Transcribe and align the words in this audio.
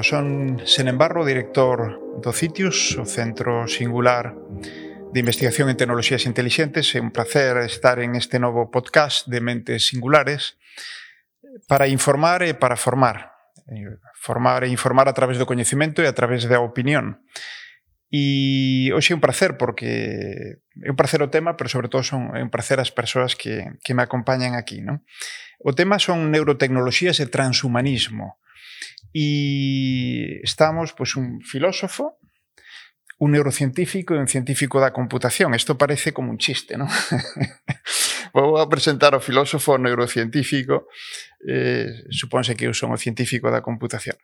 Bueno, 0.00 0.08
son, 0.08 0.62
Senembarro, 0.64 1.26
director 1.26 2.00
do 2.24 2.32
CITIUS, 2.32 2.96
o 2.96 3.04
Centro 3.04 3.68
Singular 3.68 4.32
de 5.12 5.20
Investigación 5.20 5.68
en 5.68 5.76
Tecnologías 5.76 6.24
Intelixentes. 6.24 6.96
É 6.96 7.04
un 7.04 7.12
placer 7.12 7.60
estar 7.68 8.00
en 8.00 8.16
este 8.16 8.40
novo 8.40 8.72
podcast 8.72 9.28
de 9.28 9.44
Mentes 9.44 9.92
Singulares 9.92 10.56
para 11.68 11.84
informar 11.84 12.40
e 12.48 12.56
para 12.56 12.80
formar. 12.80 13.36
Eh, 13.68 14.00
formar 14.16 14.64
e 14.64 14.72
informar 14.72 15.04
a 15.04 15.12
través 15.12 15.36
do 15.36 15.44
coñecemento 15.44 16.00
e 16.00 16.08
a 16.08 16.16
través 16.16 16.48
da 16.48 16.64
opinión. 16.64 17.20
E 18.08 18.88
hoxe 18.96 19.12
é 19.12 19.16
un 19.20 19.20
placer 19.20 19.60
porque 19.60 20.64
é 20.80 20.88
un 20.88 20.96
placer 20.96 21.20
o 21.20 21.28
tema, 21.28 21.60
pero 21.60 21.68
sobre 21.68 21.92
todo 21.92 22.00
son 22.00 22.32
é 22.32 22.40
un 22.40 22.48
placer 22.48 22.80
as 22.80 22.88
persoas 22.88 23.36
que, 23.36 23.76
que 23.84 23.92
me 23.92 24.00
acompañan 24.00 24.56
aquí. 24.56 24.80
Non? 24.80 25.04
O 25.60 25.76
tema 25.76 26.00
son 26.00 26.32
neurotecnologías 26.32 27.20
e 27.20 27.28
transhumanismo 27.28 28.40
y 29.12 30.40
estamos 30.42 30.92
pues 30.92 31.16
un 31.16 31.40
filósofo, 31.40 32.18
un 33.18 33.32
neurocientífico 33.32 34.14
y 34.14 34.18
un 34.18 34.28
científico 34.28 34.80
da 34.80 34.92
computación. 34.92 35.54
Esto 35.54 35.76
parece 35.76 36.12
como 36.12 36.30
un 36.30 36.38
chiste, 36.38 36.76
¿no? 36.76 36.88
Vou 38.32 38.56
a 38.56 38.68
presentar 38.70 39.12
o 39.14 39.20
filósofo 39.20 39.76
neurocientífico, 39.76 40.88
eh, 41.44 42.06
supónse 42.08 42.54
que 42.56 42.64
eu 42.64 42.72
son 42.72 42.94
o 42.94 42.98
científico 42.98 43.50
da 43.50 43.60
computación. 43.60 44.16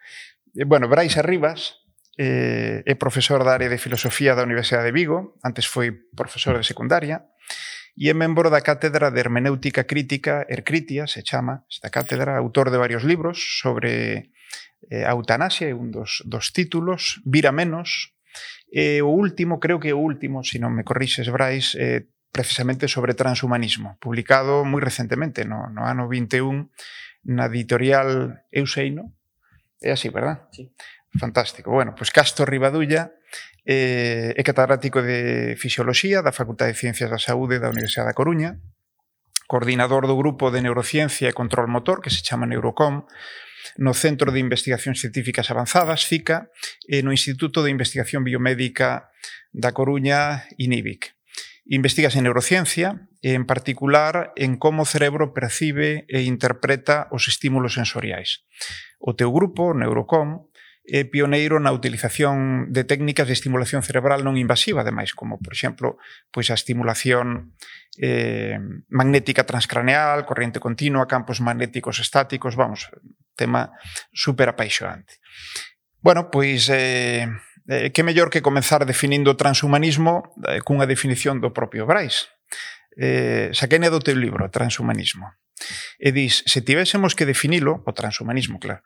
Eh, 0.54 0.64
bueno, 0.64 0.88
Brais 0.88 1.18
Arribas 1.18 1.84
eh, 2.16 2.80
é 2.86 2.94
profesor 2.96 3.44
da 3.44 3.52
área 3.52 3.68
de 3.68 3.76
filosofía 3.82 4.32
da 4.32 4.46
Universidade 4.46 4.88
de 4.88 4.96
Vigo, 4.96 5.36
antes 5.44 5.68
foi 5.68 5.92
profesor 6.14 6.56
de 6.56 6.64
secundaria, 6.64 7.26
e 7.98 8.08
é 8.08 8.14
membro 8.14 8.48
da 8.48 8.64
Cátedra 8.64 9.10
de 9.12 9.20
Hermenéutica 9.20 9.84
Crítica, 9.84 10.46
Hercritia, 10.48 11.04
se 11.04 11.20
chama, 11.20 11.64
esta 11.68 11.90
cátedra, 11.90 12.36
autor 12.36 12.70
de 12.70 12.78
varios 12.78 13.04
libros 13.04 13.60
sobre 13.60 14.32
eh, 14.90 15.04
a 15.04 15.12
eutanasia 15.14 15.70
é 15.70 15.74
un 15.74 15.90
dos, 15.90 16.22
dos 16.26 16.52
títulos, 16.54 17.22
Vira 17.26 17.50
menos, 17.50 18.14
e 18.70 18.98
eh, 18.98 19.02
o 19.02 19.10
último, 19.10 19.58
creo 19.58 19.78
que 19.78 19.94
o 19.94 20.00
último, 20.00 20.42
se 20.42 20.58
non 20.58 20.74
me 20.74 20.84
corrixes, 20.84 21.30
Brais, 21.30 21.74
eh, 21.78 22.06
precisamente 22.30 22.86
sobre 22.86 23.16
transhumanismo, 23.16 23.96
publicado 24.02 24.66
moi 24.66 24.82
recentemente, 24.84 25.48
no, 25.48 25.72
no 25.72 25.88
ano 25.88 26.04
21, 26.10 26.68
na 27.26 27.48
editorial 27.48 28.42
Euseino. 28.52 29.16
É 29.80 29.92
así, 29.92 30.08
verdad? 30.08 30.46
Sí. 30.52 30.70
Fantástico. 31.18 31.70
Bueno, 31.70 31.96
pois 31.96 32.10
pues 32.10 32.14
Castro 32.14 32.44
Ribadulla 32.44 33.12
eh, 33.64 34.36
é 34.36 34.42
catedrático 34.44 35.02
de 35.02 35.56
Fisioloxía 35.56 36.20
da 36.22 36.30
Facultade 36.30 36.76
de 36.76 36.78
Ciencias 36.78 37.10
da 37.10 37.18
Saúde 37.18 37.58
da 37.58 37.72
Universidade 37.72 38.12
da 38.12 38.18
Coruña, 38.18 38.60
coordinador 39.48 40.06
do 40.06 40.18
grupo 40.18 40.52
de 40.52 40.62
neurociencia 40.62 41.26
e 41.30 41.34
control 41.34 41.66
motor 41.66 42.04
que 42.04 42.12
se 42.12 42.22
chama 42.22 42.46
Neurocom 42.46 43.08
no 43.74 43.92
Centro 43.92 44.30
de 44.30 44.38
Investigacións 44.38 45.02
Científicas 45.02 45.50
Avanzadas, 45.50 46.06
FICA, 46.06 46.50
e 46.86 47.02
no 47.02 47.10
Instituto 47.10 47.66
de 47.66 47.74
Investigación 47.74 48.22
Biomédica 48.22 49.10
da 49.50 49.74
Coruña, 49.74 50.46
INIBIC. 50.54 51.16
Investigas 51.66 52.14
en 52.14 52.30
neurociencia, 52.30 53.10
e 53.26 53.34
en 53.34 53.42
particular 53.42 54.30
en 54.38 54.54
como 54.54 54.86
o 54.86 54.88
cerebro 54.88 55.34
percibe 55.34 56.06
e 56.06 56.22
interpreta 56.22 57.10
os 57.10 57.26
estímulos 57.26 57.74
sensoriais. 57.74 58.46
O 59.02 59.18
teu 59.18 59.34
grupo, 59.34 59.74
Neurocom, 59.74 60.46
é 60.86 61.02
pioneiro 61.02 61.58
na 61.58 61.74
utilización 61.74 62.70
de 62.70 62.86
técnicas 62.86 63.26
de 63.26 63.34
estimulación 63.34 63.82
cerebral 63.82 64.22
non 64.22 64.38
invasiva, 64.38 64.86
ademais, 64.86 65.10
como, 65.10 65.42
por 65.42 65.50
exemplo, 65.50 65.98
pois 66.30 66.46
a 66.48 66.58
estimulación 66.58 67.58
eh, 67.98 68.58
magnética 68.86 69.42
transcraneal, 69.42 70.22
corriente 70.22 70.62
continua, 70.62 71.10
campos 71.10 71.42
magnéticos 71.42 71.98
estáticos, 71.98 72.54
vamos, 72.54 72.86
tema 73.34 73.74
super 74.14 74.46
apaixonante. 74.46 75.18
Bueno, 75.98 76.30
pois 76.30 76.70
eh, 76.70 77.26
eh, 77.66 77.90
que 77.90 78.06
mellor 78.06 78.30
que 78.30 78.46
comenzar 78.46 78.86
definindo 78.86 79.34
o 79.34 79.38
transhumanismo 79.38 80.30
eh, 80.46 80.62
cunha 80.62 80.86
definición 80.86 81.42
do 81.42 81.50
propio 81.50 81.82
Brais. 81.82 82.30
Eh, 82.94 83.50
saquene 83.52 83.90
do 83.90 83.98
teu 84.00 84.14
libro, 84.14 84.48
Transhumanismo. 84.48 85.34
E 85.98 86.12
dis, 86.12 86.44
se 86.46 86.60
tivésemos 86.60 87.16
que 87.16 87.28
definilo, 87.28 87.82
o 87.84 87.92
transhumanismo, 87.92 88.60
claro, 88.60 88.84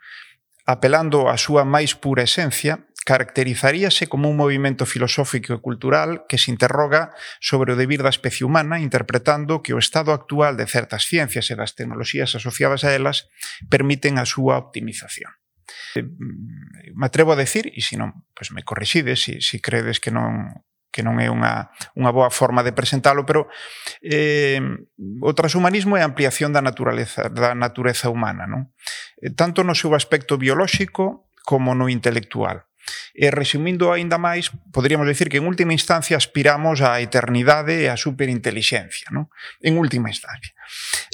apelando 0.66 1.28
á 1.28 1.37
súa 1.37 1.65
máis 1.65 1.97
pura 1.97 2.25
esencia, 2.25 2.91
caracterizaríase 3.04 4.06
como 4.06 4.28
un 4.28 4.37
movimento 4.37 4.84
filosófico 4.84 5.56
e 5.56 5.62
cultural 5.65 6.28
que 6.28 6.37
se 6.37 6.53
interroga 6.53 7.10
sobre 7.41 7.72
o 7.72 7.78
debir 7.78 8.04
da 8.04 8.12
especie 8.12 8.44
humana 8.44 8.78
interpretando 8.78 9.65
que 9.65 9.72
o 9.72 9.81
estado 9.81 10.12
actual 10.12 10.54
de 10.60 10.69
certas 10.69 11.09
ciencias 11.09 11.49
e 11.49 11.56
das 11.56 11.75
tecnoloxías 11.75 12.37
asociadas 12.37 12.84
a 12.84 12.93
elas 12.93 13.32
permiten 13.72 14.20
a 14.20 14.28
súa 14.28 14.60
optimización. 14.60 15.32
Eh, 15.97 16.04
mm, 16.04 16.94
me 16.94 17.06
atrevo 17.06 17.32
a 17.32 17.41
decir, 17.41 17.72
e 17.72 17.81
se 17.81 17.97
non, 17.97 18.28
pois 18.37 18.53
me 18.53 18.62
corrixides 18.62 19.25
se, 19.25 19.41
se 19.41 19.59
credes 19.59 19.99
que 19.99 20.12
non 20.12 20.62
que 20.91 21.06
non 21.06 21.23
é 21.23 21.31
unha, 21.31 21.71
unha 21.95 22.11
boa 22.11 22.28
forma 22.28 22.67
de 22.67 22.75
presentalo, 22.75 23.23
pero 23.23 23.47
eh, 24.03 24.59
o 25.23 25.33
transhumanismo 25.33 25.95
é 25.97 26.03
a 26.03 26.11
ampliación 26.11 26.51
da 26.51 26.61
naturaleza 26.61 27.31
da 27.31 27.55
natureza 27.55 28.11
humana, 28.11 28.45
non? 28.51 28.75
Eh, 29.23 29.31
tanto 29.33 29.62
no 29.62 29.79
seu 29.79 29.95
aspecto 29.95 30.37
biolóxico 30.37 31.31
como 31.47 31.75
no 31.75 31.87
intelectual. 31.89 32.67
E 33.15 33.31
resumindo 33.31 33.93
aínda 33.93 34.19
máis, 34.19 34.50
poderíamos 34.75 35.06
decir 35.06 35.29
que 35.31 35.39
en 35.39 35.47
última 35.47 35.75
instancia 35.75 36.19
aspiramos 36.19 36.83
á 36.83 36.99
eternidade 36.99 37.84
e 37.84 37.87
á 37.87 37.95
superinteligencia, 37.95 39.11
non? 39.15 39.31
En 39.62 39.79
última 39.79 40.11
instancia. 40.11 40.55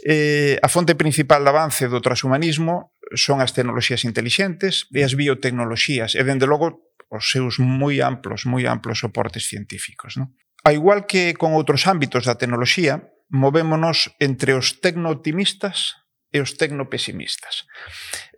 Eh, 0.04 0.56
a 0.60 0.68
fonte 0.72 0.96
principal 0.96 1.44
de 1.44 1.50
avance 1.52 1.84
do 1.88 2.00
transhumanismo 2.00 2.96
son 3.14 3.44
as 3.44 3.52
tecnoloxías 3.52 4.04
intelixentes 4.08 4.88
e 4.92 5.04
as 5.04 5.14
biotecnoloxías, 5.18 6.16
e 6.16 6.22
dende 6.24 6.48
logo 6.48 6.95
os 7.08 7.30
seus 7.30 7.58
moi 7.58 8.02
amplos, 8.02 8.46
moi 8.46 8.66
amplos 8.66 9.00
soportes 9.00 9.46
científicos. 9.46 10.16
Non? 10.18 10.34
A 10.66 10.74
igual 10.74 11.06
que 11.06 11.34
con 11.38 11.54
outros 11.54 11.86
ámbitos 11.86 12.26
da 12.26 12.38
tecnoloxía, 12.38 13.06
movémonos 13.30 14.14
entre 14.18 14.54
os 14.54 14.78
tecno-optimistas 14.82 15.94
e 16.30 16.42
os 16.42 16.58
tecno-pesimistas. 16.58 17.66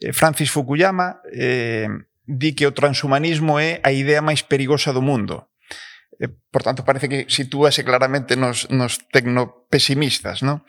Eh, 0.00 0.12
Francis 0.12 0.52
Fukuyama 0.52 1.20
eh, 1.32 1.88
di 2.28 2.52
que 2.52 2.68
o 2.68 2.76
transhumanismo 2.76 3.56
é 3.56 3.80
a 3.80 3.92
idea 3.92 4.20
máis 4.20 4.44
perigosa 4.44 4.92
do 4.92 5.00
mundo, 5.00 5.48
eh, 6.20 6.28
por 6.52 6.62
tanto 6.62 6.84
parece 6.84 7.08
que 7.08 7.24
sitúase 7.28 7.84
claramente 7.84 8.36
nos, 8.36 8.68
nos 8.68 9.00
tecnopesimistas, 9.08 10.42
¿no? 10.42 10.66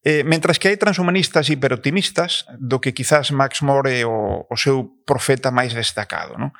Eh, 0.00 0.24
mentras 0.24 0.56
que 0.56 0.72
hai 0.72 0.80
transhumanistas 0.80 1.52
hiperoptimistas, 1.52 2.48
do 2.56 2.80
que 2.80 2.96
quizás 2.96 3.34
Max 3.34 3.60
More 3.60 3.92
é 3.92 4.08
o, 4.08 4.48
o 4.48 4.56
seu 4.56 5.04
profeta 5.04 5.52
máis 5.52 5.76
destacado, 5.76 6.40
¿no? 6.40 6.56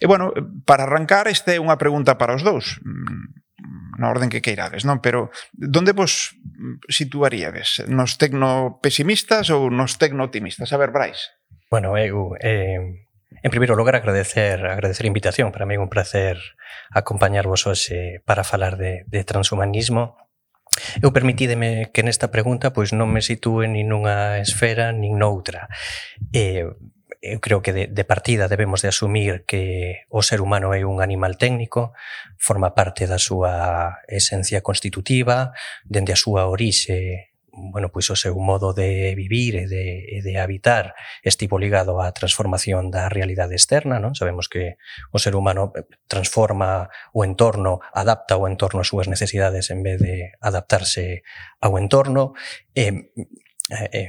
E, 0.00 0.06
bueno, 0.06 0.32
para 0.64 0.84
arrancar, 0.84 1.28
esta 1.28 1.54
é 1.54 1.62
unha 1.62 1.80
pregunta 1.80 2.20
para 2.20 2.36
os 2.36 2.44
dous 2.44 2.80
mm, 2.84 3.46
na 3.96 4.12
orden 4.12 4.28
que 4.28 4.44
queirades, 4.44 4.84
non? 4.84 5.00
Pero 5.00 5.32
onde 5.56 5.96
vos 5.96 6.36
situaríades? 6.88 7.84
Nos 7.88 8.20
tecnopesimistas 8.20 9.48
ou 9.48 9.72
nos 9.72 9.96
tecno-optimistas? 9.96 10.72
A 10.72 10.80
ver, 10.80 10.92
Brais. 10.92 11.32
Bueno, 11.72 11.96
eu, 11.98 12.36
eh, 12.38 12.78
en 13.42 13.50
primeiro 13.50 13.74
lugar, 13.74 13.96
agradecer 13.96 14.62
agradecer 14.64 15.08
a 15.08 15.12
invitación. 15.12 15.50
Para 15.50 15.66
mí 15.66 15.74
é 15.74 15.82
un 15.82 15.90
placer 15.90 16.38
acompañarvos 16.92 17.66
hoxe 17.66 18.22
para 18.28 18.44
falar 18.44 18.76
de, 18.76 19.08
de 19.08 19.24
transhumanismo. 19.24 20.16
Eu 21.00 21.10
permitídeme 21.10 21.88
que 21.90 22.04
nesta 22.04 22.28
pregunta 22.28 22.76
pois 22.76 22.92
non 22.92 23.08
me 23.08 23.24
sitúe 23.24 23.64
nin 23.64 23.88
nunha 23.88 24.38
esfera 24.44 24.92
nin 24.92 25.16
noutra. 25.16 25.72
Eh, 26.36 26.68
eu 27.32 27.40
creo 27.40 27.62
que 27.62 27.72
de, 27.72 27.86
de 27.86 28.04
partida 28.04 28.48
debemos 28.48 28.82
de 28.82 28.88
asumir 28.88 29.44
que 29.46 30.06
o 30.08 30.22
ser 30.22 30.40
humano 30.40 30.74
é 30.74 30.86
un 30.86 31.02
animal 31.02 31.34
técnico, 31.36 31.92
forma 32.38 32.74
parte 32.74 33.06
da 33.06 33.18
súa 33.18 33.98
esencia 34.06 34.62
constitutiva, 34.62 35.52
dende 35.84 36.14
a 36.14 36.20
súa 36.20 36.46
orixe 36.46 37.32
bueno, 37.56 37.88
pois 37.88 38.08
o 38.10 38.16
seu 38.16 38.36
modo 38.36 38.72
de 38.76 39.14
vivir 39.16 39.56
e 39.56 39.66
de, 39.66 40.04
e 40.04 40.20
de 40.20 40.36
habitar 40.38 40.92
estivo 41.24 41.56
ligado 41.56 42.04
á 42.04 42.12
transformación 42.12 42.92
da 42.92 43.08
realidade 43.08 43.56
externa, 43.56 43.96
non? 43.96 44.12
Sabemos 44.12 44.52
que 44.52 44.76
o 45.08 45.18
ser 45.18 45.32
humano 45.32 45.72
eh, 45.72 45.88
transforma 46.04 46.92
o 47.16 47.24
entorno, 47.24 47.80
adapta 47.96 48.36
o 48.36 48.44
entorno 48.44 48.84
ás 48.84 48.92
súas 48.92 49.08
necesidades 49.08 49.72
en 49.72 49.80
vez 49.80 49.98
de 49.98 50.36
adaptarse 50.44 51.24
ao 51.56 51.80
entorno. 51.80 52.36
E, 52.76 53.08
eh, 53.70 54.08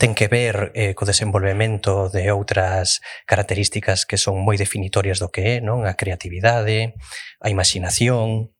ten 0.00 0.16
que 0.16 0.28
ver 0.28 0.72
eh, 0.72 0.96
co 0.96 1.04
desenvolvemento 1.04 2.08
de 2.08 2.32
outras 2.32 3.04
características 3.28 4.08
que 4.08 4.16
son 4.16 4.40
moi 4.40 4.56
definitorias 4.56 5.20
do 5.20 5.28
que 5.28 5.60
é, 5.60 5.64
non? 5.64 5.84
A 5.84 6.00
creatividade, 6.00 6.96
a 7.44 7.48
imaginación, 7.52 8.56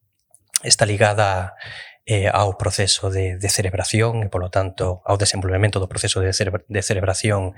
está 0.61 0.85
ligada 0.85 1.57
eh, 2.05 2.29
ao 2.29 2.59
proceso 2.61 3.09
de, 3.09 3.41
de 3.41 3.49
cerebración 3.49 4.21
e, 4.21 4.29
polo 4.29 4.53
tanto, 4.53 5.01
ao 5.09 5.17
desenvolvemento 5.17 5.81
do 5.81 5.89
proceso 5.89 6.21
de, 6.21 6.37
cere 6.37 6.53
de 6.69 6.83
cerebración 6.83 7.57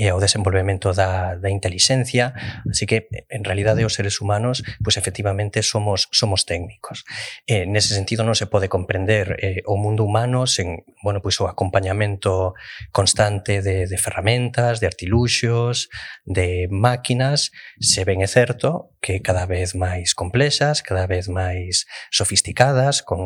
e 0.00 0.08
ao 0.08 0.16
desenvolvemento 0.16 0.96
da, 0.96 1.36
da 1.36 1.52
intelixencia, 1.52 2.32
así 2.64 2.88
que 2.88 3.12
en 3.28 3.44
realidade 3.44 3.84
os 3.84 3.92
seres 3.92 4.24
humanos, 4.24 4.64
pois 4.80 4.96
efectivamente 4.96 5.60
somos 5.60 6.08
somos 6.08 6.48
técnicos. 6.48 7.04
Eh, 7.44 7.68
nese 7.68 7.92
sentido 7.92 8.24
non 8.24 8.32
se 8.32 8.48
pode 8.48 8.72
comprender 8.72 9.36
eh, 9.44 9.60
o 9.68 9.76
mundo 9.76 10.08
humano 10.08 10.48
sen, 10.48 10.88
bueno, 11.04 11.20
pois 11.20 11.36
o 11.44 11.52
acompañamento 11.52 12.56
constante 12.96 13.60
de, 13.60 13.84
de 13.84 13.98
ferramentas, 14.00 14.80
de 14.80 14.88
artiluxos, 14.88 15.92
de 16.24 16.64
máquinas, 16.72 17.52
se 17.76 18.08
ben 18.08 18.24
é 18.24 18.28
certo 18.30 18.96
que 19.04 19.20
cada 19.20 19.44
vez 19.44 19.76
máis 19.76 20.16
complexas, 20.16 20.80
cada 20.80 21.04
vez 21.04 21.28
máis 21.28 21.84
sofisticadas, 22.08 23.04
con 23.04 23.20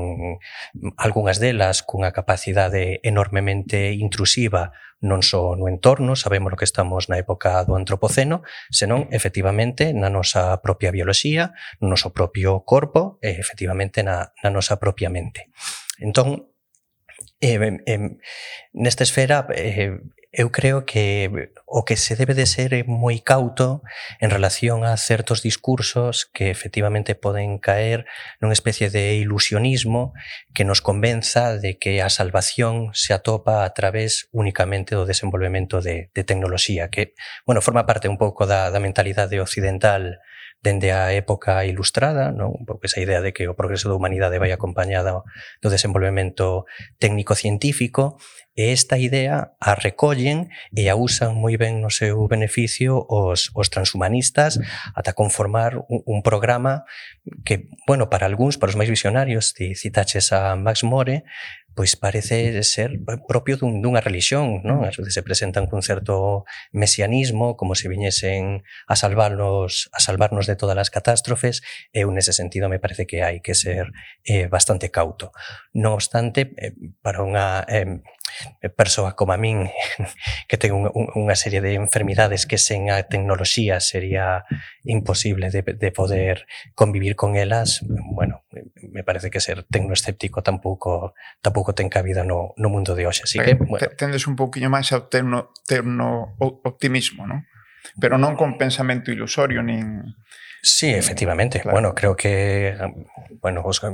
algunhas 0.99 1.39
delas 1.39 1.87
cunha 1.87 2.11
capacidade 2.11 2.99
enormemente 3.07 3.95
intrusiva 3.95 4.75
non 5.05 5.21
só 5.21 5.53
no 5.53 5.69
entorno, 5.69 6.17
sabemos 6.17 6.49
o 6.49 6.57
que 6.57 6.65
estamos 6.65 7.13
na 7.13 7.21
época 7.21 7.61
do 7.69 7.77
antropoceno, 7.77 8.41
senón 8.73 9.13
efectivamente 9.13 9.93
na 9.93 10.09
nosa 10.09 10.65
propia 10.65 10.89
bioloxía, 10.89 11.53
no 11.85 11.93
noso 11.93 12.17
propio 12.17 12.65
corpo 12.65 13.21
e 13.21 13.37
efectivamente 13.37 14.01
na, 14.01 14.33
na 14.41 14.49
nosa 14.49 14.81
propia 14.81 15.13
mente. 15.13 15.53
Entón, 16.01 16.49
eh, 17.45 17.61
eh, 17.61 18.17
nesta 18.73 19.05
esfera 19.05 19.45
eh, 19.53 20.01
eu 20.37 20.51
creo 20.51 20.85
que 20.85 21.51
o 21.65 21.85
que 21.85 21.97
se 21.97 22.17
debe 22.17 22.35
de 22.35 22.47
ser 22.47 22.75
é 22.75 22.83
moi 22.83 23.23
cauto 23.23 23.87
en 24.19 24.35
relación 24.35 24.83
a 24.83 24.99
certos 24.99 25.47
discursos 25.47 26.27
que 26.27 26.51
efectivamente 26.51 27.15
poden 27.15 27.63
caer 27.63 28.03
nunha 28.43 28.59
especie 28.59 28.91
de 28.91 29.15
ilusionismo 29.15 30.11
que 30.51 30.67
nos 30.67 30.83
convenza 30.83 31.55
de 31.55 31.79
que 31.79 32.03
a 32.03 32.11
salvación 32.11 32.91
se 32.99 33.15
atopa 33.15 33.63
a 33.63 33.71
través 33.71 34.27
únicamente 34.35 34.99
do 34.99 35.07
desenvolvemento 35.07 35.79
de, 35.79 36.11
de 36.11 36.23
tecnoloxía, 36.27 36.91
que, 36.91 37.15
bueno, 37.47 37.63
forma 37.63 37.87
parte 37.87 38.11
un 38.11 38.19
pouco 38.19 38.51
da, 38.51 38.75
da 38.75 38.83
mentalidade 38.83 39.39
occidental 39.39 40.19
dende 40.65 40.97
a 40.97 41.13
época 41.13 41.69
ilustrada, 41.69 42.33
non? 42.33 42.57
Un 42.57 42.65
pouco 42.65 42.89
esa 42.89 43.05
idea 43.05 43.21
de 43.21 43.37
que 43.37 43.45
o 43.45 43.53
progreso 43.53 43.93
da 43.93 43.97
humanidade 44.01 44.41
vai 44.41 44.49
acompañada 44.49 45.13
do 45.61 45.69
desenvolvemento 45.69 46.65
técnico-científico, 46.97 48.17
e 48.55 48.71
esta 48.71 48.97
idea 48.97 49.53
a 49.59 49.75
recollen 49.75 50.49
e 50.71 50.87
a 50.87 50.95
usan 50.95 51.35
moi 51.35 51.59
ben 51.59 51.83
no 51.83 51.91
seu 51.91 52.15
beneficio 52.31 53.03
os, 53.11 53.51
os 53.51 53.67
transhumanistas 53.67 54.63
ata 54.95 55.11
conformar 55.11 55.83
un, 55.91 56.07
un 56.07 56.23
programa 56.23 56.87
que, 57.43 57.67
bueno, 57.83 58.07
para 58.07 58.31
algúns, 58.31 58.55
para 58.55 58.71
os 58.71 58.79
máis 58.79 58.87
visionarios, 58.87 59.59
ti 59.59 59.75
citaches 59.75 60.31
a 60.31 60.55
Max 60.55 60.87
More, 60.87 61.27
pois 61.75 61.99
parece 61.99 62.63
ser 62.63 63.03
propio 63.27 63.59
dun, 63.59 63.83
dunha 63.83 64.01
religión, 64.01 64.63
non? 64.63 64.87
As 64.87 64.95
veces 64.95 65.15
se 65.15 65.27
presentan 65.27 65.67
cun 65.67 65.83
certo 65.83 66.47
mesianismo, 66.71 67.59
como 67.59 67.75
se 67.75 67.91
viñesen 67.91 68.63
a 68.87 68.95
salvarnos, 68.95 69.91
a 69.91 69.99
salvarnos 69.99 70.47
de 70.47 70.55
todas 70.55 70.79
as 70.79 70.95
catástrofes, 70.95 71.67
e 71.91 72.07
un 72.07 72.15
nese 72.15 72.31
sentido 72.31 72.71
me 72.71 72.79
parece 72.79 73.11
que 73.11 73.27
hai 73.27 73.43
que 73.43 73.59
ser 73.59 73.91
eh, 74.23 74.47
bastante 74.47 74.95
cauto. 74.95 75.35
Non 75.75 75.99
obstante, 75.99 76.55
eh, 76.57 76.73
para 77.03 77.27
unha 77.27 77.67
eh, 77.67 78.01
Eh, 78.61 78.69
persoas 78.69 79.15
como 79.15 79.33
a 79.33 79.39
min 79.39 79.71
que 80.49 80.57
ten 80.57 80.75
un, 80.75 80.91
un, 80.91 81.07
unha 81.15 81.37
serie 81.39 81.63
de 81.63 81.79
enfermidades 81.79 82.49
que 82.51 82.59
sen 82.59 82.91
a 82.91 83.05
tecnoloxía 83.07 83.79
sería 83.79 84.43
imposible 84.83 85.55
de, 85.55 85.63
de 85.63 85.91
poder 85.95 86.49
convivir 86.75 87.15
con 87.15 87.37
elas, 87.37 87.85
bueno, 87.87 88.43
me 88.91 89.05
parece 89.05 89.31
que 89.31 89.39
ser 89.39 89.63
tecnoescéptico 89.69 90.43
tampouco 90.43 91.15
tampouco 91.45 91.77
ten 91.77 91.93
cabida 91.93 92.25
no, 92.25 92.57
no 92.59 92.69
mundo 92.69 92.99
de 92.99 93.07
hoxe, 93.07 93.25
así 93.25 93.39
que, 93.39 93.55
bueno. 93.55 93.87
Tendes 93.95 94.27
un 94.27 94.35
pouquiño 94.35 94.67
máis 94.73 94.91
ao 94.91 95.07
terno, 95.07 95.55
terno 95.69 96.35
optimismo, 96.41 97.29
non? 97.29 97.47
Pero 98.01 98.19
non 98.19 98.35
con 98.35 98.57
pensamento 98.57 99.13
ilusorio, 99.13 99.63
nin... 99.63 100.03
Sí, 100.65 100.89
efectivamente. 100.89 101.61
Claro. 101.61 101.77
Bueno, 101.77 101.95
creo 101.95 102.17
que 102.17 102.73
bueno, 103.45 103.63
os, 103.65 103.85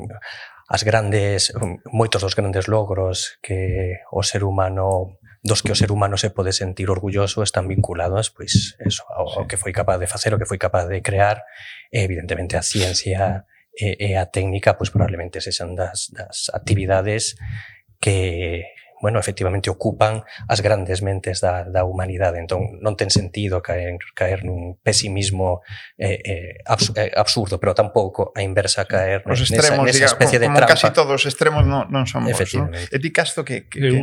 as 0.70 0.86
grandes 0.86 1.50
moitos 1.90 2.22
dos 2.22 2.38
grandes 2.38 2.70
logros 2.70 3.42
que 3.42 3.98
o 4.14 4.22
ser 4.22 4.46
humano 4.46 5.18
dos 5.42 5.66
que 5.66 5.72
o 5.72 5.74
ser 5.74 5.90
humano 5.90 6.14
se 6.14 6.30
pode 6.30 6.54
sentir 6.54 6.86
orgulloso 6.86 7.42
están 7.42 7.66
vinculados 7.66 8.30
pois 8.30 8.78
eso 8.78 9.02
ao, 9.10 9.42
ao 9.42 9.46
que 9.50 9.58
foi 9.58 9.74
capaz 9.74 9.98
de 9.98 10.06
facer, 10.06 10.30
o 10.30 10.38
que 10.38 10.46
foi 10.46 10.62
capaz 10.62 10.86
de 10.86 11.02
crear, 11.02 11.42
e, 11.90 12.06
evidentemente 12.06 12.54
a 12.54 12.62
ciencia 12.62 13.44
e, 13.74 13.98
e 13.98 14.14
a 14.14 14.30
técnica 14.30 14.78
pois 14.78 14.94
probablemente 14.94 15.42
sexan 15.42 15.74
das 15.74 16.06
das 16.14 16.54
actividades 16.54 17.34
que 17.98 18.62
bueno, 19.00 19.18
efectivamente 19.18 19.70
ocupan 19.70 20.22
as 20.46 20.60
grandes 20.60 21.00
mentes 21.00 21.40
da, 21.40 21.64
da 21.64 21.84
humanidade. 21.88 22.36
Entón, 22.38 22.78
non 22.84 22.94
ten 22.94 23.08
sentido 23.08 23.64
caer, 23.64 23.96
caer 24.12 24.44
nun 24.44 24.76
pesimismo 24.84 25.64
eh, 25.96 26.20
eh, 26.20 26.52
abs, 26.68 26.92
eh, 26.94 27.10
absurdo, 27.16 27.56
pero 27.56 27.72
tampouco 27.72 28.30
a 28.36 28.44
inversa 28.44 28.84
caer 28.84 29.24
os 29.24 29.40
extremos, 29.40 29.88
nesa, 29.88 30.04
nesa 30.04 30.12
especie 30.12 30.36
diga, 30.36 30.52
como, 30.52 30.60
de 30.60 30.66
trampa. 30.68 30.76
Como 30.76 30.84
casi 30.84 30.88
todos 30.92 31.16
os 31.16 31.24
extremos 31.24 31.64
non, 31.64 31.88
non 31.88 32.04
somos. 32.04 32.28
Efectivamente. 32.28 32.92
¿no? 32.92 32.96
E 32.96 32.98
ti, 33.00 33.08
Casto, 33.10 33.40
que... 33.40 33.66
que, 33.66 33.80
que... 33.80 34.00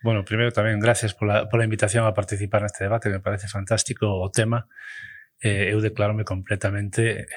Bueno, 0.00 0.24
primeiro 0.24 0.54
tamén 0.54 0.80
gracias 0.80 1.12
pola, 1.12 1.50
pola 1.50 1.66
invitación 1.66 2.08
a 2.08 2.14
participar 2.14 2.64
neste 2.64 2.86
debate, 2.86 3.12
me 3.12 3.20
parece 3.20 3.50
fantástico 3.50 4.08
o 4.08 4.32
tema. 4.32 4.64
Eh, 5.38 5.70
eu 5.70 5.78
declarome 5.78 6.24
completamente 6.26 7.30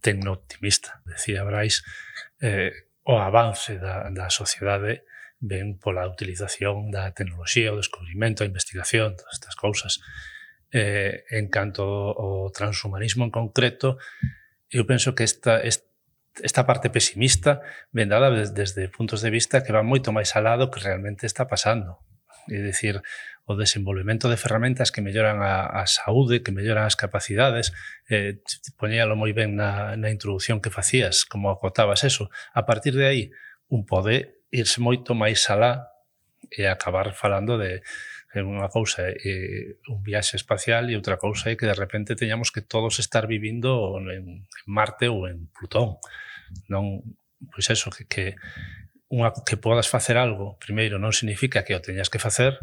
tecno-optimista. 0.00 1.02
Decía 1.04 1.44
Brais, 1.44 1.84
eh, 2.40 2.72
o 3.04 3.18
avance 3.18 3.76
da, 3.76 4.08
da 4.08 4.30
sociedade 4.30 5.04
ven 5.42 5.76
pola 5.76 6.06
utilización 6.06 6.94
da 6.94 7.10
tecnoloxía, 7.10 7.74
o 7.74 7.80
descubrimento, 7.82 8.46
a 8.46 8.48
investigación, 8.48 9.18
todas 9.18 9.34
estas 9.34 9.58
cousas. 9.58 9.98
Eh, 10.70 11.26
en 11.34 11.50
canto 11.50 11.84
ao 12.14 12.48
transhumanismo 12.54 13.26
en 13.26 13.34
concreto, 13.34 13.98
eu 14.70 14.86
penso 14.86 15.12
que 15.18 15.26
esta, 15.26 15.60
esta 15.60 16.62
parte 16.64 16.88
pesimista 16.88 17.60
vendada 17.90 18.30
desde, 18.30 18.54
desde 18.64 18.88
puntos 18.88 19.20
de 19.20 19.34
vista 19.34 19.66
que 19.66 19.74
van 19.74 19.84
moito 19.84 20.14
máis 20.14 20.32
alado 20.38 20.70
que 20.70 20.80
realmente 20.80 21.26
está 21.26 21.50
pasando. 21.50 22.00
É 22.48 22.62
dicir, 22.62 23.02
o 23.44 23.58
desenvolvemento 23.58 24.30
de 24.30 24.38
ferramentas 24.38 24.94
que 24.94 25.02
melloran 25.02 25.42
a, 25.42 25.66
a 25.66 25.90
saúde, 25.90 26.46
que 26.46 26.54
melloran 26.54 26.86
as 26.86 26.94
capacidades, 26.94 27.74
eh, 28.06 28.38
poñéalo 28.78 29.18
moi 29.18 29.34
ben 29.34 29.58
na, 29.58 29.98
na 29.98 30.14
introdución 30.14 30.62
que 30.62 30.70
facías, 30.70 31.26
como 31.26 31.50
acotabas 31.50 32.06
eso. 32.06 32.30
A 32.54 32.62
partir 32.62 32.94
de 32.94 33.06
aí, 33.10 33.22
un 33.66 33.82
pode 33.82 34.41
irse 34.52 34.78
moito 34.84 35.16
máis 35.16 35.48
alá 35.48 35.88
e 36.52 36.68
acabar 36.68 37.16
falando 37.16 37.56
de 37.56 37.80
unha 38.40 38.68
cousa 38.72 39.12
é 39.12 39.76
un 39.88 40.00
viaxe 40.00 40.40
espacial 40.40 40.88
e 40.88 40.96
outra 40.96 41.20
cousa 41.20 41.52
é 41.52 41.56
que 41.56 41.68
de 41.68 41.76
repente 41.76 42.16
teñamos 42.16 42.48
que 42.48 42.64
todos 42.64 42.96
estar 43.00 43.28
vivindo 43.28 43.96
en, 44.00 44.08
en 44.08 44.24
Marte 44.64 45.08
ou 45.12 45.28
en 45.28 45.52
Plutón. 45.52 46.00
Non, 46.72 47.04
pois 47.52 47.68
eso, 47.68 47.92
que, 47.92 48.08
que, 48.08 48.36
unha, 49.12 49.36
que 49.44 49.60
podas 49.60 49.88
facer 49.88 50.16
algo, 50.16 50.56
primeiro, 50.56 50.96
non 50.96 51.12
significa 51.12 51.60
que 51.60 51.76
o 51.76 51.84
teñas 51.84 52.08
que 52.08 52.22
facer, 52.22 52.56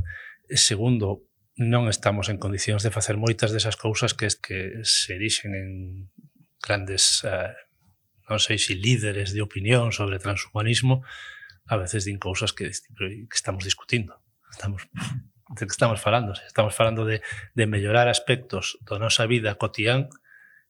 e 0.49 0.57
segundo, 0.57 1.29
non 1.61 1.85
estamos 1.85 2.33
en 2.33 2.41
condicións 2.41 2.81
de 2.81 2.93
facer 2.93 3.21
moitas 3.21 3.53
desas 3.53 3.77
cousas 3.77 4.17
que, 4.17 4.25
que 4.41 4.81
se 4.81 5.21
erixen 5.21 5.53
en 5.53 5.69
grandes, 6.57 7.21
eh, 7.29 7.53
non 8.25 8.41
sei 8.41 8.57
se 8.57 8.73
líderes 8.73 9.37
de 9.37 9.45
opinión 9.45 9.93
sobre 9.93 10.17
transhumanismo, 10.17 11.05
a 11.69 11.77
veces 11.77 12.03
din 12.03 12.17
cousas 12.17 12.51
que, 12.51 12.65
que 12.67 13.37
estamos 13.37 13.63
discutindo. 13.63 14.17
Estamos 14.49 14.89
de 15.49 15.65
que 15.65 15.71
estamos 15.71 16.01
falando, 16.01 16.33
estamos 16.33 16.75
falando 16.75 17.05
de, 17.05 17.21
de 17.53 17.65
mellorar 17.65 18.07
aspectos 18.07 18.77
da 18.85 19.01
nosa 19.01 19.25
vida 19.25 19.57
cotián, 19.57 20.09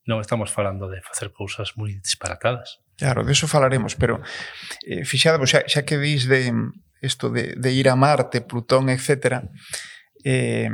non 0.08 0.24
estamos 0.24 0.52
falando 0.52 0.88
de 0.88 1.04
facer 1.04 1.36
cousas 1.36 1.76
moi 1.76 1.92
disparatadas. 2.00 2.80
Claro, 2.96 3.28
de 3.28 3.32
eso 3.36 3.48
falaremos, 3.48 3.96
pero 4.00 4.24
eh, 4.88 5.04
fixado, 5.04 5.44
xa, 5.44 5.68
xa 5.68 5.84
que 5.84 6.00
dís 6.00 6.28
de 6.28 6.52
mm, 6.52 7.04
isto 7.04 7.28
de, 7.32 7.56
de 7.60 7.70
ir 7.76 7.92
a 7.92 8.00
Marte, 8.00 8.44
Plutón, 8.44 8.88
etc., 8.88 9.44
eh, 10.24 10.72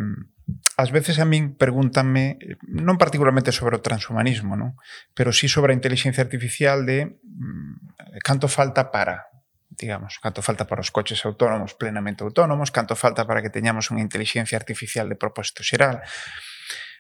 ás 0.77 0.89
veces 0.93 1.17
a 1.17 1.25
min 1.25 1.57
pregúntame, 1.57 2.37
non 2.69 3.01
particularmente 3.01 3.49
sobre 3.49 3.77
o 3.77 3.81
transhumanismo, 3.81 4.53
non? 4.53 4.77
pero 5.17 5.33
sí 5.33 5.49
sobre 5.49 5.73
a 5.73 5.77
inteligencia 5.77 6.21
artificial 6.21 6.85
de 6.85 7.17
mm, 7.25 8.21
canto 8.21 8.45
falta 8.45 8.93
para 8.93 9.33
digamos, 9.69 10.19
canto 10.19 10.41
falta 10.41 10.65
para 10.65 10.81
os 10.81 10.91
coches 10.91 11.23
autónomos 11.25 11.73
plenamente 11.73 12.23
autónomos, 12.23 12.71
canto 12.71 12.95
falta 12.95 13.25
para 13.25 13.41
que 13.41 13.49
teñamos 13.49 13.91
unha 13.91 14.03
inteligencia 14.03 14.55
artificial 14.57 15.09
de 15.09 15.17
propósito 15.17 15.65
xeral. 15.65 16.03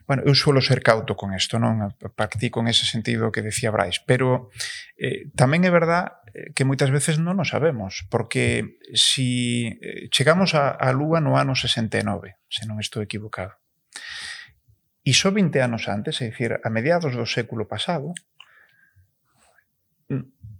Bueno, 0.05 0.21
eu 0.21 0.37
suelo 0.37 0.61
ser 0.61 0.85
cauto 0.85 1.17
con 1.17 1.33
isto, 1.33 1.57
non? 1.57 1.89
Partí 2.13 2.53
con 2.53 2.69
ese 2.69 2.85
sentido 2.85 3.33
que 3.33 3.41
decía 3.41 3.73
Brais, 3.73 3.97
pero 4.05 4.53
eh, 5.01 5.33
tamén 5.33 5.65
é 5.65 5.71
verdad 5.73 6.21
eh, 6.29 6.53
que 6.53 6.61
moitas 6.61 6.93
veces 6.93 7.17
non 7.17 7.41
o 7.41 7.45
sabemos, 7.45 8.05
porque 8.13 8.77
si 8.93 9.73
eh, 9.81 10.05
chegamos 10.13 10.53
á, 10.53 10.77
a 10.77 10.93
Lúa 10.93 11.25
no 11.25 11.41
ano 11.41 11.57
69, 11.57 12.37
se 12.45 12.69
non 12.69 12.77
estou 12.77 13.01
equivocado, 13.01 13.57
e 15.05 15.13
só 15.13 15.33
20 15.33 15.57
anos 15.61 15.85
antes, 15.89 16.21
é 16.21 16.29
dicir, 16.29 16.57
a 16.61 16.69
mediados 16.69 17.17
do 17.17 17.25
século 17.29 17.65
pasado, 17.65 18.13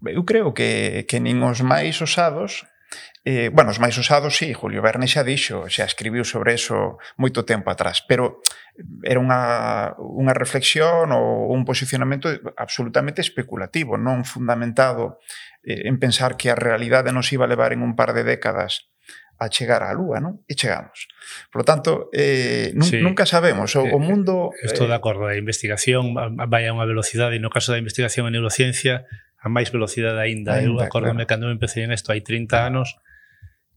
eu 0.04 0.26
creo 0.26 0.52
que, 0.52 1.06
que 1.08 1.24
nin 1.24 1.40
os 1.46 1.64
máis 1.64 2.02
osados 2.04 2.68
Eh, 3.28 3.50
bueno, 3.50 3.74
os 3.74 3.82
máis 3.82 3.98
usados, 3.98 4.38
sí, 4.38 4.54
Julio 4.54 4.86
Verne 4.86 5.10
xa 5.10 5.26
dixo, 5.26 5.66
xa 5.66 5.90
escribiu 5.90 6.22
sobre 6.22 6.54
eso 6.54 7.02
moito 7.18 7.42
tempo 7.42 7.74
atrás, 7.74 8.06
pero 8.06 8.46
era 9.02 9.18
unha, 9.18 9.98
unha 9.98 10.30
reflexión 10.38 11.10
ou 11.10 11.50
un 11.50 11.66
posicionamento 11.66 12.30
absolutamente 12.54 13.26
especulativo, 13.26 13.98
non 13.98 14.30
fundamentado 14.30 15.18
eh, 15.66 15.90
en 15.90 15.98
pensar 15.98 16.38
que 16.38 16.54
a 16.54 16.60
realidade 16.60 17.10
nos 17.10 17.34
iba 17.34 17.50
a 17.50 17.52
levar 17.52 17.74
en 17.74 17.82
un 17.82 17.98
par 17.98 18.14
de 18.14 18.22
décadas 18.22 18.94
a 19.42 19.50
chegar 19.50 19.82
á 19.82 19.90
Lúa, 19.98 20.22
non? 20.22 20.46
E 20.46 20.54
chegamos. 20.54 21.10
Por 21.50 21.66
lo 21.66 21.66
tanto, 21.66 22.14
eh, 22.14 22.78
nun, 22.78 22.86
sí. 22.86 23.02
nunca 23.02 23.26
sabemos. 23.26 23.74
O, 23.74 23.90
o 23.90 23.98
eh, 23.98 24.06
mundo... 24.06 24.54
Estou 24.62 24.86
eh, 24.86 24.94
de 24.94 24.98
acordo. 25.02 25.26
A 25.26 25.34
investigación 25.34 26.14
vai 26.14 26.70
a 26.70 26.76
unha 26.78 26.86
velocidade, 26.86 27.42
no 27.42 27.50
caso 27.50 27.74
da 27.74 27.82
investigación 27.82 28.30
en 28.30 28.38
neurociencia, 28.38 29.10
a 29.46 29.50
máis 29.54 29.70
velocidade 29.70 30.18
aínda. 30.18 30.58
Eu 30.58 30.82
acordame 30.82 31.30
claro. 31.30 31.30
cando 31.30 31.44
me 31.46 31.54
empecé 31.54 31.86
isto 31.86 32.10
hai 32.10 32.26
30 32.26 32.66
anos, 32.66 32.98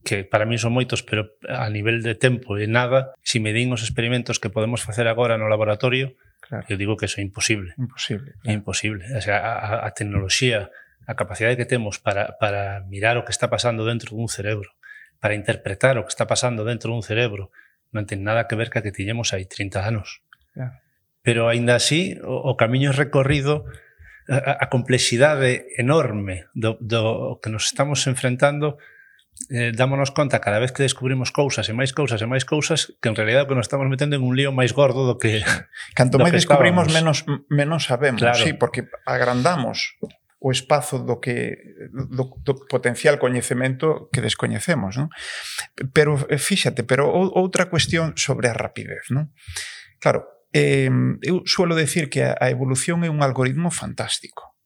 que 0.01 0.25
para 0.25 0.49
mí 0.49 0.57
son 0.57 0.73
moitos, 0.73 1.05
pero 1.05 1.37
a 1.45 1.69
nivel 1.69 2.01
de 2.01 2.17
tempo 2.17 2.57
e 2.57 2.65
nada, 2.65 3.13
se 3.21 3.37
si 3.37 3.39
me 3.39 3.53
din 3.53 3.69
os 3.69 3.85
experimentos 3.85 4.41
que 4.41 4.49
podemos 4.49 4.81
facer 4.81 5.05
agora 5.05 5.37
no 5.37 5.45
laboratorio, 5.45 6.17
claro. 6.41 6.65
eu 6.65 6.75
digo 6.81 6.97
que 6.97 7.05
eso 7.05 7.21
é 7.21 7.23
imposible. 7.23 7.77
Imposible. 7.77 8.33
Claro. 8.41 8.49
É 8.49 8.51
imposible. 8.57 9.03
O 9.13 9.21
sea, 9.21 9.37
a, 9.45 9.85
a 9.85 9.89
tecnoloxía, 9.93 10.73
a 11.05 11.13
capacidade 11.13 11.53
que 11.53 11.69
temos 11.69 12.01
para, 12.01 12.41
para 12.41 12.81
mirar 12.89 13.21
o 13.21 13.23
que 13.27 13.35
está 13.35 13.53
pasando 13.53 13.85
dentro 13.85 14.17
dun 14.17 14.25
cerebro, 14.25 14.73
para 15.21 15.37
interpretar 15.37 16.01
o 16.01 16.03
que 16.07 16.09
está 16.09 16.25
pasando 16.25 16.65
dentro 16.65 16.89
dun 16.89 17.05
cerebro, 17.05 17.53
non 17.93 18.09
ten 18.09 18.25
nada 18.25 18.49
que 18.49 18.57
ver 18.57 18.73
ca 18.73 18.81
que 18.81 18.89
tiñemos 18.89 19.37
hai 19.37 19.45
30 19.45 19.85
anos. 19.85 20.25
Claro. 20.57 20.81
Pero 21.21 21.45
aínda 21.45 21.77
así, 21.77 22.17
o, 22.25 22.41
o 22.49 22.57
camiño 22.57 22.89
recorrido 22.89 23.69
a, 24.29 24.63
a 24.63 24.65
complexidade 24.69 25.65
enorme 25.77 26.45
do, 26.53 26.77
do 26.79 27.41
que 27.41 27.49
nos 27.49 27.65
estamos 27.65 28.05
enfrentando 28.05 28.77
eh, 29.49 29.71
dámonos 29.73 30.11
conta 30.11 30.39
cada 30.39 30.59
vez 30.59 30.71
que 30.71 30.83
descubrimos 30.83 31.31
cousas 31.31 31.65
e 31.65 31.73
máis 31.73 31.95
cousas 31.95 32.21
e 32.21 32.27
máis 32.27 32.45
cousas 32.45 32.93
que 33.01 33.09
en 33.09 33.15
realidad 33.17 33.47
que 33.47 33.55
nos 33.55 33.65
estamos 33.65 33.87
metendo 33.87 34.19
en 34.19 34.23
un 34.23 34.35
lío 34.35 34.51
máis 34.51 34.75
gordo 34.75 35.07
do 35.07 35.15
que 35.17 35.41
canto 35.97 36.19
máis 36.19 36.35
descubrimos 36.35 36.91
estábamos. 36.91 37.25
menos 37.25 37.47
menos 37.49 37.81
sabemos, 37.87 38.21
claro. 38.21 38.37
sí, 38.37 38.53
porque 38.53 38.85
agrandamos 39.07 39.97
o 40.39 40.51
espazo 40.55 41.03
do 41.03 41.19
que 41.19 41.59
do, 41.91 42.31
do 42.43 42.53
potencial 42.67 43.19
coñecemento 43.19 44.07
que 44.11 44.23
descoñecemos, 44.23 44.95
non? 44.95 45.11
Pero 45.91 46.15
eh, 46.31 46.39
fíxate, 46.39 46.87
pero 46.87 47.11
outra 47.11 47.67
cuestión 47.67 48.15
sobre 48.15 48.47
a 48.47 48.55
rapidez, 48.55 49.11
non? 49.11 49.35
Claro, 49.99 50.38
eh, 50.53 50.89
eu 51.21 51.45
suelo 51.45 51.75
decir 51.77 52.09
que 52.09 52.25
a 52.25 52.47
evolución 52.49 53.05
é 53.05 53.09
un 53.09 53.21
algoritmo 53.21 53.69
fantástico. 53.69 54.57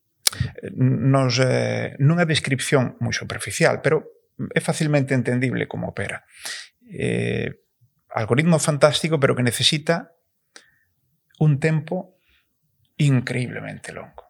Nos, 0.73 1.37
eh, 1.37 1.93
nunha 1.99 2.25
descripción 2.25 2.97
moi 3.03 3.13
superficial, 3.13 3.83
pero 3.83 4.07
é 4.51 4.61
facilmente 4.63 5.13
entendible 5.13 5.67
como 5.67 5.91
opera. 5.91 6.25
Eh, 6.89 7.63
algoritmo 8.09 8.57
fantástico, 8.59 9.19
pero 9.19 9.35
que 9.35 9.43
necesita 9.43 10.15
un 11.39 11.59
tempo 11.59 12.17
increíblemente 12.97 13.91
longo. 13.91 14.23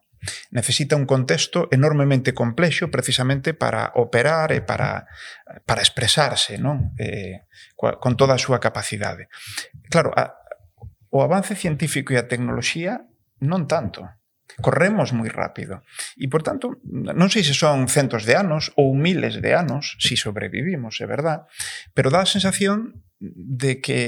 Necesita 0.51 0.95
un 0.95 1.05
contexto 1.05 1.67
enormemente 1.71 2.33
complexo 2.33 2.89
precisamente 2.89 3.53
para 3.53 3.91
operar 3.95 4.55
e 4.55 4.63
para, 4.63 5.05
para 5.67 5.83
expresarse 5.83 6.55
non? 6.55 6.95
Eh, 6.95 7.43
con 7.75 8.15
toda 8.15 8.39
a 8.39 8.41
súa 8.41 8.63
capacidade. 8.63 9.27
Claro, 9.91 10.15
a, 10.15 10.42
O 11.13 11.21
avance 11.21 11.53
científico 11.53 12.09
e 12.09 12.17
a 12.17 12.25
tecnoloxía 12.25 13.05
non 13.45 13.69
tanto. 13.69 14.01
Corremos 14.65 15.13
moi 15.13 15.29
rápido. 15.29 15.85
E, 16.17 16.25
por 16.25 16.41
tanto, 16.41 16.81
non 16.89 17.29
sei 17.29 17.45
se 17.45 17.53
son 17.53 17.85
centos 17.85 18.25
de 18.25 18.33
anos 18.33 18.73
ou 18.73 18.97
miles 18.97 19.37
de 19.37 19.53
anos, 19.53 19.93
se 20.01 20.13
si 20.13 20.15
sobrevivimos, 20.17 20.97
é 21.01 21.05
verdad, 21.05 21.45
pero 21.93 22.09
dá 22.09 22.25
a 22.25 22.29
sensación 22.29 23.05
de 23.21 23.77
que 23.77 24.01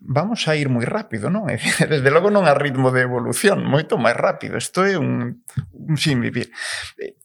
vamos 0.00 0.48
a 0.48 0.56
ir 0.56 0.70
moi 0.70 0.86
rápido, 0.86 1.28
non? 1.28 1.50
Desde 1.92 2.14
logo 2.14 2.30
non 2.30 2.46
a 2.46 2.54
ritmo 2.54 2.94
de 2.94 3.02
evolución, 3.02 3.66
moito 3.66 3.98
máis 3.98 4.14
rápido. 4.14 4.56
Isto 4.56 4.86
é 4.86 4.94
un, 4.94 5.42
un 5.74 5.96
sin 5.98 6.22
vivir. 6.22 6.54
Eh, 7.02 7.18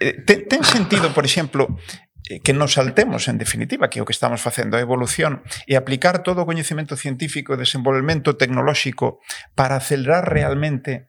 eh, 0.00 0.16
ten, 0.24 0.48
ten 0.48 0.64
sentido, 0.64 1.12
por 1.12 1.28
exemplo, 1.28 1.76
que 2.42 2.52
nos 2.52 2.74
saltemos, 2.74 3.28
en 3.28 3.38
definitiva, 3.38 3.90
que 3.90 4.02
o 4.02 4.06
que 4.06 4.16
estamos 4.16 4.42
facendo 4.42 4.76
a 4.76 4.82
evolución 4.82 5.46
e 5.70 5.78
aplicar 5.78 6.26
todo 6.26 6.42
o 6.42 6.48
coñecemento 6.48 6.98
científico 6.98 7.54
e 7.54 7.60
desenvolvemento 7.62 8.34
tecnolóxico 8.34 9.22
para 9.54 9.78
acelerar 9.78 10.26
realmente, 10.26 11.08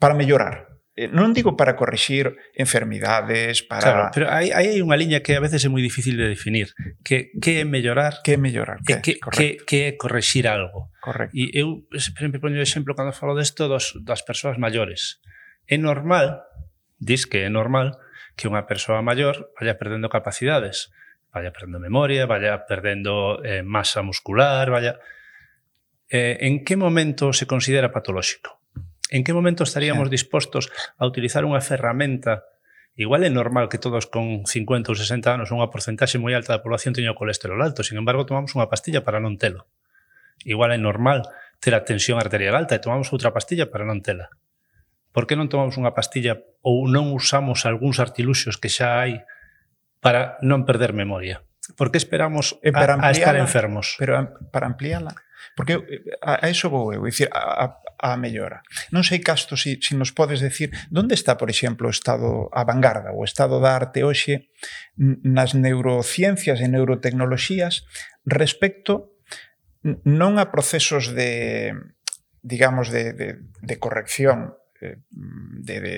para 0.00 0.16
mellorar. 0.16 0.74
Eh, 0.94 1.10
non 1.10 1.34
digo 1.34 1.58
para 1.58 1.74
corrixir 1.74 2.38
enfermidades, 2.54 3.66
para... 3.66 3.82
Claro, 3.82 4.02
pero 4.14 4.26
hai, 4.30 4.54
hai 4.54 4.78
unha 4.78 4.94
liña 4.94 5.26
que 5.26 5.34
a 5.34 5.42
veces 5.42 5.66
é 5.66 5.68
moi 5.68 5.82
difícil 5.82 6.14
de 6.14 6.30
definir. 6.30 6.70
Que, 7.02 7.34
que 7.42 7.60
é 7.60 7.64
mellorar? 7.66 8.22
Que 8.22 8.36
é 8.36 8.40
mellorar? 8.40 8.78
Que, 8.86 9.02
que, 9.02 9.18
que, 9.18 9.58
que 9.66 9.78
é 9.90 9.98
corrixir 9.98 10.46
algo? 10.46 10.94
Correcto. 11.02 11.34
E 11.34 11.50
eu 11.52 11.84
sempre 11.98 12.38
poño 12.38 12.62
exemplo 12.62 12.94
cando 12.94 13.12
falo 13.12 13.34
desto 13.34 13.66
dos, 13.66 13.98
das 14.06 14.22
persoas 14.22 14.56
maiores. 14.56 15.18
É 15.66 15.76
normal, 15.76 16.46
dis 17.02 17.26
que 17.26 17.42
é 17.42 17.50
normal, 17.50 17.98
que 18.34 18.50
unha 18.50 18.66
persoa 18.66 19.02
maior 19.02 19.54
vaya 19.58 19.78
perdendo 19.78 20.10
capacidades, 20.10 20.90
vaya 21.30 21.54
perdendo 21.54 21.78
memoria, 21.78 22.26
vaya 22.26 22.66
perdendo 22.66 23.42
eh, 23.42 23.62
masa 23.62 24.02
muscular, 24.02 24.70
vaya... 24.70 24.98
Eh, 26.10 26.38
en 26.46 26.62
que 26.62 26.76
momento 26.76 27.32
se 27.32 27.46
considera 27.46 27.90
patolóxico? 27.90 28.60
En 29.10 29.24
que 29.24 29.32
momento 29.32 29.64
estaríamos 29.64 30.08
sí. 30.08 30.18
dispostos 30.18 30.70
a 30.98 31.06
utilizar 31.06 31.42
unha 31.46 31.62
ferramenta 31.62 32.46
Igual 32.94 33.26
é 33.26 33.30
normal 33.30 33.66
que 33.66 33.82
todos 33.82 34.06
con 34.06 34.46
50 34.46 34.94
ou 34.94 34.94
60 34.94 35.26
anos 35.26 35.50
unha 35.50 35.66
porcentaxe 35.66 36.14
moi 36.22 36.30
alta 36.30 36.54
da 36.54 36.62
población 36.62 36.94
teña 36.94 37.10
o 37.10 37.18
colesterol 37.18 37.58
alto, 37.58 37.82
sin 37.82 37.98
embargo 37.98 38.22
tomamos 38.22 38.54
unha 38.54 38.70
pastilla 38.70 39.02
para 39.02 39.18
non 39.18 39.34
telo. 39.34 39.66
Igual 40.46 40.70
é 40.70 40.78
normal 40.78 41.26
ter 41.58 41.74
a 41.74 41.82
tensión 41.82 42.22
arterial 42.22 42.54
alta 42.54 42.78
e 42.78 42.82
tomamos 42.82 43.10
outra 43.10 43.34
pastilla 43.34 43.66
para 43.66 43.82
non 43.82 43.98
tela 43.98 44.30
por 45.14 45.30
que 45.30 45.38
non 45.38 45.46
tomamos 45.46 45.78
unha 45.78 45.94
pastilla 45.94 46.42
ou 46.66 46.90
non 46.90 47.14
usamos 47.14 47.62
algúns 47.70 48.02
artiluxos 48.02 48.58
que 48.58 48.66
xa 48.66 48.98
hai 48.98 49.22
para 50.02 50.42
non 50.42 50.66
perder 50.66 50.90
memoria? 50.90 51.46
Por 51.78 51.94
que 51.94 52.02
esperamos 52.02 52.58
eh, 52.66 52.74
para 52.74 52.98
a, 52.98 53.08
a 53.08 53.14
estar 53.14 53.38
enfermos? 53.38 53.94
Pero 53.94 54.34
para 54.50 54.66
ampliarla. 54.66 55.14
Porque 55.54 55.78
eh, 55.78 56.18
a, 56.18 56.42
a 56.42 56.50
eso 56.50 56.66
vou 56.66 56.90
eu, 56.90 57.06
dicir, 57.06 57.30
a, 57.30 57.78
a, 58.02 58.10
a 58.10 58.18
mellora. 58.18 58.66
Non 58.90 59.06
sei, 59.06 59.22
Casto, 59.22 59.54
se 59.54 59.78
si, 59.78 59.86
si 59.86 59.92
nos 59.94 60.10
podes 60.10 60.42
decir, 60.42 60.74
onde 60.90 61.14
está, 61.14 61.38
por 61.38 61.46
exemplo, 61.46 61.86
o 61.86 61.94
estado 61.94 62.50
a 62.50 62.66
vanguarda, 62.66 63.14
o 63.14 63.22
estado 63.22 63.62
da 63.62 63.78
arte 63.78 64.02
hoxe 64.02 64.50
nas 64.98 65.54
neurociencias 65.54 66.58
e 66.58 66.66
neurotecnoloxías 66.66 67.86
respecto 68.26 69.14
non 70.02 70.42
a 70.42 70.50
procesos 70.50 71.14
de 71.14 71.70
digamos, 72.44 72.92
de, 72.92 73.16
de, 73.16 73.28
de 73.40 73.76
corrección 73.80 74.52
Eh, 74.80 74.98
de, 75.10 75.80
de 75.80 75.96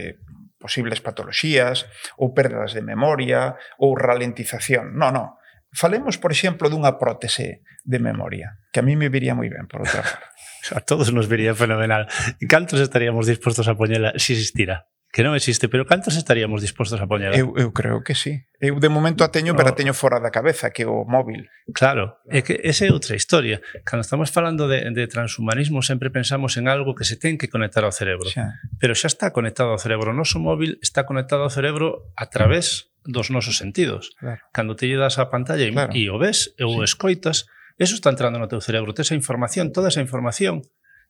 posibles 0.59 1.01
patoloxías 1.01 1.87
ou 2.17 2.33
perdas 2.33 2.73
de 2.73 2.83
memoria 2.83 3.57
ou 3.79 3.97
ralentización. 3.97 4.97
Non, 4.97 5.13
non. 5.13 5.29
Falemos, 5.77 6.17
por 6.17 6.33
exemplo, 6.33 6.73
dunha 6.73 6.97
prótese 6.97 7.61
de 7.85 7.99
memoria, 8.01 8.57
que 8.73 8.81
a 8.81 8.87
mí 8.87 8.97
me 8.97 9.13
viría 9.13 9.37
moi 9.37 9.53
ben, 9.53 9.69
por 9.69 9.85
outra 9.85 10.01
parte. 10.01 10.27
a 10.77 10.81
todos 10.81 11.13
nos 11.13 11.29
viría 11.29 11.55
fenomenal. 11.55 12.09
Cantos 12.49 12.81
estaríamos 12.81 13.29
dispostos 13.29 13.69
a 13.69 13.77
poñela 13.77 14.17
se 14.17 14.33
si 14.33 14.41
existira? 14.41 14.89
que 15.17 15.25
non 15.25 15.33
existe, 15.33 15.73
pero 15.73 15.89
cantos 15.89 16.21
estaríamos 16.21 16.61
dispostos 16.61 17.01
a 17.01 17.09
poñer? 17.09 17.33
Eu, 17.33 17.57
eu 17.57 17.73
creo 17.73 18.05
que 18.05 18.13
sí. 18.13 18.45
Eu 18.61 18.77
de 18.77 18.93
momento 18.93 19.25
a 19.25 19.33
teño, 19.33 19.57
pero 19.57 19.73
a 19.73 19.79
teño 19.79 19.97
fora 19.97 20.21
da 20.21 20.29
cabeza, 20.29 20.77
que 20.77 20.85
o 20.85 21.09
móvil. 21.09 21.49
Claro, 21.73 22.21
é 22.29 22.45
que 22.45 22.61
esa 22.61 22.85
é 22.85 22.93
outra 22.93 23.17
historia. 23.17 23.65
Cando 23.89 24.05
estamos 24.05 24.29
falando 24.29 24.69
de, 24.69 24.85
de 24.93 25.09
transhumanismo, 25.09 25.81
sempre 25.81 26.13
pensamos 26.13 26.61
en 26.61 26.69
algo 26.69 26.93
que 26.93 27.09
se 27.09 27.17
ten 27.17 27.41
que 27.41 27.49
conectar 27.49 27.81
ao 27.81 27.97
cerebro. 27.97 28.29
Xa. 28.29 28.61
Pero 28.77 28.93
xa 28.93 29.09
está 29.09 29.33
conectado 29.33 29.73
ao 29.73 29.81
cerebro. 29.81 30.13
O 30.13 30.17
noso 30.21 30.37
móvil 30.37 30.77
está 30.85 31.09
conectado 31.09 31.49
ao 31.49 31.53
cerebro 31.55 32.13
a 32.13 32.29
través 32.29 32.93
dos 33.01 33.33
nosos 33.33 33.57
sentidos. 33.57 34.13
Claro. 34.21 34.45
Cando 34.53 34.77
te 34.77 34.85
lledas 34.85 35.17
a 35.17 35.33
pantalla 35.33 35.65
e, 35.65 35.73
claro. 35.73 35.97
e 35.97 36.13
o 36.13 36.21
ves, 36.21 36.53
ou 36.61 36.85
sí. 36.85 36.93
escoitas, 36.93 37.49
eso 37.81 37.97
está 37.97 38.13
entrando 38.13 38.37
no 38.37 38.53
teu 38.53 38.61
cerebro. 38.61 38.93
Te 38.93 39.01
esa 39.01 39.17
información, 39.17 39.73
toda 39.73 39.89
esa 39.89 40.05
información, 40.05 40.61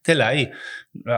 tela 0.06 0.30
aí. 0.30 0.54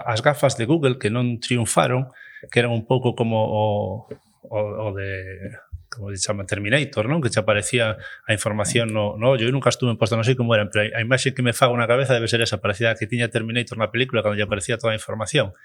As 0.09 0.25
gafas 0.25 0.57
de 0.57 0.65
Google 0.65 0.97
que 0.97 1.13
non 1.13 1.37
triunfaron, 1.37 2.09
que 2.47 2.61
eran 2.61 2.71
un 2.71 2.87
pouco 2.87 3.15
como 3.15 3.43
o, 3.43 4.07
o, 4.43 4.59
o 4.59 4.95
de 4.95 5.59
como 5.89 6.11
se 6.11 6.21
chama 6.23 6.45
Terminator, 6.45 7.09
non? 7.09 7.25
Que 7.25 7.33
che 7.33 7.41
aparecía 7.41 7.97
a 7.99 8.31
información 8.31 8.93
no, 8.93 9.17
no 9.17 9.35
ollo. 9.35 9.49
Eu 9.49 9.55
nunca 9.55 9.73
estuve 9.73 9.91
en 9.91 9.99
posto, 9.99 10.15
non 10.15 10.27
sei 10.27 10.37
como 10.37 10.53
eran, 10.55 10.69
pero 10.69 10.87
a, 10.93 11.01
imaxe 11.01 11.33
que 11.33 11.43
me 11.43 11.57
fago 11.57 11.75
na 11.75 11.89
cabeza 11.89 12.13
debe 12.15 12.29
ser 12.29 12.45
esa, 12.45 12.61
parecida 12.61 12.95
que 12.95 13.09
tiña 13.09 13.33
Terminator 13.33 13.81
na 13.81 13.89
película, 13.89 14.21
cando 14.21 14.37
lle 14.37 14.45
aparecía 14.45 14.77
toda 14.77 14.93
a 14.93 14.99
información. 15.01 15.57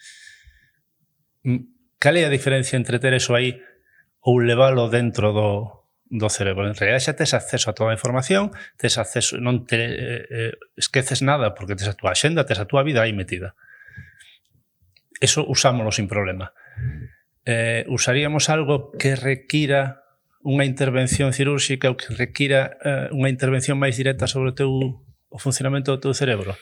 Mm, 1.43 1.69
cal 1.99 2.15
é 2.15 2.23
a 2.23 2.31
diferencia 2.31 2.79
entre 2.79 2.97
ter 2.97 3.13
eso 3.13 3.35
aí 3.35 3.59
ou 4.23 4.39
leválo 4.39 4.87
dentro 4.87 5.35
do, 5.35 5.83
do 6.07 6.27
cerebro. 6.31 6.65
En 6.71 6.75
realidad 6.75 7.03
xa 7.03 7.13
tes 7.19 7.35
acceso 7.35 7.67
a 7.69 7.75
toda 7.75 7.91
a 7.91 7.97
información, 7.99 8.55
tes 8.79 8.95
acceso, 8.95 9.35
non 9.43 9.67
te 9.67 9.75
eh, 9.75 10.23
eh 10.31 10.51
esqueces 10.79 11.19
nada 11.19 11.51
porque 11.51 11.75
tes 11.75 11.91
a 11.91 11.99
túa 11.99 12.15
xenda, 12.15 12.47
tes 12.47 12.57
a 12.57 12.65
túa 12.65 12.87
vida 12.87 13.03
aí 13.03 13.11
metida. 13.11 13.59
Eso 15.19 15.43
usámoslo 15.43 15.91
sin 15.91 16.07
problema 16.07 16.55
eh, 17.45 17.85
usaríamos 17.87 18.49
algo 18.49 18.91
que 18.95 19.15
requira 19.15 20.03
unha 20.43 20.67
intervención 20.67 21.31
cirúrxica 21.31 21.87
ou 21.87 21.95
que 21.95 22.11
requira 22.11 22.75
eh, 22.83 23.07
unha 23.15 23.31
intervención 23.31 23.79
máis 23.79 23.95
directa 23.95 24.27
sobre 24.27 24.51
o 24.51 24.57
teu 24.57 24.71
o 25.33 25.37
funcionamento 25.41 25.89
do 25.89 26.03
teu 26.03 26.13
cerebro. 26.13 26.53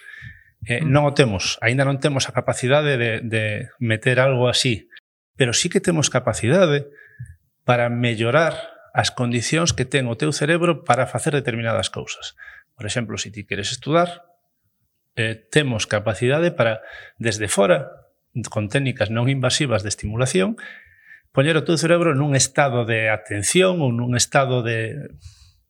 Eh, 0.63 0.79
mm. 0.79 0.87
non 0.87 1.03
o 1.09 1.11
temos, 1.17 1.57
aínda 1.59 1.83
non 1.83 1.97
temos 1.99 2.29
a 2.29 2.35
capacidade 2.37 2.95
de, 2.95 3.25
de 3.25 3.73
meter 3.81 4.21
algo 4.21 4.47
así, 4.47 4.87
pero 5.35 5.51
sí 5.51 5.67
que 5.67 5.81
temos 5.81 6.13
capacidade 6.13 6.87
para 7.65 7.89
mellorar 7.89 8.53
as 8.93 9.09
condicións 9.09 9.73
que 9.73 9.87
ten 9.87 10.05
o 10.07 10.15
teu 10.19 10.31
cerebro 10.31 10.83
para 10.85 11.09
facer 11.09 11.33
determinadas 11.33 11.89
cousas. 11.89 12.37
Por 12.77 12.85
exemplo, 12.85 13.17
se 13.17 13.31
ti 13.31 13.43
queres 13.43 13.71
estudar, 13.71 14.29
eh, 15.15 15.35
temos 15.35 15.87
capacidade 15.87 16.51
para, 16.51 16.81
desde 17.17 17.47
fora, 17.47 18.00
con 18.49 18.71
técnicas 18.71 19.11
non 19.11 19.27
invasivas 19.27 19.83
de 19.83 19.91
estimulación, 19.91 20.55
poñer 21.31 21.55
o 21.59 21.65
teu 21.67 21.75
cerebro 21.79 22.15
nun 22.15 22.35
estado 22.35 22.83
de 22.83 23.11
atención 23.11 23.79
ou 23.79 23.91
nun 23.91 24.15
estado 24.15 24.63
de, 24.63 25.11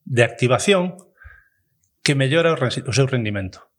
de 0.06 0.22
activación 0.22 0.98
que 2.02 2.18
mellora 2.18 2.54
o, 2.54 2.58
o 2.58 2.94
seu 2.94 3.08
rendimento. 3.10 3.70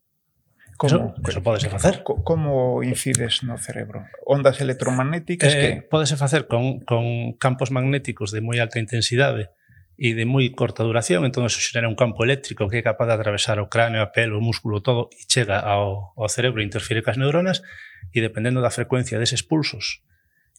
Como, 0.79 1.15
eso, 1.15 1.15
eso 1.29 1.43
podese 1.43 1.69
facer. 1.71 2.03
Como 2.03 2.83
incides 2.83 3.43
no 3.47 3.55
cerebro? 3.59 4.07
Ondas 4.27 4.59
electromagnéticas 4.59 5.55
eh, 5.55 5.59
que... 5.61 5.69
Podese 5.87 6.17
facer 6.17 6.47
con, 6.47 6.81
con 6.83 7.35
campos 7.39 7.71
magnéticos 7.71 8.35
de 8.35 8.43
moi 8.43 8.59
alta 8.59 8.83
intensidade 8.83 9.55
e 10.03 10.19
de 10.19 10.27
moi 10.27 10.51
corta 10.51 10.83
duración, 10.83 11.23
entón 11.23 11.47
eso 11.47 11.63
xera 11.63 11.87
un 11.87 11.95
campo 11.95 12.27
eléctrico 12.27 12.67
que 12.67 12.83
é 12.83 12.85
capaz 12.85 13.07
de 13.07 13.15
atravesar 13.15 13.63
o 13.63 13.71
cráneo, 13.71 14.03
a 14.03 14.11
pelo, 14.11 14.35
o 14.35 14.43
músculo, 14.43 14.83
todo, 14.83 15.07
e 15.15 15.23
chega 15.31 15.63
ao, 15.63 16.11
ao 16.19 16.27
cerebro 16.27 16.59
e 16.59 16.67
interfire 16.67 17.07
cas 17.07 17.15
neuronas, 17.15 17.63
e 18.11 18.19
dependendo 18.19 18.59
da 18.59 18.75
frecuencia 18.75 19.23
deses 19.23 19.47
pulsos 19.47 20.03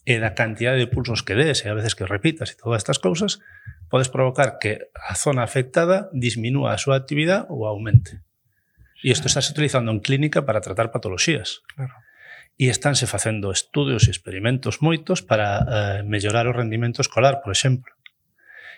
e 0.07 0.15
da 0.15 0.31
cantidad 0.31 0.79
de 0.79 0.88
pulsos 0.88 1.27
que 1.27 1.35
des, 1.35 1.59
e 1.63 1.67
a 1.67 1.75
veces 1.75 1.91
que 1.91 2.07
repitas 2.07 2.55
e 2.55 2.59
todas 2.59 2.79
estas 2.79 3.03
cousas, 3.03 3.43
podes 3.91 4.07
provocar 4.07 4.63
que 4.63 4.88
a 4.95 5.12
zona 5.19 5.43
afectada 5.43 6.07
disminúa 6.15 6.71
a 6.71 6.79
súa 6.79 6.95
actividade 6.95 7.51
ou 7.51 7.67
aumente. 7.67 8.23
E 9.03 9.12
isto 9.12 9.27
estás 9.27 9.51
utilizando 9.51 9.91
en 9.91 10.00
clínica 10.00 10.47
para 10.47 10.63
tratar 10.63 10.88
patoloxías. 10.88 11.59
Claro 11.75 12.00
e 12.53 12.69
estánse 12.69 13.09
facendo 13.09 13.50
estudios 13.50 14.05
e 14.05 14.13
experimentos 14.13 14.77
moitos 14.77 15.25
para 15.25 15.65
eh, 15.65 16.00
mellorar 16.05 16.45
o 16.45 16.53
rendimento 16.53 17.01
escolar, 17.01 17.41
por 17.41 17.50
exemplo 17.50 17.89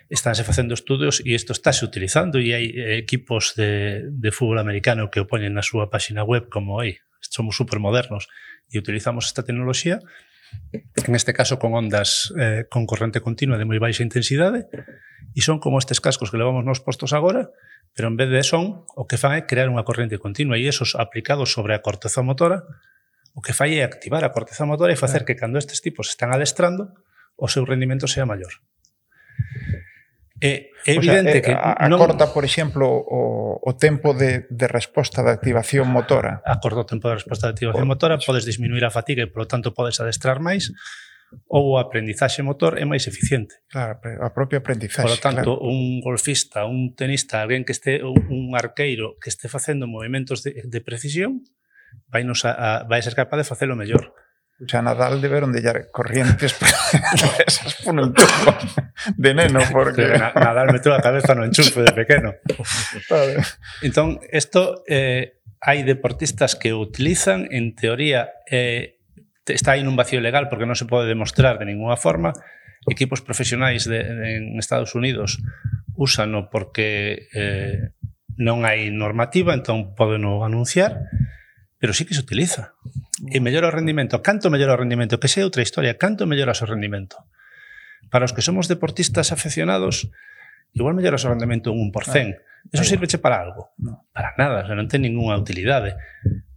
estánse 0.09 0.43
facendo 0.45 0.73
estudios 0.73 1.21
e 1.25 1.33
isto 1.33 1.53
estáse 1.53 1.85
utilizando 1.85 2.37
e 2.37 2.53
hai 2.53 2.65
eh, 2.69 3.01
equipos 3.01 3.57
de, 3.57 4.05
de 4.09 4.29
fútbol 4.29 4.61
americano 4.61 5.09
que 5.09 5.21
o 5.21 5.25
poñen 5.25 5.57
na 5.57 5.65
súa 5.65 5.89
páxina 5.89 6.21
web 6.21 6.49
como 6.49 6.77
aí, 6.77 7.01
somos 7.21 7.57
supermodernos 7.57 8.29
e 8.69 8.77
utilizamos 8.77 9.25
esta 9.25 9.41
tecnoloxía 9.41 9.97
en 10.71 11.13
este 11.17 11.33
caso 11.33 11.57
con 11.57 11.73
ondas 11.73 12.31
eh, 12.37 12.69
con 12.69 12.85
corrente 12.85 13.19
continua 13.19 13.57
de 13.57 13.65
moi 13.65 13.81
baixa 13.81 14.05
intensidade 14.05 14.69
e 15.33 15.41
son 15.41 15.57
como 15.57 15.81
estes 15.81 15.97
cascos 15.97 16.29
que 16.29 16.37
levamos 16.37 16.61
nos 16.61 16.85
postos 16.85 17.11
agora 17.17 17.49
pero 17.97 18.11
en 18.11 18.15
vez 18.19 18.29
de 18.29 18.45
son 18.45 18.85
o 18.93 19.09
que 19.09 19.17
fan 19.17 19.33
é 19.33 19.49
crear 19.49 19.73
unha 19.73 19.81
corrente 19.81 20.21
continua 20.21 20.61
e 20.61 20.69
esos 20.69 20.93
aplicados 20.93 21.49
sobre 21.49 21.73
a 21.73 21.81
corteza 21.81 22.21
motora 22.21 22.61
o 23.35 23.41
que 23.41 23.57
fai 23.57 23.75
é 23.75 23.83
activar 23.83 24.23
a 24.23 24.31
corteza 24.31 24.69
motora 24.69 24.93
e 24.93 25.01
facer 25.01 25.25
que 25.25 25.35
cando 25.35 25.57
estes 25.57 25.81
tipos 25.81 26.13
están 26.13 26.29
adestrando 26.31 26.93
o 27.35 27.51
seu 27.51 27.67
rendimento 27.67 28.07
sea 28.07 28.23
maior. 28.23 28.53
É, 30.41 30.67
é 30.85 30.93
evidente 30.99 31.29
o 31.29 31.31
sea, 31.31 31.39
eh, 31.39 31.45
que 31.47 31.53
a, 31.55 31.87
non... 31.87 31.95
acorta, 31.95 32.35
por 32.35 32.43
exemplo, 32.43 32.83
o, 32.85 33.55
o 33.63 33.71
tempo 33.79 34.11
de, 34.11 34.43
de 34.51 34.67
resposta 34.67 35.23
de 35.23 35.31
activación 35.31 35.87
motora. 35.87 36.43
Acorta 36.43 36.83
o 36.83 36.87
tempo 36.87 37.07
de 37.07 37.23
resposta 37.23 37.47
de 37.47 37.55
activación 37.55 37.87
o, 37.87 37.91
motora, 37.91 38.19
podes 38.19 38.43
disminuir 38.43 38.83
a 38.83 38.91
fatiga 38.91 39.23
e, 39.23 39.31
polo 39.31 39.47
tanto, 39.47 39.71
podes 39.71 39.95
adestrar 40.03 40.43
máis 40.43 40.75
ou 41.47 41.75
o 41.75 41.77
aprendizaxe 41.79 42.43
motor 42.43 42.77
é 42.77 42.85
máis 42.85 43.07
eficiente. 43.07 43.55
Claro, 43.71 43.99
a 44.21 44.29
propia 44.31 44.59
aprendizaxe. 44.59 45.07
Por 45.07 45.15
lo 45.15 45.23
tanto, 45.23 45.51
claro. 45.57 45.67
un 45.67 45.99
golfista, 45.99 46.67
un 46.67 46.95
tenista, 46.95 47.41
alguén 47.41 47.63
que 47.63 47.73
este 47.73 48.03
un 48.03 48.53
arqueiro 48.55 49.15
que 49.19 49.31
este 49.31 49.47
facendo 49.47 49.87
movimentos 49.87 50.43
de, 50.43 50.63
de 50.63 50.79
precisión, 50.83 51.43
vai, 52.11 52.23
nos 52.23 52.43
a, 52.45 52.53
a, 52.53 52.69
vai 52.83 53.01
ser 53.01 53.15
capaz 53.15 53.39
de 53.39 53.47
facelo 53.47 53.75
mellor. 53.75 54.15
Xa 54.63 54.79
Nadal 54.79 55.19
deberon 55.19 55.51
de 55.51 55.59
llar 55.59 55.91
corrientes 55.91 56.55
esas 57.47 57.75
por 57.83 57.91
un 57.91 58.13
tubo 58.13 58.55
de 59.17 59.33
neno, 59.35 59.59
porque... 59.67 60.15
Na, 60.15 60.31
Nadal 60.31 60.71
meteu 60.71 60.95
a 60.95 61.03
cabeza 61.03 61.35
no 61.35 61.43
enchufe 61.43 61.83
de 61.83 61.91
pequeno. 61.91 62.39
entón, 63.83 64.23
isto 64.31 64.87
eh, 64.87 65.43
hai 65.59 65.83
deportistas 65.83 66.55
que 66.55 66.71
utilizan, 66.71 67.51
en 67.51 67.75
teoría, 67.75 68.31
eh, 68.47 68.95
está 69.43 69.75
aí 69.75 69.83
nun 69.83 69.99
vacío 69.99 70.23
legal 70.23 70.47
porque 70.47 70.63
non 70.63 70.79
se 70.79 70.87
pode 70.87 71.11
demostrar 71.11 71.59
de 71.59 71.67
ninguna 71.67 71.99
forma, 71.99 72.31
equipos 72.87 73.19
profesionais 73.19 73.83
de, 73.83 74.07
de, 74.07 74.27
en 74.39 74.55
Estados 74.55 74.95
Unidos 74.95 75.43
úsano 75.99 76.47
porque 76.47 77.27
eh, 77.35 77.91
non 78.39 78.63
hai 78.63 78.87
normativa, 78.87 79.51
entón 79.51 79.95
podeno 79.99 80.47
anunciar, 80.47 81.11
pero 81.75 81.91
sí 81.91 82.07
que 82.07 82.15
se 82.15 82.23
utiliza 82.23 82.75
e 83.31 83.39
mellora 83.39 83.71
o 83.71 83.73
rendimento. 83.73 84.19
Canto 84.19 84.51
mellora 84.51 84.75
o 84.75 84.81
rendimento? 84.81 85.19
Que 85.19 85.31
sei 85.31 85.43
outra 85.47 85.63
historia. 85.63 85.95
Canto 85.95 86.27
mellora 86.27 86.51
o 86.51 86.67
rendimento? 86.67 87.15
Para 88.11 88.27
os 88.27 88.33
que 88.35 88.43
somos 88.43 88.67
deportistas 88.67 89.31
afeccionados, 89.31 90.11
igual 90.75 90.93
mellora 90.93 91.15
o 91.17 91.29
rendimento 91.31 91.71
un 91.71 91.91
1%. 91.91 91.95
Ah, 91.95 92.73
Eso 92.73 92.83
sirveche 92.83 93.17
para 93.21 93.39
algo? 93.39 93.71
No. 93.77 94.03
Para 94.11 94.33
nada, 94.37 94.63
o 94.63 94.67
sea, 94.67 94.75
non 94.75 94.89
ten 94.91 95.05
ninguna 95.05 95.37
utilidade. 95.39 95.95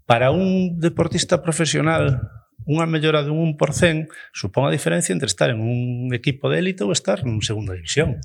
Para 0.08 0.32
un 0.32 0.80
deportista 0.80 1.44
profesional, 1.44 2.24
unha 2.68 2.84
mellora 2.88 3.22
dun 3.24 3.38
1% 3.56 4.08
supón 4.34 4.66
a 4.68 4.74
diferencia 4.74 5.12
entre 5.12 5.28
estar 5.28 5.52
en 5.52 5.60
un 5.60 6.10
equipo 6.16 6.48
de 6.48 6.58
élite 6.64 6.82
ou 6.84 6.90
estar 6.92 7.20
en 7.22 7.38
segunda 7.44 7.76
división. 7.76 8.18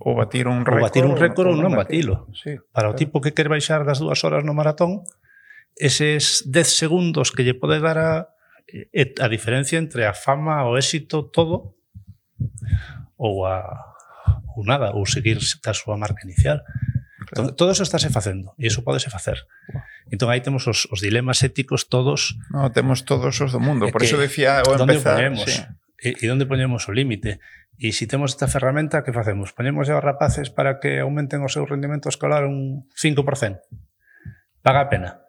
Ou 0.00 0.16
batir 0.16 0.48
un 0.48 0.64
récord. 0.64 0.80
Ou 0.80 0.86
batir 0.88 1.04
un 1.04 1.16
récord 1.16 1.48
ou 1.52 1.56
non 1.60 1.76
batilo. 1.76 2.28
Sí, 2.32 2.56
Para 2.72 2.88
claro. 2.88 2.96
o 2.96 3.00
tipo 3.00 3.20
que 3.20 3.36
quer 3.36 3.52
baixar 3.52 3.84
das 3.84 4.00
dúas 4.00 4.20
horas 4.24 4.42
no 4.48 4.56
maratón, 4.56 5.04
eses 5.80 6.42
10 6.46 6.68
segundos 6.68 7.30
que 7.30 7.42
lle 7.42 7.54
pode 7.54 7.80
dar 7.80 7.98
a, 7.98 8.12
a 9.22 9.28
diferencia 9.30 9.78
entre 9.78 10.04
a 10.04 10.12
fama, 10.12 10.66
o 10.68 10.76
éxito, 10.76 11.22
todo, 11.30 11.78
ou 13.16 13.46
a 13.46 13.88
ou 14.58 14.66
nada, 14.66 14.90
ou 14.90 15.06
seguir 15.06 15.38
a 15.38 15.72
súa 15.72 15.96
marca 15.96 16.26
inicial. 16.26 16.66
Claro. 17.30 17.34
Todo, 17.34 17.48
todo 17.54 17.70
eso 17.70 17.86
estáse 17.86 18.10
facendo, 18.10 18.58
e 18.58 18.66
iso 18.66 18.82
podese 18.82 19.06
facer. 19.06 19.46
Wow. 19.70 19.82
Entón 20.10 20.28
aí 20.34 20.42
temos 20.42 20.66
os, 20.66 20.90
os 20.90 20.98
dilemas 20.98 21.46
éticos 21.46 21.86
todos. 21.86 22.34
No, 22.50 22.66
temos 22.74 23.06
todos 23.06 23.38
os 23.38 23.54
do 23.54 23.62
mundo, 23.62 23.86
por 23.94 24.02
iso 24.02 24.18
eso 24.18 24.24
decía 24.26 24.66
o 24.66 24.74
empezar. 24.74 25.14
Ponemos, 25.14 25.46
sí. 25.46 25.62
e, 26.02 26.18
e 26.18 26.26
onde 26.26 26.48
poñemos 26.48 26.90
o 26.90 26.92
límite? 26.92 27.38
E 27.78 27.94
se 27.94 28.02
si 28.02 28.04
temos 28.10 28.34
esta 28.34 28.50
ferramenta, 28.50 29.06
que 29.06 29.14
facemos? 29.14 29.54
Poñemos 29.54 29.86
aos 29.86 30.02
rapaces 30.02 30.50
para 30.50 30.82
que 30.82 30.98
aumenten 30.98 31.46
o 31.46 31.50
seu 31.52 31.62
rendimento 31.62 32.10
escolar 32.10 32.42
un 32.42 32.90
5%. 32.98 33.22
Paga 34.66 34.82
a 34.82 34.90
pena. 34.90 35.27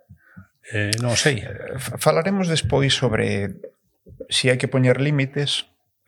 Eh, 0.69 0.93
non 1.01 1.17
sei. 1.17 1.41
Eh, 1.41 1.77
falaremos 1.77 2.45
despois 2.45 2.93
sobre 2.93 3.58
se 4.29 4.45
si 4.45 4.45
hai 4.53 4.62
que 4.62 4.69
poñer 4.69 5.01
límites, 5.01 5.65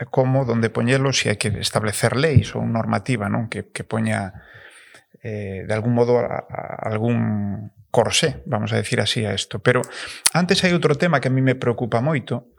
como, 0.09 0.45
donde 0.45 0.69
poñelos, 0.69 1.17
se 1.17 1.21
si 1.21 1.27
hai 1.33 1.37
que 1.41 1.49
establecer 1.57 2.13
leis 2.13 2.53
ou 2.53 2.61
normativa 2.65 3.25
non 3.29 3.49
que, 3.49 3.73
que 3.73 3.81
poña 3.81 4.45
eh, 5.25 5.65
de 5.65 5.73
algún 5.73 5.97
modo 5.97 6.21
a, 6.21 6.45
a 6.45 6.89
algún 6.89 7.73
corsé, 7.91 8.41
vamos 8.45 8.71
a 8.73 8.77
decir 8.77 9.01
así 9.01 9.25
a 9.25 9.33
isto. 9.33 9.59
Pero 9.59 9.81
antes 10.33 10.61
hai 10.63 10.73
outro 10.73 10.93
tema 10.97 11.19
que 11.19 11.29
a 11.29 11.35
mí 11.35 11.41
me 11.41 11.57
preocupa 11.57 12.01
moito 12.01 12.53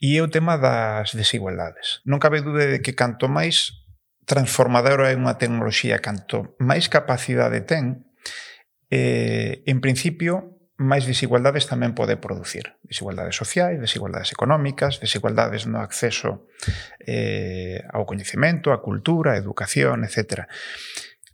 e 0.00 0.16
é 0.16 0.20
o 0.24 0.32
tema 0.32 0.56
das 0.56 1.12
desigualdades. 1.12 2.00
Non 2.08 2.22
cabe 2.22 2.40
dúda 2.40 2.66
de 2.66 2.78
que 2.80 2.96
canto 2.96 3.26
máis 3.26 3.84
transformadora 4.24 5.10
é 5.10 5.16
unha 5.16 5.36
tecnoloxía, 5.40 5.98
canto 5.98 6.56
máis 6.60 6.86
capacidade 6.86 7.62
ten, 7.64 8.08
eh, 8.90 9.62
en 9.68 9.78
principio 9.84 10.57
máis 10.78 11.10
desigualdades 11.10 11.66
tamén 11.66 11.90
pode 11.90 12.14
producir. 12.22 12.78
Desigualdades 12.86 13.34
sociais, 13.34 13.82
desigualdades 13.82 14.30
económicas, 14.30 15.02
desigualdades 15.02 15.66
no 15.66 15.82
acceso 15.82 16.46
eh, 17.02 17.82
ao 17.90 18.06
coñecemento, 18.06 18.70
á 18.70 18.78
cultura, 18.78 19.34
á 19.34 19.40
educación, 19.42 20.06
etc. 20.06 20.46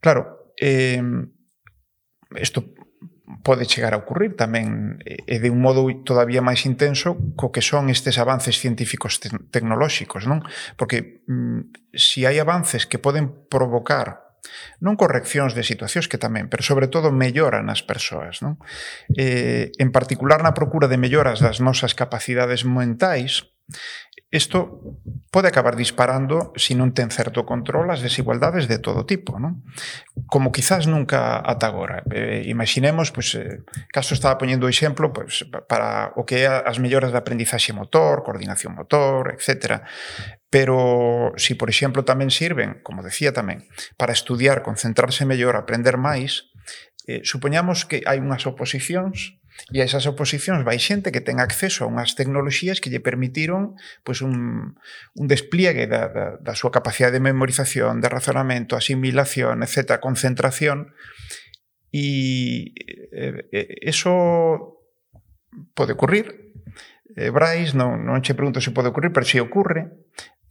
Claro, 0.01 0.57
eh, 0.57 1.05
isto 2.41 2.73
pode 3.45 3.69
chegar 3.69 3.93
a 3.93 4.01
ocurrir 4.01 4.33
tamén 4.37 4.97
e 5.05 5.37
de 5.41 5.53
un 5.53 5.61
modo 5.61 5.85
todavía 6.09 6.41
máis 6.41 6.65
intenso 6.65 7.17
co 7.37 7.53
que 7.53 7.61
son 7.61 7.93
estes 7.93 8.17
avances 8.17 8.57
científicos 8.57 9.21
te 9.21 9.29
tecnolóxicos, 9.53 10.25
non? 10.25 10.41
Porque 10.81 11.25
mm, 11.29 11.93
se 11.93 12.01
si 12.01 12.21
hai 12.25 12.41
avances 12.41 12.89
que 12.89 12.97
poden 12.97 13.49
provocar 13.53 14.24
Non 14.83 14.99
correccións 15.01 15.57
de 15.57 15.65
situacións 15.65 16.11
que 16.11 16.21
tamén, 16.21 16.53
pero 16.53 16.61
sobre 16.61 16.91
todo 16.91 17.15
melloran 17.15 17.73
as 17.73 17.81
persoas. 17.81 18.45
Non? 18.45 18.61
Eh, 19.17 19.73
en 19.81 19.91
particular 19.95 20.45
na 20.45 20.53
procura 20.53 20.91
de 20.91 21.01
melloras 21.01 21.41
das 21.41 21.63
nosas 21.63 21.97
capacidades 21.97 22.69
mentais, 22.69 23.54
Isto 24.35 24.99
pode 25.31 25.47
acabar 25.47 25.79
disparando, 25.79 26.51
se 26.59 26.75
non 26.75 26.91
ten 26.91 27.07
certo 27.15 27.47
control, 27.47 27.87
as 27.95 28.03
desigualdades 28.03 28.67
de 28.67 28.83
todo 28.83 29.07
tipo, 29.07 29.39
non? 29.39 29.63
Como 30.27 30.51
quizás 30.51 30.91
nunca 30.91 31.39
ata 31.39 31.71
agora. 31.71 32.03
Eh, 32.11 32.43
imaginemos, 32.51 33.15
pois, 33.15 33.31
eh, 33.39 33.63
caso 33.95 34.11
estaba 34.11 34.35
poñendo 34.35 34.67
o 34.67 34.73
exemplo 34.75 35.15
pois, 35.15 35.47
para 35.71 36.11
o 36.19 36.27
que 36.27 36.43
é 36.43 36.51
as 36.51 36.83
melloras 36.83 37.15
de 37.15 37.21
aprendizaxe 37.23 37.71
motor, 37.71 38.27
coordinación 38.27 38.75
motor, 38.75 39.31
etc. 39.31 39.87
Pero 40.51 41.31
se, 41.39 41.55
si, 41.55 41.59
por 41.59 41.71
exemplo, 41.71 42.03
tamén 42.03 42.35
sirven, 42.35 42.83
como 42.83 43.07
decía 43.07 43.31
tamén, 43.31 43.71
para 43.95 44.11
estudiar, 44.11 44.67
concentrarse 44.67 45.23
mellor, 45.23 45.55
aprender 45.55 45.95
máis, 45.95 46.51
eh, 47.07 47.23
supoñamos 47.23 47.87
que 47.87 48.03
hai 48.03 48.19
unhas 48.19 48.51
oposicións 48.51 49.39
E 49.73 49.81
a 49.81 49.87
esas 49.87 50.05
oposicións 50.05 50.67
vai 50.67 50.77
xente 50.83 51.15
que 51.15 51.25
ten 51.25 51.41
acceso 51.41 51.87
a 51.87 51.91
unhas 51.91 52.19
tecnoloxías 52.19 52.83
que 52.83 52.91
lle 52.93 53.01
permitiron 53.01 53.79
pois, 54.03 54.21
un, 54.21 54.77
un 55.15 55.27
despliegue 55.31 55.87
da, 55.87 56.11
da, 56.11 56.27
da 56.37 56.55
súa 56.59 56.75
capacidade 56.75 57.17
de 57.17 57.25
memorización, 57.25 58.03
de 58.03 58.11
razonamento, 58.11 58.77
asimilación, 58.77 59.63
etc., 59.63 60.03
concentración. 60.03 60.93
E 61.95 62.75
eh, 63.15 63.87
eso 63.87 64.83
pode 65.73 65.95
ocurrir. 65.95 66.53
Eh, 67.15 67.31
Brais, 67.31 67.79
non, 67.79 68.03
non 68.03 68.21
che 68.21 68.35
pregunto 68.35 68.59
se 68.59 68.75
pode 68.75 68.91
ocurrir, 68.91 69.15
pero 69.15 69.25
se 69.25 69.39
ocurre. 69.39 70.03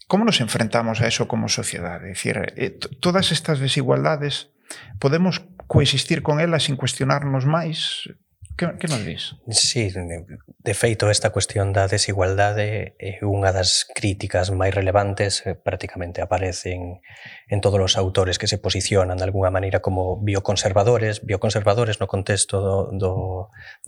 Como 0.07 0.23
nos 0.23 0.39
enfrentamos 0.39 1.03
a 1.03 1.07
eso 1.11 1.27
como 1.27 1.51
sociedade? 1.51 2.07
É 2.07 2.15
dicir, 2.15 2.39
eh, 2.55 2.79
todas 3.03 3.35
estas 3.35 3.59
desigualdades 3.59 4.55
podemos 4.97 5.43
coexistir 5.67 6.23
con 6.23 6.39
elas 6.39 6.65
sin 6.65 6.79
cuestionarnos 6.79 7.45
máis 7.45 8.07
Que, 8.55 8.77
que 8.77 8.87
nos 8.87 9.03
dis? 9.05 9.35
Sí, 9.49 9.89
de 9.89 10.73
feito, 10.73 11.09
esta 11.09 11.31
cuestión 11.31 11.73
da 11.73 11.89
desigualdade 11.89 12.93
é 13.01 13.17
unha 13.25 13.49
das 13.49 13.89
críticas 13.89 14.53
máis 14.53 14.69
relevantes, 14.69 15.41
eh, 15.49 15.57
prácticamente 15.57 16.21
aparecen 16.21 17.01
en 17.49 17.59
todos 17.65 17.81
os 17.81 17.97
autores 17.97 18.37
que 18.37 18.45
se 18.45 18.61
posicionan 18.61 19.17
de 19.17 19.25
alguna 19.25 19.49
maneira 19.49 19.81
como 19.81 20.21
bioconservadores. 20.21 21.25
Bioconservadores 21.25 21.97
no 21.97 22.05
contexto 22.05 22.61
do, 22.61 22.75
do 22.93 23.11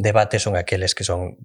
debate 0.01 0.41
son 0.41 0.57
aqueles 0.57 0.97
que 0.97 1.05
son 1.05 1.37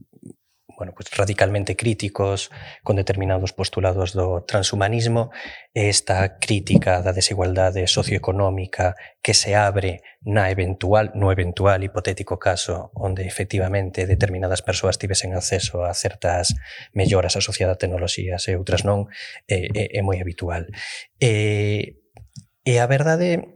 bueno, 0.80 0.94
pues 0.96 1.14
radicalmente 1.14 1.76
críticos 1.76 2.50
con 2.82 2.96
determinados 2.96 3.52
postulados 3.52 4.16
do 4.16 4.48
transhumanismo, 4.48 5.28
esta 5.76 6.40
crítica 6.40 7.04
da 7.04 7.12
desigualdade 7.12 7.84
socioeconómica 7.84 8.96
que 9.20 9.36
se 9.36 9.52
abre 9.52 10.00
na 10.24 10.48
eventual, 10.48 11.12
no 11.12 11.28
eventual 11.36 11.84
hipotético 11.84 12.40
caso 12.40 12.88
onde 12.96 13.28
efectivamente 13.28 14.08
determinadas 14.08 14.64
persoas 14.64 14.96
tivesen 14.96 15.36
acceso 15.36 15.84
a 15.84 15.92
certas 15.92 16.56
melloras 16.96 17.36
asociadas 17.36 17.76
a 17.76 17.80
tecnoloxías 17.84 18.48
e 18.48 18.56
outras 18.56 18.88
non, 18.88 19.12
é, 19.52 19.68
é, 19.76 19.84
é 19.96 20.00
moi 20.00 20.16
habitual. 20.16 20.64
E, 21.20 22.00
e 22.64 22.80
a 22.80 22.88
verdade 22.88 23.52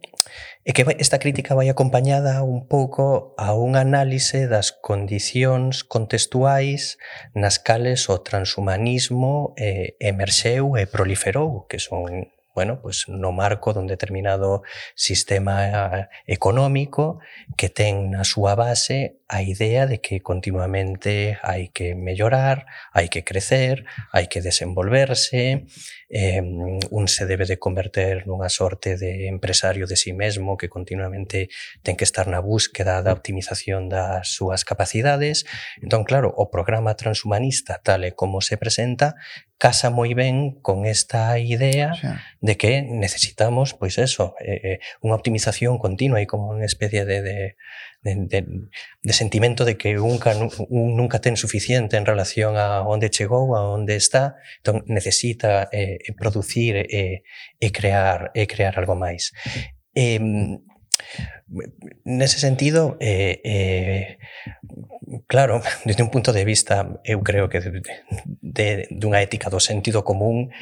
e 0.65 0.73
que 0.73 0.89
esta 0.97 1.21
crítica 1.21 1.53
vai 1.53 1.69
acompañada 1.69 2.41
un 2.41 2.65
pouco 2.65 3.37
a 3.37 3.53
un 3.53 3.77
análise 3.77 4.49
das 4.49 4.73
condicións 4.73 5.85
contextuais 5.85 6.97
nas 7.37 7.61
cales 7.61 8.09
o 8.09 8.25
transhumanismo 8.25 9.53
eh, 9.61 9.93
emerxeu 10.01 10.81
e 10.81 10.89
proliferou, 10.89 11.69
que 11.69 11.77
son 11.77 12.33
bueno, 12.55 12.81
pues 12.81 13.09
no 13.09 13.35
marco 13.35 13.75
dun 13.75 13.91
determinado 13.91 14.63
sistema 14.95 15.67
eh, 15.67 16.09
económico 16.31 17.19
que 17.59 17.69
ten 17.69 18.15
na 18.15 18.23
súa 18.23 18.55
base 18.55 19.21
a 19.35 19.43
idea 19.43 19.89
de 19.89 20.01
que 20.01 20.23
continuamente 20.23 21.43
hai 21.43 21.75
que 21.75 21.99
mellorar, 21.99 22.71
hai 22.95 23.11
que 23.11 23.27
crecer, 23.27 23.83
hai 24.15 24.31
que 24.31 24.39
desenvolverse, 24.39 25.67
eh, 26.07 26.39
un 26.39 27.05
se 27.11 27.27
debe 27.27 27.43
de 27.43 27.59
converter 27.59 28.31
nunha 28.31 28.47
sorte 28.47 28.95
de 28.95 29.27
empresario 29.27 29.91
de 29.91 29.99
si 29.99 30.11
sí 30.11 30.13
mesmo 30.15 30.55
que 30.55 30.71
continuamente 30.71 31.51
ten 31.83 31.99
que 31.99 32.07
estar 32.07 32.31
na 32.31 32.39
búsqueda 32.39 33.03
da 33.03 33.11
optimización 33.11 33.91
das 33.91 34.31
súas 34.31 34.63
capacidades. 34.63 35.51
Entón, 35.83 36.07
claro, 36.07 36.31
o 36.31 36.47
programa 36.55 36.95
transhumanista 36.95 37.83
tal 37.83 38.07
e 38.07 38.15
como 38.15 38.39
se 38.39 38.55
presenta 38.55 39.19
casa 39.59 39.91
moi 39.91 40.15
ben 40.15 40.63
con 40.63 40.87
esta 40.87 41.35
idea 41.43 41.99
sí. 41.99 42.07
de 42.39 42.55
que 42.55 42.87
necesitamos, 42.87 43.75
pois 43.75 43.99
eso, 43.99 44.39
eh, 44.39 44.63
eh 44.63 44.79
unha 45.03 45.19
optimización 45.19 45.83
continua 45.83 46.23
e 46.23 46.31
como 46.31 46.55
unha 46.55 46.71
especie 46.71 47.03
de, 47.03 47.19
de 47.19 47.39
de, 48.05 48.15
de, 48.29 48.47
de 49.03 49.13
sentimento 49.13 49.65
de 49.65 49.77
que 49.77 49.95
nunca, 49.95 50.37
un 50.69 50.97
nunca 50.97 51.21
ten 51.21 51.37
suficiente 51.37 51.97
en 51.97 52.07
relación 52.07 52.57
a 52.57 52.85
onde 52.85 53.11
chegou, 53.11 53.57
a 53.57 53.65
onde 53.65 53.97
está, 53.97 54.37
entón 54.61 54.85
necesita 54.87 55.73
eh, 55.73 55.99
producir 56.15 56.77
e, 56.77 56.87
eh, 56.93 57.17
e 57.59 57.69
crear 57.73 58.31
e 58.37 58.47
crear 58.47 58.77
algo 58.79 58.95
máis. 58.95 59.33
Eh, 59.97 60.21
nese 62.05 62.39
sentido, 62.39 62.97
eh, 63.01 63.41
eh, 63.45 64.19
claro, 65.27 65.63
desde 65.85 66.03
un 66.03 66.11
punto 66.11 66.33
de 66.33 66.45
vista, 66.45 67.01
eu 67.05 67.23
creo 67.23 67.49
que 67.49 67.61
de, 67.61 67.83
de, 68.41 68.89
dunha 68.91 69.25
ética 69.25 69.51
do 69.51 69.61
sentido 69.61 70.05
común, 70.05 70.53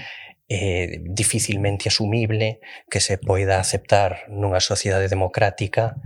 eh, 0.48 1.00
dificilmente 1.08 1.88
asumible 1.88 2.60
que 2.90 3.00
se 3.00 3.16
poida 3.16 3.58
aceptar 3.58 4.28
nunha 4.28 4.60
sociedade 4.60 5.08
democrática 5.08 5.96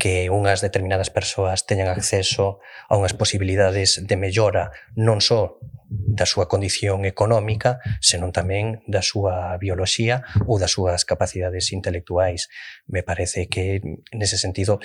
que 0.00 0.32
unhas 0.32 0.64
determinadas 0.64 1.12
persoas 1.12 1.68
teñan 1.68 1.92
acceso 1.92 2.64
a 2.88 2.96
unhas 2.96 3.12
posibilidades 3.12 4.00
de 4.00 4.16
mellora 4.16 4.72
non 4.96 5.20
só 5.20 5.60
da 5.90 6.24
súa 6.24 6.48
condición 6.48 7.04
económica, 7.04 7.84
senón 8.00 8.32
tamén 8.32 8.80
da 8.88 9.04
súa 9.04 9.58
bioloxía 9.60 10.24
ou 10.48 10.56
das 10.56 10.72
súas 10.72 11.04
capacidades 11.04 11.68
intelectuais. 11.76 12.48
Me 12.88 13.04
parece 13.04 13.52
que, 13.52 13.84
nese 14.14 14.40
sentido, 14.40 14.80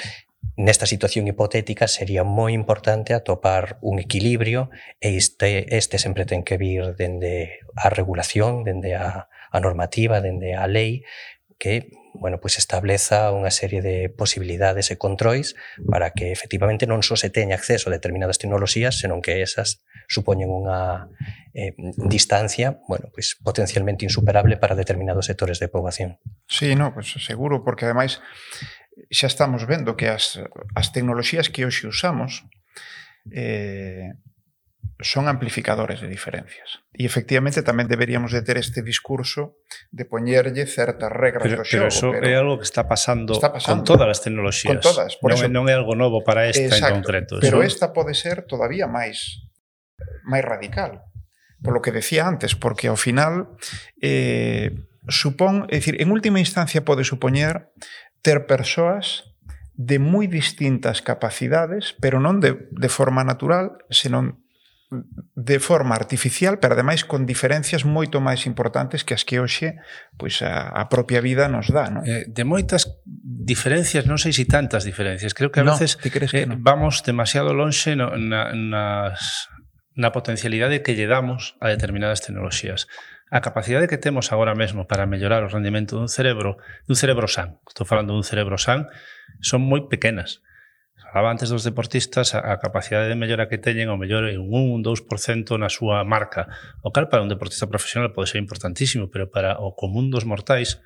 nesta 0.60 0.86
situación 0.86 1.26
hipotética 1.32 1.88
sería 1.88 2.28
moi 2.28 2.54
importante 2.54 3.14
atopar 3.14 3.80
un 3.82 3.98
equilibrio 4.04 4.70
e 5.00 5.18
este, 5.18 5.72
este 5.74 5.98
sempre 5.98 6.28
ten 6.28 6.44
que 6.44 6.60
vir 6.60 6.94
dende 7.00 7.64
a 7.78 7.88
regulación, 7.88 8.68
dende 8.68 9.00
a, 9.00 9.32
a 9.32 9.58
normativa, 9.64 10.20
dende 10.20 10.54
a 10.54 10.68
lei, 10.68 11.08
que 11.58 11.90
bueno, 12.20 12.40
pues 12.40 12.58
estableza 12.58 13.32
unha 13.36 13.52
serie 13.52 13.84
de 13.84 14.10
posibilidades 14.10 14.90
e 14.92 15.00
controis 15.00 15.54
para 15.88 16.12
que 16.16 16.32
efectivamente 16.32 16.88
non 16.88 17.04
só 17.04 17.20
se 17.20 17.30
teña 17.30 17.60
acceso 17.60 17.88
a 17.88 17.96
determinadas 17.96 18.40
tecnoloxías, 18.40 18.98
senón 18.98 19.22
que 19.22 19.44
esas 19.44 19.86
supoñen 20.08 20.50
unha 20.50 21.10
eh, 21.54 21.74
distancia, 21.98 22.80
bueno, 22.88 23.10
pois 23.12 23.38
potencialmente 23.42 24.06
insuperable 24.06 24.58
para 24.58 24.78
determinados 24.78 25.26
sectores 25.26 25.60
de 25.60 25.68
poboación. 25.68 26.20
Sí, 26.48 26.76
no, 26.76 26.94
pois 26.94 27.10
seguro, 27.20 27.64
porque 27.66 27.86
ademais 27.86 28.22
xa 29.12 29.28
estamos 29.28 29.68
vendo 29.68 30.00
que 30.00 30.08
as, 30.08 30.40
as 30.74 30.88
tecnoloxías 30.96 31.52
que 31.52 31.68
hoxe 31.68 31.88
usamos 31.90 32.48
eh, 33.32 34.16
son 35.00 35.28
amplificadores 35.28 36.02
de 36.02 36.08
diferencias. 36.08 36.80
E 36.96 37.04
efectivamente 37.04 37.60
tamén 37.62 37.92
deberíamos 37.92 38.32
de 38.32 38.42
ter 38.42 38.56
este 38.56 38.80
discurso 38.80 39.60
de 39.92 40.08
poñerlle 40.08 40.64
certas 40.66 41.12
regras 41.12 41.44
pero, 41.44 41.62
do 41.62 41.68
xogo. 41.68 41.84
Pero 41.84 41.92
eso 41.92 42.08
pero 42.16 42.28
é 42.32 42.36
algo 42.40 42.56
que 42.56 42.68
está 42.68 42.88
pasando, 42.88 43.36
está 43.36 43.52
pasando 43.52 43.84
con 43.84 43.88
todas 43.88 44.08
as 44.08 44.20
tecnoloxías. 44.24 44.80
Con 44.80 44.80
todas. 44.80 45.20
Por 45.20 45.36
non, 45.36 45.38
eso, 45.38 45.48
non 45.52 45.68
é 45.68 45.76
algo 45.76 46.00
novo 46.00 46.24
para 46.24 46.48
esta 46.48 46.64
exacto, 46.64 46.96
en 46.96 47.04
concreto. 47.04 47.34
Pero 47.44 47.60
eso... 47.60 47.76
esta 47.76 47.92
pode 47.92 48.16
ser 48.16 48.48
todavía 48.48 48.88
máis 48.88 49.44
máis 50.24 50.44
radical. 50.48 51.04
Por 51.60 51.76
lo 51.76 51.84
que 51.84 51.92
decía 51.92 52.24
antes, 52.24 52.56
porque 52.56 52.88
ao 52.88 53.00
final 53.00 53.58
eh, 54.00 54.72
supón, 55.12 55.68
é 55.68 55.84
dicir, 55.84 56.00
en 56.00 56.10
última 56.16 56.40
instancia 56.40 56.88
pode 56.88 57.04
supoñer 57.04 57.70
ter 58.24 58.48
persoas 58.48 59.36
de 59.76 60.00
moi 60.00 60.32
distintas 60.32 61.04
capacidades, 61.04 61.92
pero 62.00 62.24
non 62.24 62.40
de, 62.40 62.72
de 62.72 62.90
forma 62.90 63.28
natural, 63.28 63.76
senón 63.92 64.45
de 65.36 65.58
forma 65.60 65.96
artificial, 65.96 66.60
pero 66.60 66.74
ademais 66.74 67.04
con 67.04 67.26
diferencias 67.26 67.84
moito 67.84 68.22
máis 68.24 68.48
importantes 68.48 69.04
que 69.04 69.18
as 69.18 69.28
que 69.28 69.42
hoxe 69.42 69.76
pois 70.16 70.40
a, 70.42 70.72
a 70.72 70.88
propia 70.88 71.20
vida 71.20 71.52
nos 71.52 71.72
dá, 71.74 71.92
non? 71.92 72.04
Eh, 72.06 72.30
de 72.30 72.44
moitas 72.48 73.02
diferencias, 73.06 74.08
non 74.08 74.22
sei 74.22 74.32
se 74.32 74.48
tantas 74.48 74.88
diferencias, 74.88 75.36
creo 75.36 75.52
que 75.52 75.62
a 75.62 75.68
no, 75.68 75.76
veces 75.76 76.00
crees 76.00 76.32
que 76.32 76.44
eh, 76.44 76.50
no? 76.50 76.56
vamos 76.62 77.04
demasiado 77.04 77.52
lonxe 77.52 77.94
no, 77.98 78.16
na, 78.16 78.56
nas 78.56 79.52
na 79.96 80.12
potencialidade 80.12 80.84
que 80.84 80.94
lle 80.94 81.08
damos 81.08 81.56
a 81.64 81.72
determinadas 81.72 82.20
tecnoloxías. 82.20 82.92
A 83.32 83.42
capacidade 83.42 83.88
que 83.88 83.98
temos 83.98 84.30
agora 84.36 84.54
mesmo 84.54 84.86
para 84.86 85.08
mellorar 85.08 85.42
o 85.42 85.50
rendimento 85.50 85.96
dun 85.96 86.12
cerebro, 86.12 86.60
dun 86.86 87.00
cerebro 87.00 87.26
san, 87.32 87.58
estou 87.66 87.88
falando 87.88 88.14
dun 88.14 88.28
cerebro 88.28 88.60
san, 88.60 88.92
son 89.42 89.64
moi 89.64 89.88
pequenas. 89.88 90.44
Antes 91.16 91.48
dos 91.48 91.64
deportistas 91.64 92.36
a, 92.36 92.52
a 92.52 92.60
capacidade 92.60 93.08
de 93.08 93.16
mellora 93.16 93.48
que 93.48 93.56
teñen 93.56 93.88
ao 93.88 93.96
mellor 93.96 94.28
en 94.28 94.44
un 94.44 94.84
2% 94.84 95.56
na 95.56 95.72
súa 95.72 96.04
marca. 96.04 96.52
O 96.84 96.92
cal 96.92 97.08
para 97.08 97.24
un 97.24 97.32
deportista 97.32 97.72
profesional 97.72 98.12
pode 98.12 98.28
ser 98.28 98.44
importantísimo, 98.44 99.08
pero 99.08 99.32
para 99.32 99.64
o 99.64 99.80
común 99.80 100.12
dos 100.12 100.28
mortais 100.28 100.84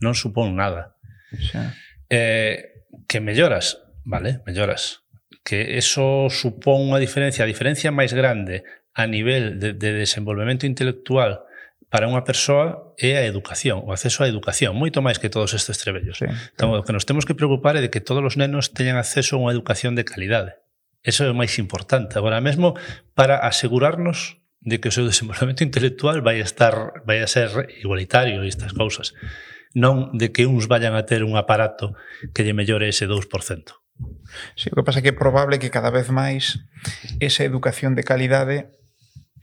non 0.00 0.16
supón 0.16 0.56
nada. 0.56 0.96
Xa. 1.28 1.76
Eh, 2.08 2.88
que 3.04 3.20
melloras, 3.20 3.84
vale, 4.00 4.40
melloras. 4.48 5.04
Que 5.44 5.76
eso 5.76 6.32
supón 6.32 6.88
unha 6.88 6.96
diferencia, 6.96 7.44
a 7.44 7.50
diferencia 7.50 7.92
máis 7.92 8.16
grande 8.16 8.64
a 8.96 9.04
nivel 9.04 9.60
de, 9.60 9.76
de 9.76 9.92
desenvolvemento 9.92 10.64
intelectual 10.64 11.44
para 11.88 12.10
unha 12.10 12.26
persoa 12.26 12.94
é 12.98 13.14
a 13.16 13.24
educación, 13.24 13.86
o 13.86 13.94
acceso 13.94 14.22
á 14.22 14.26
educación, 14.26 14.74
moito 14.74 14.98
máis 15.00 15.22
que 15.22 15.30
todos 15.30 15.54
estes 15.54 15.78
trebellos. 15.78 16.18
Sí, 16.18 16.26
entón, 16.26 16.74
o 16.74 16.82
que 16.82 16.90
nos 16.90 17.06
temos 17.06 17.22
que 17.22 17.38
preocupar 17.38 17.78
é 17.78 17.82
de 17.82 17.90
que 17.90 18.02
todos 18.02 18.22
os 18.26 18.34
nenos 18.34 18.74
teñan 18.74 18.98
acceso 18.98 19.38
a 19.38 19.42
unha 19.42 19.54
educación 19.54 19.94
de 19.94 20.02
calidade. 20.02 20.58
Eso 21.06 21.22
é 21.22 21.30
o 21.30 21.38
máis 21.38 21.54
importante 21.62 22.18
agora 22.18 22.42
mesmo 22.42 22.74
para 23.14 23.38
asegurarnos 23.38 24.42
de 24.66 24.82
que 24.82 24.90
o 24.90 24.94
seu 24.94 25.06
desenvolvemento 25.06 25.62
intelectual 25.68 26.20
vai 26.20 26.42
estar 26.42 27.06
vai 27.06 27.22
a 27.22 27.30
ser 27.30 27.70
igualitario 27.78 28.42
e 28.42 28.50
estas 28.50 28.74
cousas. 28.74 29.14
Non 29.78 30.10
de 30.18 30.34
que 30.34 30.50
uns 30.50 30.66
vayan 30.66 30.98
a 30.98 31.06
ter 31.06 31.22
un 31.22 31.38
aparato 31.38 31.94
que 32.34 32.42
lle 32.42 32.56
mellore 32.56 32.90
ese 32.90 33.06
2%. 33.06 33.22
Sí, 34.58 34.68
o 34.68 34.76
que 34.76 34.84
pasa 34.84 35.00
é 35.00 35.02
que 35.06 35.14
é 35.14 35.16
probable 35.16 35.62
que 35.62 35.72
cada 35.72 35.94
vez 35.94 36.10
máis 36.10 36.60
esa 37.22 37.46
educación 37.46 37.94
de 37.94 38.04
calidade 38.04 38.74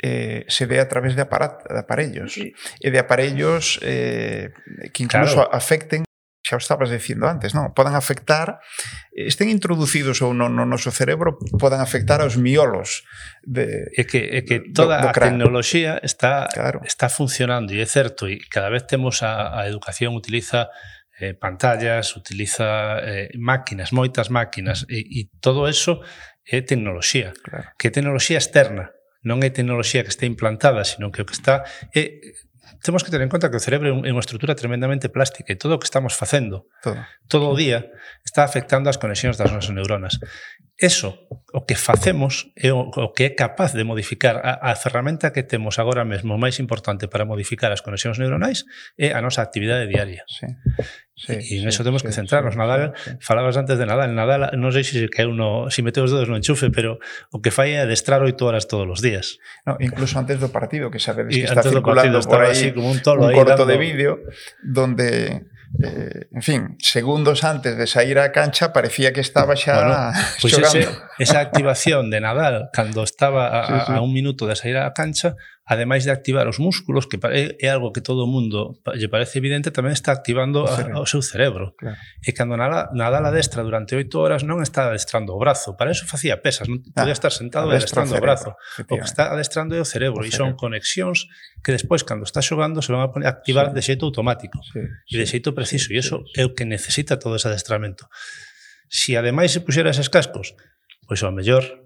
eh, 0.04 0.44
se 0.50 0.66
ve 0.66 0.80
a 0.84 0.88
través 0.90 1.16
de, 1.16 1.24
aparat, 1.24 1.64
de 1.64 1.80
aparellos 1.80 2.36
sí. 2.36 2.52
e 2.84 2.92
de 2.92 3.00
aparellos 3.00 3.80
eh, 3.80 4.52
que 4.92 5.08
incluso 5.08 5.40
claro. 5.40 5.56
afecten 5.56 6.04
xa 6.44 6.60
o 6.60 6.62
estabas 6.62 6.92
dicindo 6.92 7.24
antes, 7.24 7.56
non? 7.56 7.72
Podan 7.72 7.96
afectar, 7.96 8.60
eh, 9.16 9.32
estén 9.32 9.48
introducidos 9.48 10.20
ou 10.20 10.36
non 10.36 10.52
no 10.52 10.68
noso 10.68 10.92
cerebro, 10.92 11.40
podan 11.56 11.80
afectar 11.80 12.20
aos 12.20 12.36
miolos 12.36 13.08
de 13.48 13.88
É 13.96 14.04
que 14.04 14.28
é 14.36 14.44
que 14.44 14.60
toda 14.76 15.00
do, 15.00 15.08
do 15.08 15.10
a 15.10 15.16
tecnoloxía 15.16 16.04
está 16.04 16.52
claro. 16.52 16.84
está 16.84 17.08
funcionando 17.08 17.72
e 17.72 17.80
é 17.80 17.88
certo 17.88 18.28
e 18.28 18.44
cada 18.52 18.68
vez 18.68 18.84
temos 18.84 19.24
a, 19.24 19.56
a 19.56 19.72
educación 19.72 20.20
utiliza 20.20 20.68
eh, 21.16 21.32
pantallas, 21.32 22.12
utiliza 22.20 23.00
eh, 23.00 23.32
máquinas, 23.40 23.96
moitas 23.96 24.28
máquinas 24.28 24.84
e, 24.92 25.00
e 25.00 25.32
todo 25.40 25.72
eso 25.72 26.04
é 26.44 26.60
tecnoloxía, 26.60 27.32
claro. 27.40 27.72
que 27.80 27.88
é 27.88 27.92
tecnoloxía 27.96 28.36
externa 28.36 28.92
non 29.24 29.42
é 29.42 29.50
tecnoloxía 29.50 30.04
que 30.04 30.14
está 30.14 30.28
implantada, 30.28 30.84
senón 30.84 31.10
que 31.10 31.24
o 31.24 31.28
que 31.28 31.36
está 31.36 31.64
é 31.96 32.22
temos 32.84 33.04
que 33.04 33.12
ter 33.12 33.22
en 33.22 33.32
conta 33.32 33.50
que 33.50 33.60
o 33.60 33.64
cerebro 33.64 34.04
é 34.04 34.12
unha 34.12 34.24
estrutura 34.24 34.56
tremendamente 34.56 35.08
plástica 35.08 35.56
e 35.56 35.60
todo 35.60 35.76
o 35.76 35.80
que 35.80 35.88
estamos 35.88 36.16
facendo 36.16 36.68
todo, 36.84 37.00
todo 37.32 37.46
o 37.52 37.56
día 37.56 37.88
está 38.24 38.44
afectando 38.44 38.92
as 38.92 39.00
conexións 39.00 39.40
das 39.40 39.52
nosas 39.52 39.72
neuronas. 39.72 40.20
Eso 40.76 41.28
o 41.54 41.66
que 41.70 41.78
facemos 41.78 42.50
é 42.58 42.74
o, 42.74 42.90
o 42.90 43.14
que 43.14 43.30
é 43.30 43.32
capaz 43.38 43.78
de 43.78 43.86
modificar 43.86 44.42
a, 44.42 44.74
a 44.74 44.76
ferramenta 44.76 45.30
que 45.30 45.46
temos 45.46 45.78
agora 45.78 46.02
mesmo 46.02 46.34
máis 46.34 46.58
importante 46.58 47.06
para 47.06 47.30
modificar 47.30 47.70
as 47.70 47.86
conexións 47.86 48.18
neuronais 48.18 48.66
é 48.98 49.14
a 49.14 49.22
nosa 49.22 49.46
actividade 49.46 49.86
diaria. 49.86 50.26
Sí. 50.26 50.50
Sí, 51.14 51.38
e 51.38 51.62
en 51.62 51.70
eso 51.70 51.86
sí, 51.86 51.86
temos 51.86 52.02
sí, 52.02 52.10
que 52.10 52.14
centrarnos. 52.14 52.54
Sí, 52.54 52.60
Nadal, 52.60 52.94
sí, 52.98 53.12
sí. 53.12 53.18
falabas 53.22 53.54
antes 53.54 53.78
de 53.78 53.86
Nadal, 53.86 54.18
Nadal 54.18 54.50
non 54.58 54.74
sei 54.74 54.82
se 54.82 55.06
que 55.14 55.30
uno, 55.30 55.70
no, 55.70 55.72
si 55.72 55.86
meteu 55.86 56.02
os 56.02 56.10
dedos 56.10 56.26
no 56.26 56.34
enchufe, 56.34 56.74
pero 56.74 56.98
o 57.30 57.38
que 57.38 57.54
fai 57.54 57.78
é 57.78 57.86
adestrar 57.86 58.26
oito 58.26 58.50
horas 58.50 58.66
todos 58.66 58.90
os 58.90 59.00
días. 59.06 59.38
No, 59.62 59.78
incluso 59.78 60.18
antes 60.18 60.42
do 60.42 60.50
partido, 60.50 60.90
que 60.90 60.98
sabedes 60.98 61.38
que 61.38 61.46
está 61.46 61.62
circulando 61.62 62.18
por 62.26 62.42
aí 62.42 62.58
así, 62.58 62.74
como 62.74 62.90
un, 62.90 62.98
tolo 63.06 63.30
un 63.30 63.38
corto 63.38 63.62
dando... 63.62 63.70
de 63.70 63.78
vídeo 63.78 64.26
donde 64.66 65.46
eh, 65.82 66.28
en 66.32 66.42
fin, 66.42 66.78
segundos 66.80 67.44
antes 67.44 67.78
de 67.78 67.88
sair 67.88 68.20
á 68.20 68.32
cancha 68.32 68.72
parecía 68.74 69.12
que 69.12 69.22
estaba 69.22 69.56
xa 69.56 69.74
bueno, 69.74 70.12
pues 70.42 70.54
ese, 70.60 70.90
esa 71.18 71.40
activación 71.40 72.12
de 72.12 72.22
Nadal 72.22 72.70
cando 72.72 73.04
estaba 73.04 73.62
a, 73.62 73.68
sí, 73.68 73.74
sí. 73.88 73.94
a 73.94 74.02
un 74.02 74.14
minuto 74.14 74.46
de 74.46 74.56
sair 74.56 74.78
á 74.78 74.94
cancha 74.94 75.36
ademais 75.66 76.04
de 76.04 76.12
activar 76.12 76.48
os 76.48 76.60
músculos, 76.60 77.08
que 77.08 77.16
é 77.24 77.70
algo 77.70 77.94
que 77.94 78.02
todo 78.02 78.24
o 78.24 78.28
mundo 78.28 78.80
lle 79.00 79.08
parece 79.08 79.40
evidente, 79.40 79.72
tamén 79.72 79.96
está 79.96 80.12
activando 80.12 80.68
o, 80.68 80.68
cerebro. 80.68 81.00
a, 81.00 81.04
o 81.04 81.08
seu 81.08 81.24
cerebro. 81.24 81.66
Claro. 81.80 81.96
E 82.20 82.36
cando 82.36 82.60
nada, 82.60 82.92
nada 82.92 83.24
la 83.24 83.32
destra 83.32 83.64
durante 83.64 83.96
oito 83.96 84.20
horas 84.20 84.44
non 84.44 84.60
está 84.60 84.92
adestrando 84.92 85.32
o 85.32 85.40
brazo, 85.40 85.80
para 85.80 85.96
eso 85.96 86.04
facía 86.04 86.44
pesas, 86.44 86.68
non 86.68 86.84
ah, 86.92 87.08
podía 87.08 87.16
estar 87.16 87.32
sentado 87.32 87.72
e 87.72 87.80
adestrando 87.80 88.12
o, 88.12 88.20
cerebro, 88.20 88.28
o 88.28 88.36
brazo. 88.36 88.50
O 88.92 88.96
que 89.00 89.08
está 89.08 89.32
adestrando 89.32 89.72
é 89.72 89.80
o 89.80 89.88
cerebro, 89.88 90.20
o 90.20 90.28
e 90.28 90.36
son 90.36 90.60
conexións 90.60 91.32
que 91.64 91.72
despois, 91.72 92.04
cando 92.04 92.28
está 92.28 92.44
xogando, 92.44 92.84
se 92.84 92.92
van 92.92 93.08
a 93.08 93.32
activar 93.32 93.72
sí. 93.72 93.80
de 93.80 93.82
xeito 93.88 94.04
automático 94.04 94.60
sí, 94.68 94.84
sí, 95.08 95.16
e 95.16 95.16
de 95.16 95.26
xeito 95.32 95.56
preciso, 95.56 95.96
sí, 95.96 95.96
e 95.96 96.04
iso 96.04 96.28
sí. 96.28 96.40
é 96.40 96.44
o 96.44 96.52
que 96.52 96.68
necesita 96.68 97.16
todo 97.16 97.40
ese 97.40 97.48
adestramento. 97.48 98.12
Si 98.92 99.16
ademais 99.16 99.56
se 99.56 99.64
puxera 99.64 99.96
eses 99.96 100.12
cascos, 100.12 100.60
pois 101.08 101.24
ao 101.24 101.32
mellor 101.32 101.83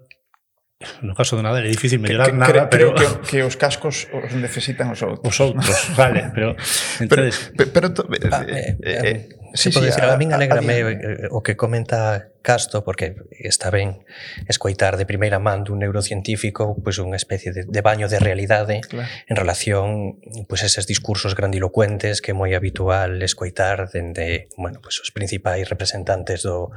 no 1.02 1.14
caso 1.14 1.34
de 1.34 1.42
nada 1.42 1.58
é 1.58 1.66
difícil 1.66 1.98
mellorar 1.98 2.30
que, 2.30 2.38
que, 2.38 2.38
nada, 2.38 2.52
creo, 2.52 2.70
pero 2.70 2.94
creo 2.94 3.20
que, 3.22 3.26
que 3.26 3.38
os 3.42 3.58
cascos 3.58 4.06
os 4.14 4.30
necesitan 4.38 4.94
os 4.94 5.02
outros. 5.02 5.26
Os 5.26 5.38
outros, 5.42 5.74
vale, 5.98 6.30
pero 6.30 6.54
entonces 7.02 7.50
pero, 7.58 7.74
pero, 7.74 7.86
pero 7.90 8.06
eh, 8.14 8.30
ah, 8.30 8.44
eh, 8.46 8.54
eh, 8.54 8.78
eh, 8.86 9.02
eh, 9.02 9.28
sí, 9.54 9.74
sí, 9.74 9.80
decir, 9.82 10.06
a, 10.06 10.14
a 10.14 10.20
min 10.22 10.30
alegrame 10.30 10.78
a, 10.78 10.86
a, 10.86 10.90
eh, 10.94 11.34
o 11.34 11.42
que 11.42 11.58
comenta 11.58 12.30
Casto 12.46 12.86
porque 12.86 13.18
está 13.34 13.74
ben 13.74 14.06
escoitar 14.46 14.94
de 14.94 15.02
primeira 15.02 15.42
man 15.42 15.66
dun 15.66 15.82
neurocientífico 15.82 16.78
pois 16.78 16.94
pues, 16.94 17.02
unha 17.02 17.18
especie 17.18 17.50
de, 17.50 17.66
de 17.66 17.82
baño 17.82 18.06
de 18.06 18.22
realidade 18.22 18.78
claro. 18.86 19.10
en 19.26 19.34
relación 19.34 20.22
pois 20.46 20.62
pues, 20.62 20.70
eses 20.70 20.86
discursos 20.86 21.34
grandilocuentes 21.34 22.22
que 22.22 22.30
é 22.30 22.38
moi 22.38 22.54
habitual 22.54 23.18
escoitar 23.18 23.90
dende, 23.90 24.46
bueno, 24.54 24.78
pois 24.78 25.02
pues, 25.02 25.10
os 25.10 25.10
principais 25.10 25.66
representantes 25.66 26.46
do 26.46 26.70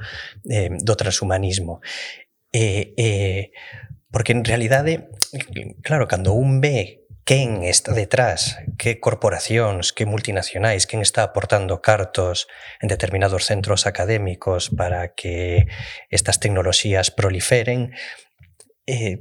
eh, 0.50 0.74
do 0.74 0.98
transhumanismo. 0.98 1.86
E, 2.52 2.94
e, 2.98 3.52
porque 4.12 4.34
en 4.34 4.44
realidade, 4.44 5.10
eh, 5.34 5.76
claro, 5.82 6.08
cando 6.08 6.34
un 6.34 6.62
ve 6.62 7.02
quen 7.24 7.64
está 7.64 7.94
detrás, 7.94 8.58
que 8.78 9.00
corporacións, 9.00 9.94
que 9.94 10.10
multinacionais, 10.10 10.88
quen 10.90 11.00
está 11.00 11.24
aportando 11.24 11.80
cartos 11.80 12.48
en 12.82 12.90
determinados 12.90 13.46
centros 13.46 13.86
académicos 13.86 14.70
para 14.70 15.14
que 15.14 15.68
estas 16.10 16.40
tecnoloxías 16.40 17.12
proliferen, 17.12 17.94
eh, 18.92 19.18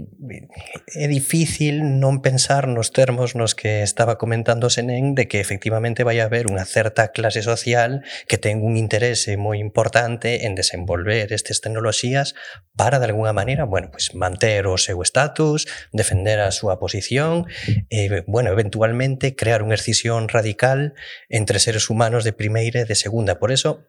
é 0.98 1.06
difícil 1.06 1.86
non 2.02 2.18
pensar 2.18 2.66
nos 2.66 2.90
termos 2.90 3.38
nos 3.38 3.54
que 3.54 3.86
estaba 3.86 4.18
comentando 4.18 4.66
Senén 4.66 5.14
de 5.14 5.30
que 5.30 5.38
efectivamente 5.38 6.02
vai 6.02 6.18
haber 6.18 6.50
unha 6.50 6.66
certa 6.66 7.14
clase 7.14 7.46
social 7.46 8.02
que 8.26 8.34
ten 8.34 8.66
un 8.66 8.74
interese 8.74 9.38
moi 9.38 9.62
importante 9.62 10.42
en 10.42 10.58
desenvolver 10.58 11.30
estas 11.30 11.62
tecnoloxías 11.62 12.34
para, 12.74 12.98
de 12.98 13.06
alguna 13.06 13.30
maneira, 13.30 13.62
bueno, 13.62 13.94
pues, 13.94 14.10
manter 14.18 14.66
o 14.66 14.74
seu 14.74 14.98
estatus, 15.06 15.70
defender 15.94 16.42
a 16.42 16.50
súa 16.50 16.82
posición, 16.82 17.46
e, 17.88 18.10
eh, 18.10 18.24
bueno, 18.26 18.50
eventualmente 18.50 19.38
crear 19.38 19.62
unha 19.62 19.78
excisión 19.78 20.26
radical 20.26 20.98
entre 21.30 21.62
seres 21.62 21.86
humanos 21.86 22.26
de 22.26 22.34
primeira 22.34 22.82
e 22.82 22.88
de 22.88 22.98
segunda. 22.98 23.38
Por 23.38 23.54
eso, 23.54 23.86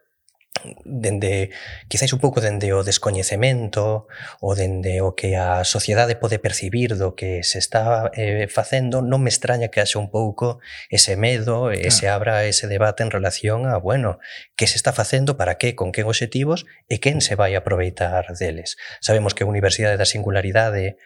dende 0.85 1.49
quizáis 1.87 2.13
un 2.13 2.19
pouco 2.19 2.41
dende 2.41 2.73
o 2.73 2.83
descoñecemento 2.83 4.07
ou 4.39 4.51
dende 4.53 5.01
o 5.01 5.13
que 5.13 5.35
a 5.35 5.63
sociedade 5.63 6.15
pode 6.15 6.39
percibir 6.39 6.97
do 6.97 7.13
que 7.13 7.43
se 7.43 7.59
está 7.59 8.09
eh, 8.13 8.47
facendo, 8.47 9.01
non 9.01 9.21
me 9.21 9.31
extraña 9.33 9.69
que 9.69 9.81
haxe 9.81 9.97
un 9.97 10.09
pouco 10.09 10.59
ese 10.89 11.15
medo, 11.15 11.69
claro. 11.69 11.77
ese 11.77 12.09
abra 12.09 12.45
ese 12.45 12.67
debate 12.67 13.03
en 13.03 13.11
relación 13.11 13.65
a, 13.65 13.77
bueno, 13.77 14.19
que 14.55 14.67
se 14.67 14.77
está 14.77 14.93
facendo, 14.93 15.37
para 15.37 15.57
que, 15.57 15.75
con 15.75 15.91
que 15.91 16.03
obxectivos 16.03 16.65
e 16.87 17.01
quen 17.01 17.21
se 17.21 17.35
vai 17.35 17.55
aproveitar 17.55 18.31
deles. 18.37 18.77
Sabemos 18.99 19.33
que 19.33 19.43
a 19.43 19.49
Universidade 19.49 19.97
da 19.97 20.09
Singularidade 20.09 20.97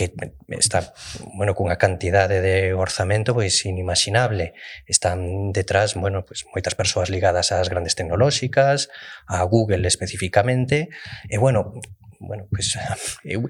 que 0.00 0.32
está, 0.48 0.94
bueno, 1.36 1.52
cunha 1.52 1.76
cantidade 1.76 2.40
de 2.40 2.72
orzamento 2.72 3.36
pois 3.36 3.60
inimaginable. 3.68 4.56
Están 4.88 5.52
detrás, 5.52 5.92
bueno, 5.92 6.24
pois 6.24 6.48
moitas 6.48 6.72
persoas 6.72 7.12
ligadas 7.12 7.52
ás 7.52 7.68
grandes 7.68 8.00
tecnolóxicas, 8.00 8.88
a 9.28 9.44
Google 9.44 9.84
especificamente, 9.84 10.88
e 11.28 11.36
bueno, 11.36 11.76
bueno, 12.16 12.48
pois 12.48 12.72
eu 13.28 13.44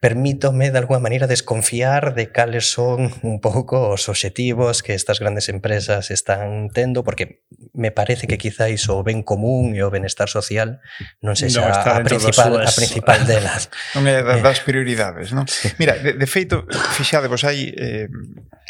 permítome 0.00 0.70
de 0.70 0.78
alguma 0.78 0.98
maneira 0.98 1.26
desconfiar 1.26 2.14
de 2.14 2.32
cales 2.32 2.72
son 2.72 3.12
un 3.20 3.38
pouco 3.38 3.92
os 3.92 4.08
obxectivos 4.08 4.82
que 4.82 4.96
estas 4.96 5.20
grandes 5.20 5.52
empresas 5.52 6.10
están 6.10 6.72
tendo, 6.72 7.04
porque 7.04 7.44
me 7.72 7.92
parece 7.92 8.26
que 8.26 8.40
quizáis 8.40 8.88
o 8.88 9.04
ben 9.04 9.20
común 9.22 9.76
e 9.76 9.84
o 9.84 9.92
benestar 9.92 10.32
social 10.32 10.80
non 11.20 11.36
se 11.36 11.52
xa 11.52 11.68
no, 11.68 11.76
a, 11.76 12.00
principal, 12.00 12.64
das 12.64 12.72
súas... 12.72 12.72
a 12.72 12.72
principal 12.72 13.20
delas. 13.28 13.68
Non 13.92 14.08
é 14.08 14.24
das 14.24 14.64
prioridades, 14.64 15.36
non? 15.36 15.44
Sí. 15.44 15.68
Mira, 15.76 16.00
de, 16.00 16.16
de 16.16 16.26
feito, 16.26 16.64
fixade, 16.96 17.28
vos 17.28 17.44
hai 17.44 17.68
eh, 17.68 18.08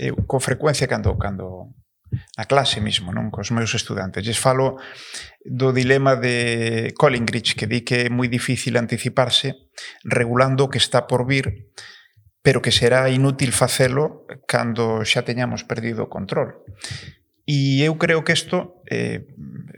eh 0.03 0.11
eu, 0.11 0.19
co 0.27 0.43
frecuencia 0.43 0.91
cando, 0.91 1.15
cando 1.15 1.71
na 2.37 2.45
clase 2.45 2.81
mesmo, 2.83 3.15
non 3.15 3.31
cos 3.31 3.55
meus 3.55 3.75
estudantes. 3.75 4.27
Lles 4.27 4.39
falo 4.39 4.79
do 5.45 5.71
dilema 5.71 6.19
de 6.19 6.91
Collingridge, 6.99 7.55
que 7.55 7.71
di 7.71 7.87
que 7.87 8.07
é 8.07 8.13
moi 8.13 8.27
difícil 8.27 8.75
anticiparse 8.77 9.71
regulando 10.03 10.67
o 10.67 10.71
que 10.71 10.83
está 10.83 11.07
por 11.07 11.27
vir, 11.27 11.71
pero 12.43 12.63
que 12.63 12.73
será 12.75 13.07
inútil 13.13 13.53
facelo 13.53 14.27
cando 14.49 15.05
xa 15.05 15.23
teñamos 15.23 15.63
perdido 15.63 16.09
o 16.09 16.13
control. 16.13 16.65
E 17.51 17.83
eu 17.83 17.99
creo 17.99 18.23
que 18.23 18.33
isto, 18.33 18.83
eh, 18.87 19.27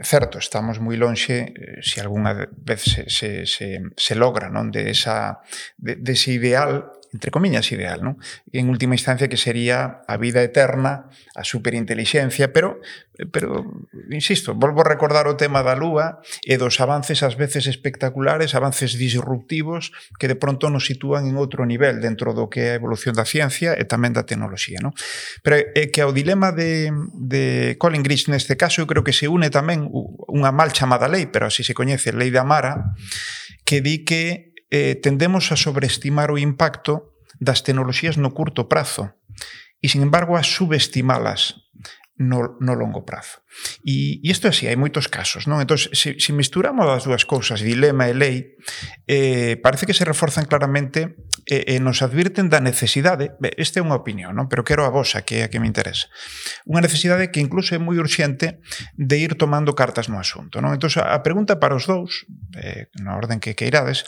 certo, 0.05 0.37
estamos 0.37 0.77
moi 0.77 0.97
lonxe, 1.01 1.57
eh, 1.57 1.81
se 1.81 2.05
algunha 2.05 2.49
vez 2.53 2.85
se, 2.85 3.09
se, 3.09 3.49
se, 3.49 3.81
se 3.97 4.12
logra, 4.12 4.53
non 4.53 4.68
de 4.68 4.92
esa, 4.92 5.40
de, 5.81 5.97
de 5.97 6.12
ese 6.12 6.37
ideal 6.37 6.92
entre 7.12 7.31
comillas, 7.31 7.68
ideal, 7.72 8.01
non? 8.01 8.16
En 8.57 8.72
última 8.72 8.96
instancia 8.96 9.29
que 9.29 9.37
sería 9.37 10.01
a 10.09 10.16
vida 10.16 10.40
eterna, 10.40 11.12
a 11.37 11.44
superinteligencia, 11.44 12.53
pero 12.53 12.81
pero 13.31 13.85
insisto, 14.11 14.55
volvo 14.55 14.81
a 14.81 14.88
recordar 14.88 15.29
o 15.29 15.37
tema 15.37 15.61
da 15.61 15.77
lúa 15.77 16.25
e 16.48 16.57
dos 16.57 16.81
avances 16.81 17.20
ás 17.20 17.37
veces 17.37 17.68
espectaculares, 17.68 18.57
avances 18.57 18.96
disruptivos 18.96 19.92
que 20.16 20.33
de 20.33 20.35
pronto 20.35 20.72
nos 20.72 20.88
sitúan 20.88 21.29
en 21.29 21.37
outro 21.37 21.68
nivel 21.68 22.01
dentro 22.01 22.33
do 22.33 22.48
que 22.48 22.72
é 22.72 22.75
a 22.75 22.81
evolución 22.81 23.12
da 23.12 23.29
ciencia 23.29 23.77
e 23.77 23.85
tamén 23.85 24.16
da 24.16 24.25
tecnoloxía, 24.25 24.81
non? 24.81 24.96
Pero 25.44 25.61
é 25.61 25.92
que 25.92 26.01
ao 26.01 26.16
dilema 26.16 26.57
de 26.57 26.88
de 27.12 27.77
Colin 27.77 28.01
Grist 28.01 28.33
neste 28.33 28.57
caso 28.57 28.81
eu 28.81 28.88
creo 28.88 29.05
que 29.05 29.12
se 29.12 29.29
une 29.29 29.53
tamén 29.53 29.92
unha 29.92 30.51
mal 30.51 30.72
chamada 30.72 31.05
lei, 31.05 31.29
pero 31.29 31.53
así 31.53 31.61
se 31.61 31.77
coñece, 31.77 32.16
lei 32.16 32.33
da 32.33 32.48
Mara, 32.48 32.96
que 33.68 33.85
di 33.85 34.09
que 34.09 34.52
eh, 34.72 34.96
tendemos 34.96 35.52
a 35.52 35.56
sobreestimar 35.61 36.32
o 36.32 36.40
impacto 36.40 37.12
das 37.37 37.61
tecnoloxías 37.61 38.16
no 38.16 38.32
curto 38.32 38.72
prazo 38.72 39.12
e, 39.85 39.92
sin 39.92 40.00
embargo, 40.00 40.40
a 40.40 40.42
subestimalas 40.42 41.62
no, 42.22 42.56
no 42.61 42.74
longo 42.74 43.04
prazo. 43.04 43.42
E, 43.85 44.22
e 44.22 44.30
isto 44.30 44.46
é 44.46 44.50
así, 44.50 44.70
hai 44.70 44.78
moitos 44.78 45.11
casos. 45.11 45.50
non 45.50 45.58
Entón, 45.58 45.76
se, 45.76 46.16
se 46.16 46.30
misturamos 46.32 46.87
as 46.87 47.04
dúas 47.04 47.26
cousas, 47.26 47.61
dilema 47.61 48.08
e 48.08 48.14
lei, 48.14 48.37
eh, 49.11 49.58
parece 49.58 49.85
que 49.85 49.96
se 49.96 50.06
reforzan 50.06 50.46
claramente 50.46 51.18
e, 51.44 51.76
e 51.76 51.82
nos 51.82 52.00
advirten 52.00 52.48
da 52.48 52.62
necesidade, 52.62 53.35
esta 53.58 53.82
é 53.82 53.85
unha 53.85 53.98
opinión, 53.98 54.38
non? 54.38 54.46
pero 54.46 54.62
quero 54.62 54.87
a 54.87 54.94
vosa, 54.94 55.26
que 55.26 55.42
é 55.42 55.46
a 55.46 55.50
que 55.50 55.58
me 55.58 55.68
interesa, 55.68 56.08
unha 56.64 56.80
necesidade 56.80 57.35
que 57.35 57.42
incluso 57.42 57.74
é 57.74 57.80
moi 57.82 57.98
urxente 57.98 58.62
de 58.94 59.16
ir 59.18 59.35
tomando 59.35 59.74
cartas 59.74 60.06
no 60.06 60.22
asunto. 60.22 60.62
Non? 60.62 60.72
Entón, 60.72 60.88
a 61.02 61.18
pregunta 61.20 61.58
para 61.58 61.76
os 61.76 61.85
dous, 61.85 62.24
eh, 62.56 62.88
na 63.02 63.18
orden 63.18 63.42
que 63.42 63.58
queirades, 63.58 64.06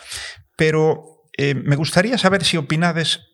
pero 0.54 1.14
eh, 1.36 1.54
me 1.54 1.76
gustaría 1.76 2.18
saber 2.18 2.44
se 2.44 2.50
si 2.50 2.56
opinades 2.56 3.33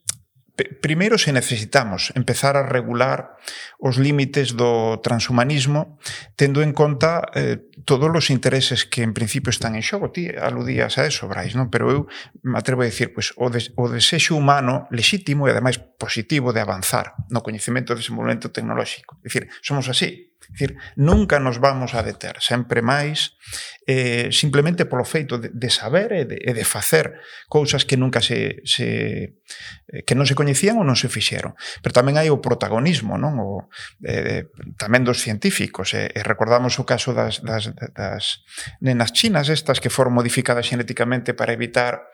Primeiro, 0.81 1.17
se 1.17 1.33
necesitamos 1.33 2.13
empezar 2.15 2.57
a 2.57 2.67
regular 2.67 3.37
os 3.79 3.97
límites 3.97 4.53
do 4.53 5.01
transhumanismo 5.01 5.99
tendo 6.37 6.61
en 6.61 6.73
conta 6.77 7.25
eh, 7.33 7.65
todos 7.85 8.13
os 8.13 8.29
intereses 8.29 8.85
que 8.85 9.03
en 9.03 9.15
principio 9.15 9.51
están 9.51 9.75
en 9.75 9.83
xogo. 9.83 10.13
Ti 10.13 10.37
aludías 10.37 10.99
a 10.99 11.07
eso, 11.09 11.29
Brais, 11.29 11.57
non? 11.57 11.73
pero 11.73 11.89
eu 11.91 12.01
me 12.45 12.61
atrevo 12.61 12.85
a 12.85 12.91
dicir 12.91 13.13
pois, 13.13 13.33
o, 13.37 13.49
des 13.49 13.73
o 13.77 13.89
desexo 13.89 14.37
humano 14.37 14.87
lexítimo 14.93 15.49
e 15.49 15.53
ademais 15.53 15.81
positivo 15.99 16.53
de 16.53 16.61
avanzar 16.61 17.17
no 17.33 17.41
coñecemento 17.41 17.93
e 17.93 18.01
desenvolvemento 18.01 18.53
tecnolóxico. 18.53 19.19
É 19.25 19.29
dicir, 19.29 19.49
somos 19.65 19.89
así, 19.89 20.30
Decir, 20.51 20.77
nunca 20.97 21.39
nos 21.39 21.59
vamos 21.59 21.95
a 21.95 22.03
deter, 22.03 22.37
sempre 22.43 22.83
máis, 22.83 23.39
eh, 23.87 24.29
simplemente 24.35 24.85
polo 24.85 25.07
feito 25.07 25.39
de, 25.39 25.51
de 25.51 25.71
saber 25.71 26.13
e 26.13 26.25
de, 26.27 26.37
e 26.37 26.53
de 26.53 26.65
facer 26.67 27.19
cousas 27.47 27.87
que 27.87 27.97
nunca 27.97 28.21
se, 28.21 28.63
se 28.67 29.41
eh, 29.89 30.03
que 30.07 30.19
non 30.19 30.27
se 30.27 30.35
coñecían 30.35 30.79
ou 30.79 30.87
non 30.87 30.99
se 30.99 31.11
fixeron. 31.11 31.55
Pero 31.81 31.95
tamén 31.95 32.19
hai 32.19 32.29
o 32.31 32.43
protagonismo, 32.43 33.15
non? 33.15 33.39
O, 33.39 33.71
eh, 34.03 34.51
tamén 34.79 35.07
dos 35.07 35.23
científicos. 35.23 35.95
E, 35.95 36.11
eh, 36.11 36.19
e 36.19 36.27
recordamos 36.27 36.79
o 36.79 36.85
caso 36.85 37.15
das, 37.15 37.43
das, 37.47 37.71
das 37.95 38.43
nenas 38.83 39.15
chinas 39.15 39.51
estas 39.51 39.79
que 39.79 39.91
foron 39.91 40.15
modificadas 40.15 40.67
xenéticamente 40.67 41.35
para 41.35 41.55
evitar 41.55 42.11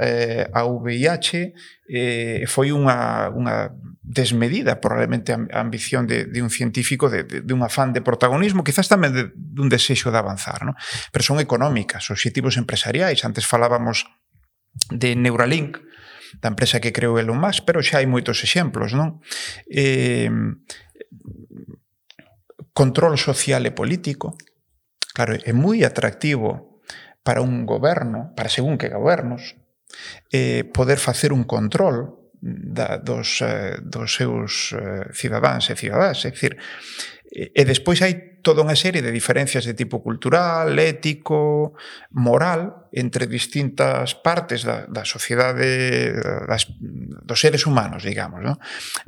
eh, 0.00 0.48
ao 0.56 0.80
VIH 0.80 1.52
eh, 1.92 2.48
foi 2.48 2.72
unha, 2.72 3.28
unha 3.36 3.76
desmedida 4.00 4.80
probablemente 4.80 5.36
a 5.36 5.60
ambición 5.60 6.08
de, 6.08 6.24
de 6.24 6.40
un 6.40 6.48
científico 6.48 7.12
de, 7.12 7.28
de, 7.28 7.44
de 7.44 7.52
un 7.52 7.60
afán 7.60 7.92
de 7.92 8.00
protagonismo 8.00 8.64
quizás 8.64 8.88
tamén 8.88 9.12
de, 9.12 9.28
un 9.60 9.68
desexo 9.68 10.08
de 10.08 10.16
avanzar 10.16 10.64
no? 10.64 10.72
pero 11.12 11.20
son 11.20 11.36
económicas, 11.36 12.08
objetivos 12.08 12.56
empresariais 12.56 13.20
antes 13.28 13.44
falábamos 13.44 14.08
de 14.88 15.12
Neuralink 15.20 15.76
da 16.40 16.48
empresa 16.48 16.80
que 16.80 16.96
creou 16.96 17.20
Elon 17.20 17.36
Musk 17.36 17.68
pero 17.68 17.84
xa 17.84 18.00
hai 18.00 18.08
moitos 18.08 18.40
exemplos 18.40 18.96
non? 18.96 19.20
Eh, 19.68 20.32
control 22.72 23.20
social 23.20 23.68
e 23.68 23.76
político 23.76 24.32
claro, 25.12 25.36
é 25.36 25.52
moi 25.52 25.84
atractivo 25.84 26.80
para 27.20 27.44
un 27.44 27.68
goberno, 27.68 28.32
para 28.32 28.48
según 28.48 28.80
que 28.80 28.88
gobernos, 28.88 29.59
eh, 30.32 30.64
poder 30.64 30.98
facer 30.98 31.32
un 31.32 31.44
control 31.44 32.20
da, 32.40 32.96
dos, 32.96 33.42
eh, 33.42 33.78
dos 33.82 34.14
seus 34.14 34.72
eh, 34.72 35.12
cidadáns 35.12 35.68
e 35.70 35.76
cidadás. 35.76 36.24
É 36.24 36.30
dicir, 36.30 36.56
e, 37.30 37.52
e 37.54 37.62
despois 37.64 38.02
hai 38.02 38.40
toda 38.42 38.64
unha 38.64 38.74
serie 38.74 39.04
de 39.04 39.12
diferencias 39.12 39.62
de 39.68 39.76
tipo 39.76 40.00
cultural, 40.00 40.72
ético, 40.80 41.76
moral 42.10 42.88
entre 42.90 43.28
distintas 43.28 44.16
partes 44.16 44.64
da, 44.64 44.88
da 44.88 45.04
sociedade 45.04 46.16
das, 46.48 46.66
dos 46.80 47.38
seres 47.38 47.68
humanos, 47.68 48.02
digamos. 48.02 48.40
No? 48.42 48.58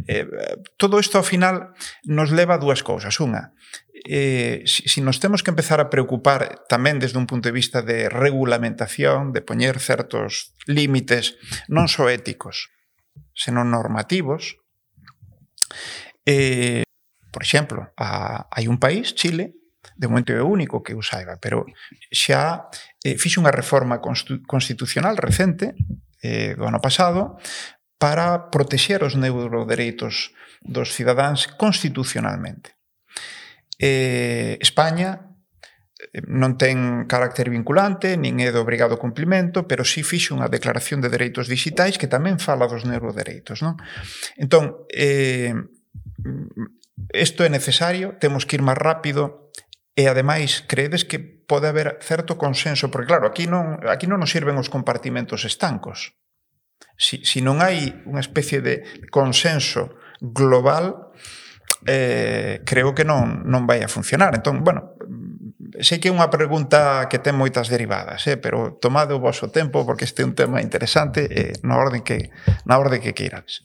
Eh, 0.06 0.28
todo 0.76 1.00
isto, 1.00 1.18
ao 1.18 1.26
final, 1.26 1.72
nos 2.04 2.30
leva 2.30 2.60
a 2.60 2.62
dúas 2.62 2.84
cousas. 2.84 3.16
Unha, 3.18 3.56
eh, 4.04 4.62
si, 4.66 4.88
si 4.88 5.00
nos 5.00 5.20
temos 5.20 5.42
que 5.42 5.50
empezar 5.50 5.80
a 5.80 5.90
preocupar 5.90 6.66
tamén 6.66 6.98
desde 6.98 7.18
un 7.18 7.30
punto 7.30 7.46
de 7.48 7.56
vista 7.56 7.82
de 7.82 8.10
regulamentación, 8.10 9.30
de 9.30 9.42
poñer 9.42 9.78
certos 9.78 10.54
límites 10.66 11.38
non 11.70 11.86
só 11.86 12.10
éticos, 12.10 12.74
senón 13.34 13.70
normativos, 13.70 14.58
eh, 16.26 16.82
por 17.32 17.42
exemplo, 17.42 17.94
a, 17.96 18.46
hai 18.50 18.68
un 18.68 18.76
país, 18.76 19.14
Chile, 19.14 19.56
de 19.96 20.06
momento 20.06 20.34
é 20.34 20.42
o 20.42 20.50
único 20.50 20.82
que 20.82 20.94
o 20.94 21.02
saiba, 21.02 21.38
pero 21.38 21.66
xa 22.10 22.68
eh, 23.02 23.16
fixe 23.18 23.38
unha 23.38 23.54
reforma 23.54 24.02
constitucional 24.46 25.18
recente 25.18 25.74
eh, 26.22 26.54
do 26.58 26.66
ano 26.66 26.82
pasado 26.82 27.38
para 27.98 28.50
protexer 28.50 29.06
os 29.06 29.14
neurodereitos 29.14 30.34
dos 30.62 30.90
cidadáns 30.94 31.46
constitucionalmente 31.54 32.81
eh, 33.78 34.58
España 34.60 35.36
eh, 36.12 36.20
non 36.28 36.58
ten 36.58 37.06
carácter 37.06 37.48
vinculante, 37.48 38.18
nin 38.18 38.42
é 38.42 38.50
de 38.50 38.60
obrigado 38.60 38.98
cumplimento, 38.98 39.70
pero 39.70 39.86
si 39.86 40.02
sí 40.02 40.08
fixe 40.08 40.34
unha 40.34 40.50
declaración 40.50 40.98
de 41.00 41.12
dereitos 41.12 41.46
digitais 41.46 41.96
que 41.96 42.10
tamén 42.10 42.42
fala 42.42 42.68
dos 42.68 42.84
neurodereitos. 42.84 43.62
Non? 43.62 43.78
Entón, 44.36 44.84
eh, 44.92 45.54
isto 47.12 47.44
é 47.44 47.50
necesario, 47.50 48.18
temos 48.18 48.46
que 48.46 48.56
ir 48.58 48.62
máis 48.62 48.78
rápido 48.78 49.52
e 49.92 50.08
ademais 50.08 50.64
credes 50.64 51.04
que 51.04 51.20
pode 51.20 51.68
haber 51.68 52.00
certo 52.00 52.40
consenso, 52.40 52.88
porque 52.88 53.12
claro, 53.12 53.28
aquí 53.28 53.44
non 53.44 53.82
aquí 53.84 54.08
non 54.08 54.22
nos 54.22 54.32
sirven 54.32 54.56
os 54.56 54.72
compartimentos 54.72 55.44
estancos. 55.44 56.16
Si, 56.96 57.24
si 57.24 57.44
non 57.44 57.60
hai 57.60 57.92
unha 58.08 58.22
especie 58.24 58.64
de 58.64 59.04
consenso 59.12 59.96
global, 60.22 61.12
eh, 61.86 62.62
creo 62.64 62.94
que 62.94 63.04
non, 63.04 63.42
non 63.46 63.66
vai 63.66 63.82
a 63.82 63.90
funcionar. 63.90 64.34
Entón, 64.34 64.62
bueno, 64.62 64.94
sei 65.80 65.98
que 65.98 66.08
é 66.08 66.14
unha 66.14 66.28
pregunta 66.28 67.08
que 67.08 67.22
ten 67.22 67.34
moitas 67.34 67.72
derivadas, 67.72 68.26
eh, 68.28 68.36
pero 68.36 68.76
tomade 68.76 69.16
o 69.16 69.22
vosso 69.22 69.48
tempo 69.48 69.88
porque 69.88 70.04
este 70.04 70.22
é 70.22 70.28
un 70.28 70.36
tema 70.36 70.60
interesante 70.60 71.26
eh, 71.30 71.52
na 71.64 71.80
orde 71.80 72.04
que 72.04 72.30
na 72.68 72.76
orde 72.76 73.00
que 73.00 73.16
queirades. 73.16 73.64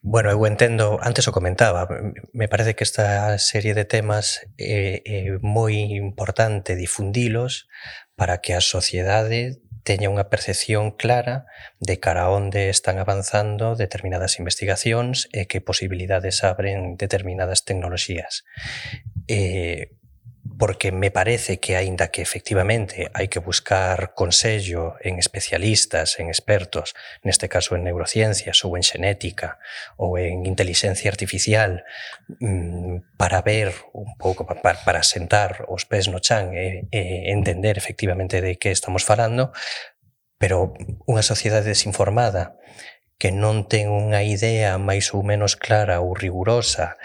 Bueno, 0.00 0.30
eu 0.30 0.40
entendo, 0.46 0.96
antes 1.02 1.28
o 1.28 1.32
comentaba, 1.34 1.84
me 2.32 2.48
parece 2.48 2.72
que 2.72 2.84
esta 2.84 3.36
serie 3.36 3.74
de 3.76 3.84
temas 3.84 4.40
é, 4.56 5.04
é 5.04 5.36
moi 5.44 5.76
importante 5.76 6.72
difundilos 6.72 7.68
para 8.16 8.40
que 8.40 8.56
a 8.56 8.64
sociedade 8.64 9.60
teña 9.86 10.10
unha 10.10 10.26
percepción 10.26 10.90
clara 10.90 11.46
de 11.78 12.02
cara 12.02 12.26
onde 12.34 12.74
están 12.74 12.98
avanzando 12.98 13.78
determinadas 13.78 14.42
investigacións 14.42 15.30
e 15.30 15.46
que 15.46 15.62
posibilidades 15.62 16.42
abren 16.42 16.98
determinadas 16.98 17.62
tecnoloxías. 17.62 18.42
Eh, 19.30 19.94
porque 20.58 20.92
me 20.92 21.10
parece 21.10 21.58
que 21.60 21.76
aínda 21.76 22.08
que 22.08 22.22
efectivamente 22.22 23.12
hai 23.12 23.28
que 23.28 23.44
buscar 23.44 24.16
consello 24.16 24.96
en 25.04 25.20
especialistas, 25.20 26.16
en 26.16 26.32
expertos, 26.32 26.96
neste 27.20 27.52
caso 27.52 27.76
en 27.76 27.84
neurociencias 27.84 28.64
ou 28.64 28.80
en 28.80 28.84
xenética 28.84 29.60
ou 30.00 30.16
en 30.16 30.48
inteligencia 30.48 31.12
artificial 31.12 31.84
mm, 32.40 33.20
para 33.20 33.44
ver 33.44 33.76
un 33.92 34.16
pouco 34.16 34.48
para, 34.48 34.80
para 34.80 35.02
sentar 35.04 35.68
os 35.68 35.84
pés 35.84 36.08
no 36.08 36.24
chan 36.24 36.56
e, 36.56 36.88
e 36.88 37.32
entender 37.36 37.76
efectivamente 37.76 38.40
de 38.40 38.56
que 38.56 38.72
estamos 38.72 39.04
falando, 39.04 39.52
pero 40.40 40.72
unha 41.04 41.20
sociedade 41.20 41.68
desinformada 41.68 42.56
que 43.20 43.32
non 43.32 43.64
ten 43.68 43.88
unha 43.88 44.24
idea 44.24 44.76
máis 44.80 45.12
ou 45.12 45.20
menos 45.20 45.56
clara 45.56 46.00
ou 46.00 46.16
rigurosa 46.16 46.96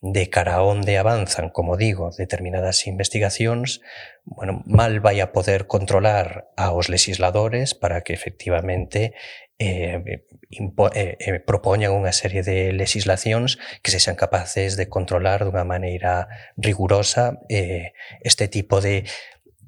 de 0.00 0.30
cara 0.30 0.56
a 0.56 0.62
onde 0.62 0.98
avanzan, 0.98 1.50
como 1.50 1.76
digo, 1.76 2.10
determinadas 2.16 2.86
investigacións, 2.86 3.82
bueno, 4.24 4.62
mal 4.66 5.00
vai 5.00 5.18
a 5.18 5.32
poder 5.34 5.66
controlar 5.66 6.46
aos 6.54 6.86
legisladores 6.88 7.74
para 7.74 8.06
que 8.06 8.14
efectivamente 8.14 9.14
eh, 9.58 10.22
impo, 10.50 10.86
eh, 10.94 11.18
eh, 11.18 11.40
propoñan 11.42 11.90
unha 11.90 12.14
serie 12.14 12.46
de 12.46 12.70
legislacións 12.70 13.58
que 13.82 13.90
sexan 13.90 14.14
capaces 14.14 14.78
de 14.78 14.86
controlar 14.86 15.42
dunha 15.42 15.66
maneira 15.66 16.30
rigurosa 16.54 17.42
eh, 17.50 17.90
este 18.22 18.46
tipo 18.46 18.78
de 18.78 19.02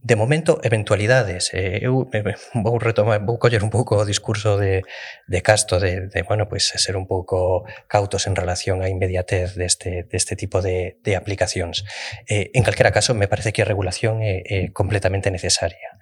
de 0.02 0.16
momento, 0.16 0.60
eventualidades. 0.62 1.52
Eh, 1.52 1.80
eu 1.82 2.08
eh, 2.12 2.24
eh, 2.24 2.34
vou 2.54 2.78
retomar, 2.78 3.20
vou 3.20 3.38
coller 3.38 3.62
un 3.62 3.70
pouco 3.70 3.96
o 4.00 4.04
discurso 4.08 4.56
de, 4.56 4.82
de 5.28 5.40
Casto 5.42 5.78
de, 5.78 6.08
de, 6.08 6.22
bueno, 6.22 6.48
pues, 6.48 6.72
ser 6.74 6.96
un 6.96 7.06
pouco 7.06 7.64
cautos 7.86 8.26
en 8.26 8.34
relación 8.36 8.80
á 8.80 8.88
inmediatez 8.88 9.54
deste, 9.54 10.08
deste 10.08 10.36
tipo 10.36 10.64
de, 10.64 10.96
de 11.04 11.16
aplicacións. 11.16 11.84
Eh, 12.24 12.50
en 12.56 12.64
calquera 12.64 12.92
caso, 12.92 13.12
me 13.12 13.28
parece 13.28 13.52
que 13.52 13.62
a 13.62 13.68
regulación 13.68 14.24
é, 14.24 14.40
é 14.48 14.58
completamente 14.72 15.28
necesaria. 15.28 16.00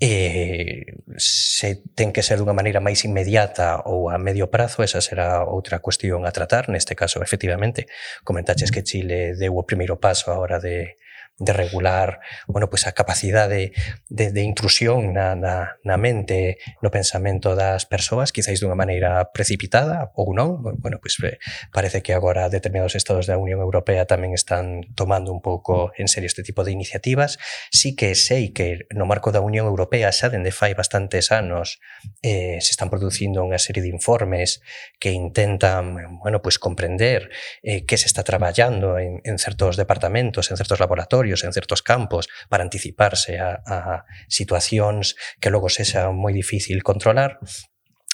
Eh, 0.00 0.84
se 1.16 1.82
ten 1.94 2.10
que 2.10 2.22
ser 2.26 2.38
dunha 2.38 2.54
maneira 2.54 2.82
máis 2.82 3.02
inmediata 3.06 3.82
ou 3.86 4.10
a 4.10 4.18
medio 4.18 4.50
prazo, 4.50 4.82
esa 4.82 5.02
será 5.02 5.46
outra 5.46 5.82
cuestión 5.82 6.26
a 6.26 6.34
tratar. 6.34 6.70
Neste 6.70 6.94
caso, 6.94 7.22
efectivamente, 7.22 7.86
comentaches 8.22 8.70
que 8.70 8.86
Chile 8.86 9.34
deu 9.34 9.58
o 9.58 9.66
primeiro 9.66 9.98
paso 9.98 10.30
a 10.30 10.38
hora 10.38 10.58
de, 10.58 10.98
de 11.38 11.52
regular 11.52 12.20
bueno, 12.46 12.70
pues 12.70 12.86
a 12.86 12.92
capacidade 12.92 13.72
de, 14.08 14.32
de 14.32 14.42
intrusión 14.42 15.12
na, 15.12 15.34
na, 15.34 15.78
na 15.82 15.96
mente, 15.96 16.58
no 16.80 16.90
pensamento 16.90 17.56
das 17.58 17.86
persoas, 17.90 18.30
quizáis 18.30 18.62
dunha 18.62 18.78
maneira 18.78 19.34
precipitada 19.34 20.14
ou 20.14 20.30
non. 20.30 20.62
Bueno, 20.78 21.02
pues 21.02 21.18
eh, 21.26 21.42
parece 21.74 22.06
que 22.06 22.14
agora 22.14 22.46
determinados 22.46 22.94
estados 22.94 23.26
da 23.26 23.40
Unión 23.40 23.58
Europea 23.58 24.06
tamén 24.06 24.30
están 24.30 24.86
tomando 24.94 25.34
un 25.34 25.42
pouco 25.42 25.90
en 25.98 26.06
serio 26.06 26.30
este 26.30 26.46
tipo 26.46 26.62
de 26.62 26.70
iniciativas. 26.70 27.42
Sí 27.74 27.98
que 27.98 28.14
sei 28.14 28.54
que 28.54 28.86
no 28.94 29.02
marco 29.08 29.34
da 29.34 29.42
Unión 29.42 29.66
Europea 29.66 30.14
xa 30.14 30.30
dende 30.30 30.54
fai 30.54 30.78
bastantes 30.78 31.34
anos 31.34 31.82
eh, 32.22 32.62
se 32.62 32.70
están 32.70 32.94
producindo 32.94 33.42
unha 33.42 33.58
serie 33.58 33.82
de 33.82 33.90
informes 33.90 34.62
que 35.02 35.10
intentan 35.10 36.20
bueno, 36.22 36.38
pues 36.38 36.62
comprender 36.62 37.34
eh, 37.66 37.82
que 37.82 37.98
se 37.98 38.06
está 38.06 38.22
traballando 38.22 39.02
en, 39.02 39.18
en 39.26 39.42
certos 39.42 39.74
departamentos, 39.74 40.54
en 40.54 40.56
certos 40.56 40.78
laboratorios, 40.78 41.23
en 41.24 41.52
certos 41.56 41.80
campos 41.80 42.28
para 42.52 42.62
anticiparse 42.62 43.40
a, 43.40 44.04
situacións 44.28 45.16
que 45.40 45.48
logo 45.48 45.72
sexa 45.72 46.12
moi 46.12 46.36
difícil 46.36 46.84
controlar 46.84 47.40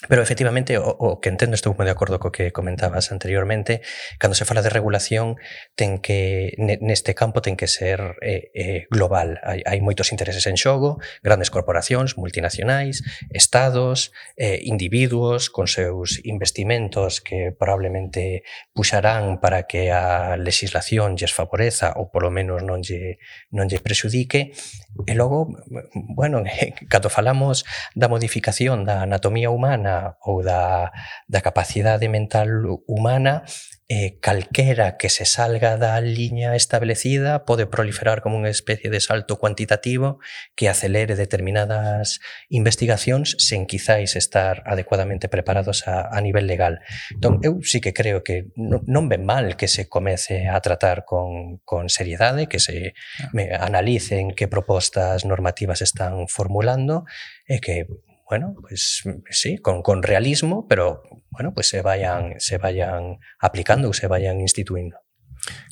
Pero 0.09 0.23
efectivamente, 0.23 0.79
o, 0.79 0.89
o 0.89 1.21
que 1.21 1.29
entendo, 1.29 1.53
estou 1.53 1.77
moi 1.77 1.85
de 1.85 1.93
acordo 1.93 2.17
co 2.17 2.33
que 2.33 2.49
comentabas 2.49 3.13
anteriormente, 3.13 3.85
cando 4.17 4.33
se 4.33 4.49
fala 4.49 4.65
de 4.65 4.73
regulación, 4.73 5.37
ten 5.77 6.01
que 6.01 6.57
neste 6.57 7.13
campo 7.13 7.45
ten 7.45 7.53
que 7.53 7.69
ser 7.69 8.17
eh, 8.25 8.49
eh, 8.57 8.89
global. 8.89 9.37
Hai, 9.45 9.61
hai 9.61 9.77
moitos 9.77 10.09
intereses 10.09 10.49
en 10.49 10.57
xogo, 10.57 10.97
grandes 11.21 11.53
corporacións, 11.53 12.17
multinacionais, 12.17 13.05
estados, 13.29 14.09
eh, 14.41 14.65
individuos 14.65 15.53
con 15.53 15.69
seus 15.69 16.17
investimentos 16.25 17.21
que 17.21 17.53
probablemente 17.53 18.41
puxarán 18.73 19.37
para 19.37 19.69
que 19.69 19.93
a 19.93 20.33
legislación 20.33 21.13
lles 21.13 21.29
favoreza 21.29 21.93
ou 21.93 22.09
polo 22.09 22.33
menos 22.33 22.65
non 22.65 22.81
lle, 22.81 23.21
non 23.53 23.69
lle 23.69 23.77
prexudique. 23.77 24.57
E 25.05 25.13
logo, 25.13 25.45
bueno, 25.93 26.41
cando 26.89 27.13
falamos 27.13 27.69
da 27.93 28.09
modificación 28.09 28.81
da 28.81 29.05
anatomía 29.05 29.53
humana 29.53 29.90
humana 29.91 30.17
ou 30.21 30.43
da, 30.43 30.91
da 31.27 31.41
capacidade 31.41 32.07
mental 32.07 32.47
humana 32.87 33.43
eh, 33.91 34.19
calquera 34.21 34.95
que 34.95 35.09
se 35.09 35.25
salga 35.25 35.75
da 35.75 35.99
liña 35.99 36.55
establecida 36.55 37.43
pode 37.43 37.67
proliferar 37.67 38.23
como 38.23 38.39
unha 38.39 38.47
especie 38.47 38.87
de 38.87 39.03
salto 39.03 39.35
cuantitativo 39.35 40.23
que 40.55 40.71
acelere 40.71 41.19
determinadas 41.19 42.23
investigacións 42.47 43.35
sen 43.35 43.67
quizáis 43.67 44.15
estar 44.15 44.63
adecuadamente 44.63 45.27
preparados 45.27 45.91
a, 45.91 46.07
a 46.07 46.23
nivel 46.23 46.47
legal. 46.47 46.79
Entón, 47.11 47.43
eu 47.43 47.59
sí 47.67 47.83
que 47.83 47.91
creo 47.91 48.23
que 48.23 48.47
non, 48.55 48.79
non 48.87 49.11
ven 49.11 49.27
mal 49.27 49.59
que 49.59 49.67
se 49.67 49.91
comece 49.91 50.47
a 50.47 50.55
tratar 50.63 51.03
con, 51.03 51.59
con 51.67 51.91
seriedade, 51.91 52.47
que 52.47 52.63
se 52.63 52.95
ah. 53.19 53.27
me 53.35 53.51
analicen 53.51 54.31
que 54.31 54.47
propostas 54.47 55.27
normativas 55.27 55.83
están 55.83 56.31
formulando 56.31 57.03
e 57.43 57.59
que 57.59 57.91
bueno, 58.31 58.55
pues 58.61 59.03
sí, 59.31 59.57
con, 59.57 59.81
con, 59.81 60.03
realismo, 60.03 60.65
pero 60.65 61.03
bueno, 61.31 61.53
pues 61.53 61.67
se 61.67 61.81
vayan, 61.81 62.35
se 62.39 62.57
vayan 62.57 63.19
aplicando, 63.41 63.91
se 63.91 64.07
vayan 64.07 64.39
instituyendo. 64.39 64.95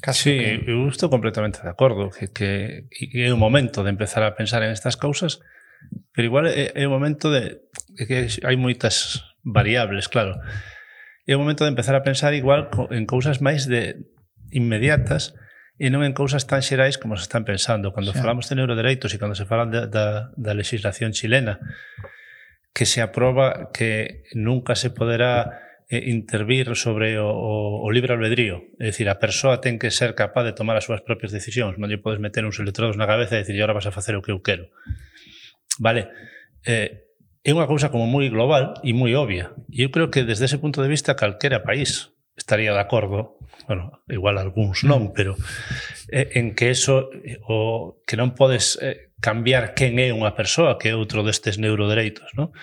Casi. 0.01 0.31
Sí, 0.31 0.63
eu 0.67 0.89
estou 0.89 1.07
completamente 1.09 1.63
de 1.63 1.69
acordo 1.69 2.11
que, 2.11 2.27
que 2.27 2.83
é 3.15 3.31
o 3.31 3.39
momento 3.39 3.79
de 3.87 3.95
empezar 3.95 4.27
a 4.27 4.35
pensar 4.35 4.59
en 4.59 4.75
estas 4.75 4.99
cousas, 4.99 5.39
pero 6.11 6.27
igual 6.27 6.51
é, 6.51 6.75
é 6.75 6.83
o 6.83 6.91
momento 6.91 7.31
de, 7.31 7.63
de 7.95 8.03
que 8.03 8.27
hai 8.43 8.59
moitas 8.59 9.23
variables, 9.39 10.11
claro. 10.11 10.35
É 11.23 11.37
o 11.37 11.39
momento 11.39 11.63
de 11.63 11.71
empezar 11.71 11.95
a 11.95 12.03
pensar 12.03 12.35
igual 12.35 12.67
en 12.91 13.07
cousas 13.07 13.39
máis 13.39 13.71
de 13.71 14.03
inmediatas 14.51 15.31
e 15.79 15.87
non 15.87 16.03
en 16.03 16.11
cousas 16.11 16.43
tan 16.43 16.59
xerais 16.59 16.99
como 16.99 17.15
se 17.15 17.23
están 17.23 17.47
pensando. 17.47 17.95
Cando 17.95 18.11
sí. 18.11 18.19
falamos 18.19 18.51
de 18.51 18.59
neurodereitos 18.59 19.15
e 19.15 19.21
cando 19.21 19.31
se 19.31 19.47
falan 19.47 19.71
de, 19.71 19.87
da, 19.87 20.35
da 20.35 20.51
legislación 20.51 21.15
chilena, 21.15 21.63
que 22.73 22.85
se 22.85 23.01
aproba 23.01 23.71
que 23.73 24.23
nunca 24.33 24.75
se 24.75 24.89
poderá 24.89 25.59
eh, 25.89 26.09
intervir 26.09 26.75
sobre 26.75 27.17
o, 27.17 27.27
o, 27.27 27.83
o 27.83 27.91
libre 27.91 28.13
albedrío. 28.13 28.69
É 28.77 28.93
dicir, 28.93 29.09
a 29.09 29.17
persoa 29.17 29.57
ten 29.57 29.81
que 29.81 29.89
ser 29.89 30.13
capaz 30.13 30.45
de 30.45 30.53
tomar 30.53 30.77
as 30.77 30.85
súas 30.85 31.01
propias 31.01 31.33
decisións. 31.33 31.81
Non 31.81 31.89
lle 31.89 31.97
podes 31.97 32.21
meter 32.21 32.45
uns 32.45 32.61
electrodos 32.61 32.95
na 32.95 33.09
cabeza 33.09 33.35
e 33.35 33.43
dicir, 33.43 33.57
agora 33.57 33.81
vas 33.81 33.89
a 33.89 33.95
facer 33.95 34.13
o 34.13 34.21
que 34.21 34.29
eu 34.29 34.39
quero. 34.45 34.69
Vale. 35.81 36.13
Eh, 36.63 37.09
é 37.41 37.51
unha 37.55 37.65
cousa 37.65 37.89
como 37.89 38.05
moi 38.05 38.29
global 38.29 38.77
e 38.85 38.93
moi 38.93 39.17
obvia. 39.17 39.55
E 39.73 39.81
eu 39.81 39.89
creo 39.89 40.13
que 40.13 40.21
desde 40.21 40.45
ese 40.45 40.61
punto 40.61 40.85
de 40.85 40.91
vista 40.91 41.17
calquera 41.17 41.65
país 41.65 42.13
estaría 42.37 42.71
de 42.71 42.79
acordo, 42.79 43.41
bueno, 43.67 44.05
igual 44.07 44.37
algúns 44.37 44.85
non, 44.85 45.11
pero 45.11 45.33
eh, 46.13 46.37
en 46.37 46.53
que 46.53 46.69
eso, 46.69 47.09
eh, 47.25 47.41
o, 47.49 47.99
que 48.05 48.13
non 48.13 48.37
podes 48.37 48.77
eh, 48.79 49.08
cambiar 49.19 49.75
quen 49.75 49.99
é 49.99 50.15
unha 50.15 50.33
persoa, 50.35 50.79
que 50.79 50.91
é 50.91 50.95
outro 50.95 51.23
destes 51.23 51.59
neurodereitos, 51.59 52.31
non? 52.35 52.55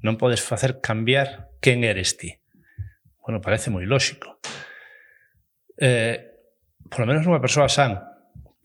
Non 0.00 0.16
podes 0.16 0.40
facer 0.40 0.80
cambiar 0.80 1.52
quen 1.60 1.84
eres 1.84 2.16
ti. 2.16 2.40
Bueno, 3.20 3.44
parece 3.44 3.68
moi 3.68 3.84
lógico. 3.84 4.40
Eh, 5.76 6.16
por 6.88 7.04
lo 7.04 7.08
menos 7.12 7.28
unha 7.28 7.44
persoa 7.44 7.68
san, 7.68 8.00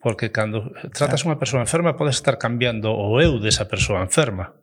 porque 0.04 0.32
cando 0.32 0.72
tratas 0.92 1.24
unha 1.24 1.40
persoa 1.40 1.64
enferma 1.64 1.96
podes 1.96 2.20
estar 2.20 2.36
cambiando 2.36 2.92
o 2.92 3.20
eu 3.24 3.40
desa 3.40 3.72
persoa 3.72 4.04
enferma 4.04 4.56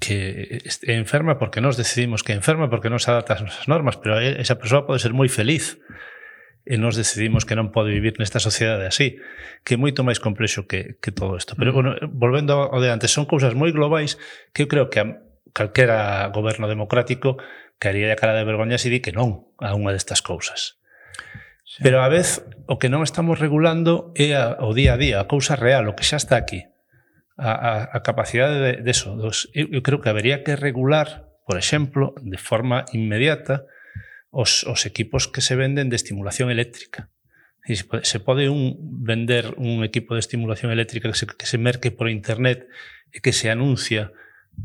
que 0.00 0.60
é 0.88 0.94
enferma 0.96 1.36
porque 1.36 1.60
nós 1.60 1.76
decidimos 1.76 2.24
que 2.24 2.32
é 2.32 2.36
enferma 2.36 2.68
porque 2.68 2.92
non 2.92 3.00
se 3.00 3.12
adapta 3.12 3.40
ás 3.40 3.68
normas, 3.68 3.96
pero 4.00 4.16
esa 4.20 4.56
persoa 4.56 4.88
pode 4.88 5.00
ser 5.00 5.12
moi 5.12 5.28
feliz 5.28 5.80
e 6.66 6.76
nos 6.76 6.96
decidimos 6.96 7.48
que 7.48 7.56
non 7.56 7.72
pode 7.72 7.90
vivir 7.90 8.20
nesta 8.20 8.38
sociedade 8.38 8.84
así, 8.84 9.16
que 9.64 9.74
é 9.74 9.78
moito 9.80 10.04
máis 10.04 10.20
complexo 10.20 10.68
que, 10.68 11.00
que 11.00 11.10
todo 11.10 11.36
isto. 11.36 11.56
Pero, 11.56 11.72
mm. 11.72 11.74
bueno, 11.74 11.90
volvendo 12.12 12.68
ao 12.68 12.80
de 12.84 12.92
antes, 12.92 13.10
son 13.10 13.24
cousas 13.24 13.56
moi 13.56 13.72
globais 13.72 14.20
que 14.52 14.64
eu 14.64 14.68
creo 14.68 14.92
que 14.92 15.00
a 15.00 15.06
calquera 15.52 16.28
goberno 16.30 16.68
democrático 16.68 17.40
caería 17.80 18.12
a 18.12 18.20
cara 18.20 18.36
de 18.36 18.44
vergoña 18.44 18.78
se 18.78 18.92
di 18.92 19.00
que 19.00 19.10
non 19.10 19.50
a 19.58 19.72
unha 19.72 19.90
destas 19.96 20.20
cousas. 20.20 20.80
Sí. 21.64 21.80
Pero 21.86 22.02
a 22.04 22.08
vez, 22.10 22.44
o 22.68 22.76
que 22.76 22.92
non 22.92 23.06
estamos 23.06 23.40
regulando 23.40 24.12
é 24.18 24.36
a, 24.36 24.60
o 24.60 24.76
día 24.76 24.94
a 24.94 25.00
día, 25.00 25.16
a 25.22 25.30
cousa 25.30 25.56
real, 25.56 25.88
o 25.88 25.96
que 25.96 26.04
xa 26.04 26.20
está 26.20 26.36
aquí. 26.36 26.68
A, 27.40 27.56
a, 27.56 27.72
a 27.96 27.98
capacidade 28.04 28.60
de, 28.60 28.72
de 28.84 28.90
eso. 28.92 29.16
Dos, 29.16 29.48
eu, 29.56 29.72
eu 29.72 29.80
creo 29.80 30.04
que 30.04 30.12
habería 30.12 30.44
que 30.44 30.60
regular, 30.60 31.24
por 31.48 31.56
exemplo, 31.56 32.12
de 32.20 32.36
forma 32.36 32.84
inmediata, 32.92 33.64
os, 34.30 34.64
os 34.64 34.86
equipos 34.86 35.26
que 35.26 35.42
se 35.42 35.58
venden 35.58 35.90
de 35.90 35.98
estimulación 35.98 36.50
eléctrica. 36.50 37.10
E 37.66 37.76
se 37.76 38.18
pode 38.18 38.48
un 38.48 38.78
vender 39.04 39.52
un 39.60 39.84
equipo 39.84 40.16
de 40.16 40.24
estimulación 40.24 40.72
eléctrica 40.72 41.12
que 41.12 41.18
se, 41.18 41.26
que 41.28 41.46
se 41.46 41.58
merque 41.60 41.92
por 41.92 42.08
internet 42.08 42.66
e 43.12 43.20
que 43.20 43.36
se 43.36 43.50
anuncia 43.52 44.14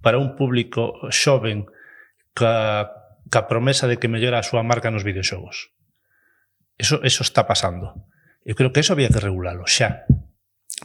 para 0.01 0.22
un 0.22 0.39
público 0.39 0.95
xoven 1.11 1.68
ca, 2.32 2.93
ca 3.30 3.51
promesa 3.51 3.89
de 3.89 3.99
que 3.99 4.07
mellora 4.07 4.39
a 4.39 4.47
súa 4.47 4.63
marca 4.63 4.93
nos 4.93 5.03
videoxogos. 5.03 5.76
Eso, 6.80 7.03
eso 7.03 7.22
está 7.24 7.43
pasando. 7.43 8.07
Eu 8.45 8.55
creo 8.55 8.72
que 8.72 8.80
eso 8.80 8.93
había 8.93 9.11
que 9.11 9.20
regularlo 9.20 9.66
xa. 9.66 10.05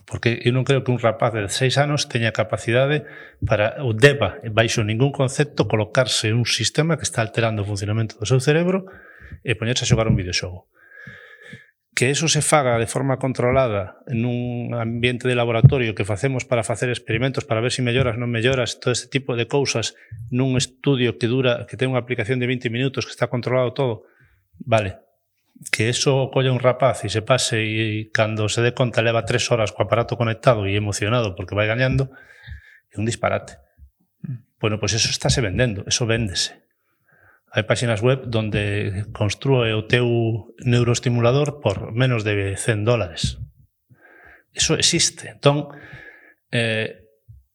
Porque 0.07 0.43
eu 0.43 0.53
non 0.53 0.67
creo 0.67 0.83
que 0.83 0.91
un 0.91 0.99
rapaz 0.99 1.35
de 1.35 1.47
16 1.47 1.79
anos 1.79 2.09
teña 2.11 2.35
capacidade 2.35 3.07
para, 3.45 3.81
ou 3.85 3.95
deba, 3.95 4.41
baixo 4.51 4.83
ningún 4.83 5.15
concepto, 5.15 5.71
colocarse 5.71 6.35
un 6.35 6.47
sistema 6.47 6.97
que 6.99 7.07
está 7.07 7.23
alterando 7.23 7.63
o 7.63 7.69
funcionamento 7.69 8.19
do 8.19 8.27
seu 8.27 8.43
cerebro 8.43 8.89
e 9.47 9.55
poñerse 9.55 9.87
a 9.87 9.91
xogar 9.91 10.11
un 10.11 10.19
videoxogo. 10.19 10.67
Que 11.95 12.09
eso 12.09 12.33
se 12.33 12.41
faga 12.41 12.81
de 12.81 12.89
forma 12.89 13.21
controlada 13.21 14.01
nun 14.09 14.73
ambiente 14.73 15.29
de 15.29 15.37
laboratorio 15.37 15.93
que 15.93 16.09
facemos 16.09 16.49
para 16.49 16.65
facer 16.65 16.89
experimentos 16.89 17.45
para 17.45 17.61
ver 17.61 17.75
se 17.75 17.83
si 17.83 17.87
melloras, 17.87 18.17
non 18.17 18.33
melloras, 18.33 18.81
todo 18.81 18.95
este 18.95 19.13
tipo 19.13 19.37
de 19.37 19.45
cousas 19.51 19.99
nun 20.33 20.57
estudio 20.57 21.21
que 21.21 21.29
dura, 21.29 21.69
que 21.69 21.77
ten 21.77 21.93
unha 21.93 22.01
aplicación 22.01 22.41
de 22.41 22.49
20 22.49 22.73
minutos, 22.73 23.05
que 23.05 23.13
está 23.13 23.29
controlado 23.29 23.77
todo, 23.77 24.09
vale, 24.65 25.10
que 25.69 25.91
eso 25.91 26.31
colla 26.33 26.53
un 26.53 26.61
rapaz 26.61 27.05
e 27.05 27.13
se 27.13 27.21
pase 27.21 27.61
e 27.61 28.09
cando 28.09 28.49
se 28.49 28.65
dé 28.65 28.73
conta 28.73 29.05
leva 29.05 29.29
tres 29.29 29.53
horas 29.53 29.77
co 29.77 29.85
aparato 29.85 30.17
conectado 30.17 30.65
e 30.65 30.73
emocionado 30.73 31.37
porque 31.37 31.53
vai 31.53 31.69
gañando, 31.69 32.09
é 32.89 32.97
un 32.97 33.05
disparate. 33.05 33.61
Mm. 34.25 34.57
Bueno, 34.57 34.81
pois 34.81 34.97
pues 34.97 35.05
eso 35.05 35.13
estáse 35.13 35.45
vendendo, 35.45 35.85
eso 35.85 36.09
véndese. 36.09 36.65
Hai 37.53 37.69
páxinas 37.69 38.01
web 38.01 38.25
donde 38.31 39.05
construe 39.13 39.75
o 39.77 39.85
teu 39.85 40.07
neuroestimulador 40.65 41.61
por 41.61 41.93
menos 41.93 42.25
de 42.25 42.57
100 42.57 42.87
dólares. 42.87 43.43
Eso 44.55 44.79
existe. 44.79 45.35
Entón, 45.35 45.69
eh, 46.55 47.05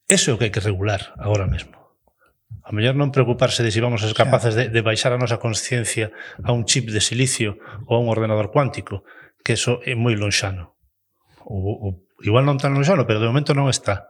eso 0.06 0.30
é 0.30 0.34
o 0.36 0.38
que 0.38 0.46
hai 0.46 0.54
que 0.54 0.62
regular 0.62 1.16
agora 1.18 1.50
mesmo. 1.50 1.85
A 2.66 2.74
mellor 2.74 2.98
non 2.98 3.14
preocuparse 3.14 3.62
de 3.62 3.70
se 3.70 3.78
si 3.78 3.86
vamos 3.86 4.02
a 4.02 4.10
ser 4.10 4.18
capaces 4.18 4.58
de, 4.58 4.74
de 4.74 4.82
baixar 4.82 5.14
a 5.14 5.22
nosa 5.22 5.38
consciencia 5.38 6.10
a 6.42 6.50
un 6.50 6.66
chip 6.66 6.90
de 6.90 6.98
silicio 6.98 7.62
ou 7.86 7.94
a 7.94 8.02
un 8.02 8.10
ordenador 8.10 8.50
cuántico, 8.50 9.06
que 9.46 9.54
eso 9.54 9.86
é 9.86 9.94
moi 9.94 10.18
lonxano. 10.18 10.74
O, 11.46 11.62
o, 11.62 11.88
igual 12.26 12.42
non 12.42 12.58
tan 12.58 12.74
lonxano, 12.74 13.06
pero 13.06 13.22
de 13.22 13.30
momento 13.30 13.54
non 13.54 13.70
está. 13.70 14.10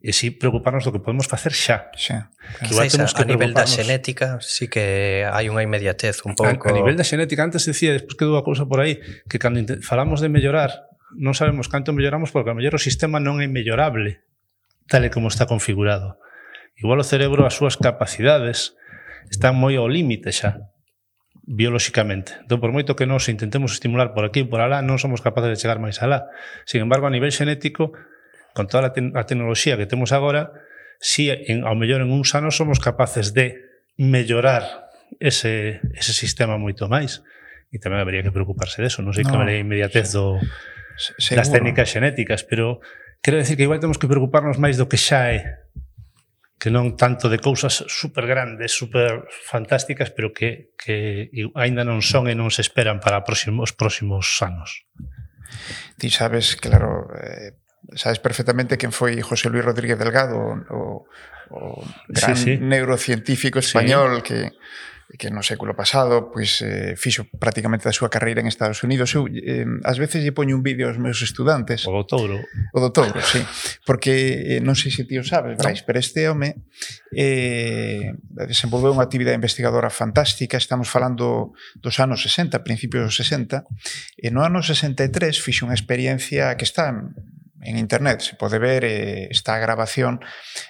E 0.00 0.16
si 0.16 0.32
preocuparnos 0.32 0.88
do 0.88 0.96
que 0.96 1.04
podemos 1.04 1.28
facer 1.28 1.52
xa. 1.52 1.92
Xa. 1.92 2.32
Que 2.64 2.72
igual 2.72 2.88
temos 2.88 3.12
que 3.12 3.24
a 3.24 3.28
nivel 3.28 3.52
da 3.52 3.68
xenética 3.68 4.40
sí 4.40 4.72
que 4.72 5.28
hai 5.28 5.52
unha 5.52 5.60
inmediatez 5.60 6.24
un 6.24 6.32
pouco. 6.32 6.64
A, 6.68 6.72
a 6.72 6.76
nivel 6.76 6.96
da 6.96 7.04
xenética, 7.04 7.44
antes 7.44 7.68
decía, 7.68 7.92
despois 7.92 8.16
quedou 8.16 8.40
a 8.40 8.44
cousa 8.44 8.64
por 8.64 8.80
aí, 8.80 8.96
que 9.28 9.36
cando 9.36 9.60
falamos 9.84 10.24
de 10.24 10.32
mellorar, 10.32 10.88
non 11.20 11.36
sabemos 11.36 11.68
canto 11.68 11.92
melloramos 11.92 12.32
porque 12.32 12.48
a 12.48 12.56
mellor 12.56 12.74
o 12.74 12.80
sistema 12.80 13.20
non 13.20 13.44
é 13.44 13.46
mellorable 13.46 14.24
tal 14.88 15.04
e 15.04 15.12
como 15.12 15.28
está 15.28 15.44
configurado. 15.44 16.20
Igual 16.78 16.98
o 17.00 17.06
cerebro 17.06 17.46
as 17.46 17.54
súas 17.54 17.78
capacidades 17.78 18.74
están 19.30 19.54
moi 19.54 19.78
ao 19.78 19.86
límite 19.86 20.34
xa 20.34 20.74
biolóxicamente. 21.44 22.40
Entón, 22.40 22.58
por 22.58 22.72
moito 22.72 22.96
que 22.96 23.04
nós 23.04 23.28
intentemos 23.28 23.76
estimular 23.76 24.16
por 24.16 24.24
aquí 24.24 24.42
e 24.42 24.48
por 24.48 24.64
alá, 24.64 24.80
non 24.80 24.96
somos 24.96 25.20
capaces 25.20 25.52
de 25.52 25.60
chegar 25.60 25.78
máis 25.78 26.00
alá. 26.00 26.26
Sin 26.64 26.80
embargo, 26.80 27.06
a 27.06 27.12
nivel 27.12 27.30
xenético, 27.30 27.92
con 28.56 28.66
toda 28.66 28.90
a, 28.90 28.92
te 28.96 29.04
a 29.04 29.22
tecnoloxía 29.28 29.76
que 29.76 29.86
temos 29.86 30.10
agora, 30.16 30.56
si 30.98 31.28
en, 31.28 31.68
ao 31.68 31.76
mellor 31.76 32.00
en 32.00 32.10
uns 32.10 32.32
anos 32.32 32.56
somos 32.56 32.80
capaces 32.80 33.36
de 33.36 33.60
mellorar 34.00 34.88
ese, 35.20 35.84
ese 35.94 36.12
sistema 36.16 36.56
moito 36.56 36.88
máis. 36.88 37.20
E 37.74 37.82
tamén 37.82 38.00
habería 38.00 38.24
que 38.24 38.32
preocuparse 38.32 38.80
deso. 38.80 39.04
Non 39.04 39.12
sei 39.12 39.26
no, 39.26 39.34
que 39.34 39.38
a 39.38 39.58
inmediatez 39.58 40.16
do, 40.16 40.40
seguro. 40.96 41.38
das 41.42 41.50
técnicas 41.50 41.90
xenéticas, 41.90 42.46
pero 42.46 42.80
quero 43.20 43.36
decir 43.36 43.58
que 43.58 43.66
igual 43.66 43.82
temos 43.82 43.98
que 43.98 44.08
preocuparnos 44.08 44.56
máis 44.56 44.78
do 44.78 44.88
que 44.88 44.96
xa 44.96 45.34
é 45.34 45.60
que 46.58 46.70
non 46.70 46.94
tanto 46.96 47.28
de 47.28 47.42
cousas 47.42 47.84
super 47.90 48.24
grandes, 48.24 48.72
super 48.72 49.26
fantásticas, 49.28 50.14
pero 50.14 50.32
que, 50.32 50.72
que 50.78 51.28
aínda 51.58 51.82
non 51.82 52.00
son 52.00 52.30
e 52.30 52.34
non 52.34 52.48
se 52.48 52.62
esperan 52.62 53.02
para 53.02 53.26
próximos, 53.26 53.70
os 53.70 53.76
próximos 53.76 54.26
anos. 54.40 54.86
Ti 55.98 56.08
sabes, 56.08 56.56
claro, 56.56 57.10
eh, 57.14 57.58
sabes 57.92 58.18
perfectamente 58.22 58.78
quen 58.80 58.94
foi 58.94 59.20
José 59.20 59.50
Luis 59.50 59.66
Rodríguez 59.66 59.98
Delgado, 59.98 60.40
o, 60.72 61.04
o 61.50 61.84
gran 62.08 62.36
sí, 62.36 62.56
sí. 62.56 62.62
neurocientífico 62.62 63.58
español 63.58 64.22
sí. 64.22 64.22
que 64.22 64.38
que 65.18 65.30
no 65.30 65.44
século 65.44 65.76
pasado 65.76 66.32
pois 66.32 66.64
eh, 66.64 66.96
fixo 66.96 67.28
prácticamente 67.38 67.86
a 67.86 67.94
súa 67.94 68.08
carreira 68.08 68.40
en 68.40 68.48
Estados 68.48 68.82
Unidos. 68.82 69.12
Eu 69.14 69.28
eh, 69.28 69.68
ás 69.84 70.00
veces 70.00 70.24
lle 70.24 70.32
poño 70.32 70.56
un 70.56 70.64
vídeo 70.64 70.88
aos 70.88 70.98
meus 70.98 71.20
estudantes. 71.20 71.84
O 71.86 71.92
do 71.92 72.04
touro. 72.08 72.40
O 72.72 72.78
do 72.80 72.90
touro, 72.90 73.20
sí. 73.20 73.44
Porque 73.84 74.58
eh, 74.58 74.60
non 74.64 74.74
sei 74.74 74.90
se 74.90 75.04
ti 75.04 75.20
o 75.20 75.24
sabes, 75.24 75.60
Brais, 75.60 75.82
no. 75.82 75.86
pero 75.86 75.98
este 76.00 76.26
home 76.26 76.64
eh, 77.12 78.16
desenvolveu 78.48 78.96
unha 78.96 79.04
actividade 79.04 79.36
investigadora 79.36 79.92
fantástica. 79.92 80.56
Estamos 80.56 80.88
falando 80.88 81.52
dos 81.78 81.96
anos 82.00 82.24
60, 82.24 82.64
principios 82.64 83.12
dos 83.12 83.16
60. 83.20 83.68
E 84.18 84.32
no 84.32 84.40
ano 84.40 84.64
63 84.64 85.12
fixo 85.36 85.68
unha 85.68 85.76
experiencia 85.76 86.56
que 86.56 86.64
está 86.64 86.90
en 87.64 87.78
internet 87.78 88.20
se 88.20 88.36
pode 88.36 88.58
ver 88.58 88.84
eh, 88.84 89.28
esta 89.30 89.58
grabación 89.58 90.20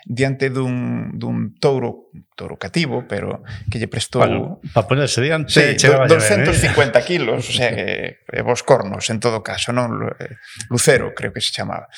diante 0.07 0.51
dun, 0.51 1.18
dun 1.18 1.59
touro, 1.59 2.11
touro 2.36 2.57
cativo, 2.57 3.05
pero 3.07 3.42
que 3.70 3.78
lle 3.78 3.90
prestou... 3.90 4.22
para 4.22 4.38
para 4.72 4.86
ponerse 4.86 5.20
diante... 5.20 5.51
Sí, 5.51 5.86
250 5.86 6.99
ver, 6.99 7.03
eh? 7.03 7.07
kilos, 7.11 7.51
o 7.51 7.53
sea, 7.53 7.70
eh, 7.74 8.18
vos 8.42 8.62
cornos, 8.62 9.11
en 9.11 9.18
todo 9.18 9.42
caso, 9.42 9.74
non? 9.74 10.07
Eh, 10.18 10.38
lucero, 10.70 11.12
creo 11.12 11.34
que 11.34 11.42
se 11.42 11.51
chamaba 11.51 11.90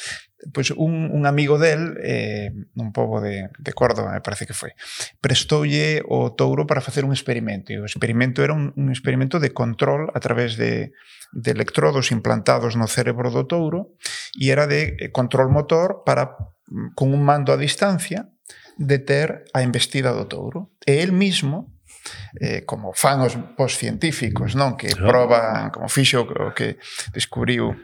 pois 0.53 0.70
un, 0.70 1.11
un 1.12 1.26
amigo 1.26 1.59
del 1.59 1.99
eh, 2.03 2.51
un 2.74 2.92
pobo 2.92 3.20
de, 3.20 3.51
de 3.59 3.72
Córdoba, 3.72 4.12
me 4.12 4.20
parece 4.20 4.47
que 4.47 4.55
foi 4.55 4.72
prestoulle 5.20 6.03
o 6.07 6.34
touro 6.34 6.66
para 6.66 6.80
facer 6.80 7.05
un 7.05 7.12
experimento. 7.12 7.72
E 7.72 7.78
o 7.78 7.88
experimento 7.88 8.42
era 8.42 8.55
un, 8.55 8.72
un 8.76 8.88
experimento 8.90 9.38
de 9.38 9.51
control 9.51 10.11
a 10.14 10.20
través 10.20 10.57
de, 10.57 10.92
de 11.32 11.51
electrodos 11.51 12.12
implantados 12.12 12.76
no 12.76 12.86
cerebro 12.86 13.30
do 13.30 13.47
touro 13.47 13.97
e 14.36 14.51
era 14.51 14.66
de 14.66 14.94
eh, 14.99 15.11
control 15.11 15.51
motor 15.51 16.03
para 16.07 16.36
mm, 16.68 16.94
con 16.94 17.14
un 17.14 17.22
mando 17.22 17.51
a 17.53 17.61
distancia 17.61 18.30
deter 18.76 19.49
a 19.57 19.64
embestida 19.64 20.12
do 20.12 20.28
touro. 20.28 20.76
E 20.84 21.03
el 21.03 21.11
mismo 21.11 21.76
eh, 22.40 22.62
como 22.64 22.92
fan 22.94 23.24
os 23.24 23.72
científicos 23.74 24.55
non? 24.55 24.78
Que 24.78 24.94
proban, 24.94 25.74
como 25.74 25.90
fixo 25.90 26.22
o 26.22 26.53
que 26.55 26.78
descubriu 27.11 27.74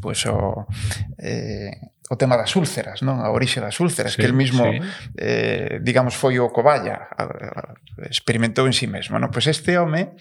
pois 0.00 0.24
o, 0.26 0.66
eh, 1.18 1.70
o 2.10 2.16
tema 2.18 2.34
das 2.34 2.56
úlceras, 2.58 3.06
non? 3.06 3.22
A 3.22 3.30
orixe 3.30 3.62
das 3.62 3.78
úlceras, 3.78 4.14
sí, 4.14 4.18
que 4.18 4.26
el 4.26 4.34
mismo 4.34 4.66
sí. 4.66 4.82
eh, 5.14 5.78
digamos 5.78 6.18
foi 6.18 6.42
o 6.42 6.50
coballa, 6.50 7.06
a, 7.06 7.22
a, 7.22 7.60
experimentou 8.10 8.66
en 8.66 8.74
si 8.74 8.84
sí 8.84 8.86
mesmo, 8.90 9.22
non? 9.22 9.30
Pois 9.30 9.46
este 9.46 9.78
home 9.78 10.18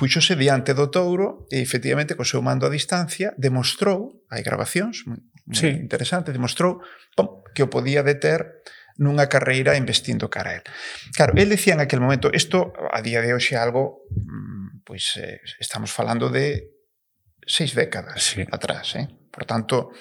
puxose 0.00 0.32
diante 0.32 0.72
do 0.72 0.88
touro 0.88 1.44
e 1.52 1.60
efectivamente 1.60 2.16
co 2.16 2.24
seu 2.24 2.40
mando 2.40 2.64
a 2.64 2.72
distancia 2.72 3.36
demostrou, 3.36 4.24
hai 4.32 4.40
grabacións 4.40 5.04
moi, 5.04 5.20
sí. 5.52 5.68
interesantes, 5.76 6.32
demostrou 6.32 6.80
pom, 7.12 7.44
que 7.52 7.60
o 7.60 7.68
podía 7.68 8.00
deter 8.00 8.64
nunha 8.96 9.28
carreira 9.28 9.76
investindo 9.76 10.32
cara 10.32 10.56
a 10.56 10.56
él. 10.56 10.64
Claro, 11.12 11.36
el 11.36 11.52
decía 11.52 11.76
en 11.76 11.84
aquel 11.84 12.00
momento, 12.00 12.32
isto 12.32 12.72
a 12.72 13.04
día 13.04 13.20
de 13.20 13.36
hoxe 13.36 13.54
é 13.54 13.60
algo 13.60 14.08
mm, 14.08 14.88
pois 14.88 15.20
eh, 15.20 15.44
estamos 15.60 15.92
falando 15.92 16.32
de 16.32 16.75
seis 17.46 17.74
décadas 17.74 18.22
sí. 18.22 18.44
atrás. 18.50 18.96
Eh? 18.96 19.08
Por 19.30 19.44
tanto, 19.46 19.92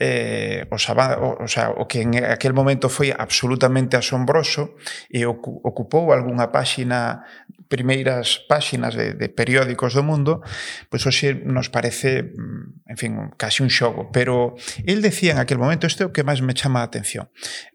eh, 0.00 0.66
o, 0.70 0.76
o, 0.76 1.44
o, 1.44 1.48
sea, 1.48 1.70
o 1.70 1.86
que 1.86 2.00
en 2.00 2.24
aquel 2.24 2.56
momento 2.56 2.88
foi 2.88 3.12
absolutamente 3.12 4.00
asombroso 4.00 4.80
e 5.12 5.28
ocupou 5.28 6.08
algunha 6.10 6.48
páxina 6.48 7.22
primeiras 7.68 8.40
páxinas 8.48 8.96
de, 8.96 9.14
de 9.14 9.28
periódicos 9.28 9.92
do 9.92 10.02
mundo, 10.02 10.40
pois 10.88 11.04
hoxe 11.04 11.38
nos 11.44 11.68
parece, 11.68 12.32
mm, 12.32 12.88
en 12.88 12.96
fin, 12.96 13.12
casi 13.36 13.62
un 13.62 13.68
xogo. 13.68 14.08
Pero 14.10 14.56
el 14.88 15.04
decía 15.04 15.36
en 15.36 15.38
aquel 15.38 15.60
momento, 15.60 15.86
este 15.86 16.02
é 16.02 16.08
o 16.08 16.16
que 16.16 16.24
máis 16.24 16.40
me 16.40 16.56
chama 16.56 16.80
a 16.80 16.88
atención, 16.88 17.28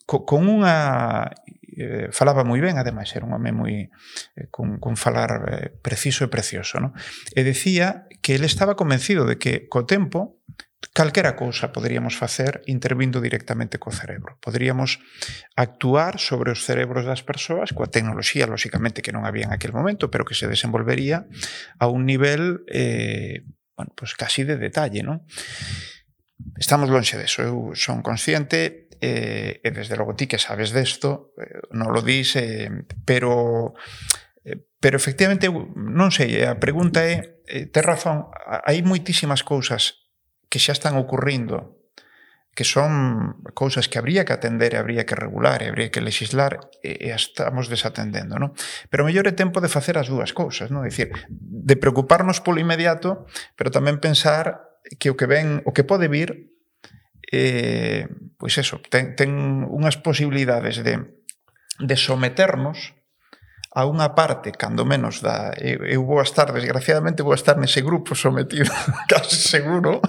co, 0.10 0.26
con 0.26 0.50
unha 0.50 1.30
eh, 1.78 2.08
falaba 2.12 2.48
moi 2.48 2.64
ben, 2.64 2.80
ademais 2.80 3.12
era 3.14 3.28
un 3.28 3.36
home 3.36 3.52
moi 3.52 3.76
eh, 4.36 4.48
con, 4.50 4.80
con 4.80 4.96
falar 4.96 5.32
eh, 5.48 5.70
preciso 5.76 6.26
e 6.26 6.32
precioso, 6.32 6.80
no? 6.80 6.96
E 7.36 7.44
decía 7.44 8.08
que 8.24 8.36
ele 8.36 8.48
estaba 8.48 8.80
convencido 8.80 9.28
de 9.28 9.38
que 9.38 9.68
co 9.68 9.86
tempo 9.86 10.40
calquera 10.94 11.36
cousa 11.36 11.74
poderíamos 11.74 12.16
facer 12.16 12.62
intervindo 12.66 13.20
directamente 13.20 13.80
co 13.80 13.92
cerebro. 13.92 14.38
Poderíamos 14.40 15.02
actuar 15.56 16.20
sobre 16.20 16.52
os 16.52 16.64
cerebros 16.64 17.04
das 17.04 17.26
persoas 17.26 17.74
coa 17.74 17.92
tecnoloxía, 17.92 18.48
lóxicamente, 18.48 19.02
que 19.02 19.16
non 19.16 19.26
había 19.26 19.50
en 19.50 19.54
aquel 19.56 19.74
momento, 19.74 20.08
pero 20.08 20.28
que 20.28 20.38
se 20.38 20.48
desenvolvería 20.48 21.28
a 21.80 21.86
un 21.92 22.06
nivel 22.06 22.64
eh, 22.70 23.44
bueno, 23.76 23.92
pues 23.96 24.14
casi 24.16 24.44
de 24.44 24.58
detalle. 24.58 25.04
Non? 25.04 25.28
Estamos 26.60 26.92
lonxe 26.92 27.16
deso, 27.20 27.44
eu 27.44 27.72
son 27.76 28.04
consciente, 28.04 28.85
eh, 29.06 29.62
e 29.62 29.70
desde 29.70 29.94
logo 29.94 30.18
ti 30.18 30.26
que 30.26 30.42
sabes 30.42 30.74
desto, 30.74 31.38
eh, 31.38 31.70
non 31.78 31.94
lo 31.94 32.02
dis, 32.02 32.34
eh, 32.42 32.74
pero 33.06 33.78
eh, 34.42 34.58
pero 34.82 34.98
efectivamente 34.98 35.46
non 35.78 36.10
sei, 36.10 36.42
eh, 36.42 36.50
a 36.50 36.58
pregunta 36.58 37.06
é, 37.06 37.46
eh, 37.46 37.70
razón, 37.86 38.34
hai 38.66 38.82
moitísimas 38.82 39.46
cousas 39.46 40.10
que 40.50 40.58
xa 40.58 40.74
están 40.74 40.98
ocurrindo 40.98 41.86
que 42.56 42.64
son 42.64 43.44
cousas 43.54 43.90
que 43.90 44.00
habría 44.00 44.24
que 44.24 44.32
atender 44.32 44.74
e 44.74 44.80
habría 44.80 45.06
que 45.06 45.14
regular 45.14 45.60
e 45.62 45.68
habría 45.68 45.92
que 45.92 46.00
legislar 46.00 46.72
e, 46.80 47.12
e 47.12 47.12
estamos 47.12 47.68
desatendendo, 47.68 48.40
non? 48.40 48.56
Pero 48.88 49.04
mellor 49.04 49.28
é 49.28 49.36
tempo 49.36 49.60
de 49.60 49.68
facer 49.68 50.00
as 50.00 50.08
dúas 50.08 50.32
cousas, 50.32 50.72
non? 50.72 50.88
É 50.88 50.90
dicir, 50.90 51.12
de 51.30 51.76
preocuparnos 51.76 52.40
polo 52.40 52.64
inmediato, 52.64 53.28
pero 53.60 53.76
tamén 53.76 54.00
pensar 54.00 54.72
que 54.98 55.12
o 55.12 55.20
que 55.20 55.28
ven, 55.28 55.60
o 55.68 55.76
que 55.76 55.84
pode 55.84 56.08
vir 56.08 56.55
eh, 57.32 58.08
pois 58.38 58.58
eso, 58.58 58.82
ten, 58.90 59.16
ten 59.16 59.32
unhas 59.66 59.98
posibilidades 59.98 60.82
de, 60.84 61.22
de 61.80 61.96
someternos 61.98 62.94
a 63.76 63.84
unha 63.84 64.16
parte, 64.16 64.56
cando 64.56 64.88
menos 64.88 65.20
da 65.20 65.52
eu, 65.60 65.84
eu 65.84 66.02
vou 66.08 66.24
estar, 66.24 66.48
desgraciadamente 66.48 67.20
vou 67.20 67.36
estar 67.36 67.60
nese 67.60 67.84
grupo 67.84 68.16
sometido, 68.16 68.72
casi 69.12 69.36
seguro, 69.36 70.00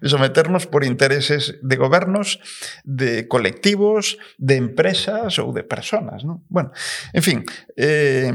de 0.00 0.08
someternos 0.08 0.64
por 0.64 0.88
intereses 0.88 1.60
de 1.60 1.76
gobernos, 1.76 2.40
de 2.80 3.28
colectivos, 3.28 4.16
de 4.40 4.56
empresas 4.56 5.36
ou 5.36 5.52
de 5.52 5.68
personas, 5.68 6.24
non? 6.24 6.40
Bueno, 6.48 6.72
en 7.12 7.20
fin, 7.20 7.38
eh 7.76 8.32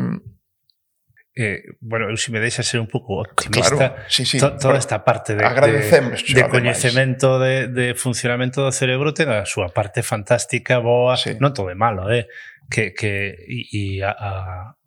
eh, 1.35 1.75
bueno, 1.81 2.09
eu 2.09 2.15
se 2.15 2.31
me 2.31 2.39
deixa 2.39 2.63
ser 2.63 2.79
un 2.79 2.87
pouco 2.87 3.19
optimista 3.19 3.75
claro, 3.75 3.95
sí, 4.07 4.23
sí, 4.23 4.39
to, 4.39 4.55
toda 4.55 4.79
esta 4.79 5.03
parte 5.03 5.35
de, 5.35 5.43
de, 5.43 6.33
de 6.33 6.43
coñecemento 6.47 7.39
de, 7.39 7.67
de 7.67 7.93
funcionamento 7.93 8.63
do 8.63 8.71
cerebro 8.71 9.11
ten 9.11 9.27
a 9.27 9.43
súa 9.43 9.67
parte 9.67 9.99
fantástica, 9.99 10.79
boa 10.79 11.19
sí. 11.19 11.35
non 11.43 11.51
todo 11.51 11.67
é 11.67 11.75
malo, 11.75 12.07
eh? 12.07 12.31
que, 12.71 12.95
que 12.95 13.35
e, 13.35 13.67
e 13.67 13.83
a, 13.99 14.15
a, 14.15 14.31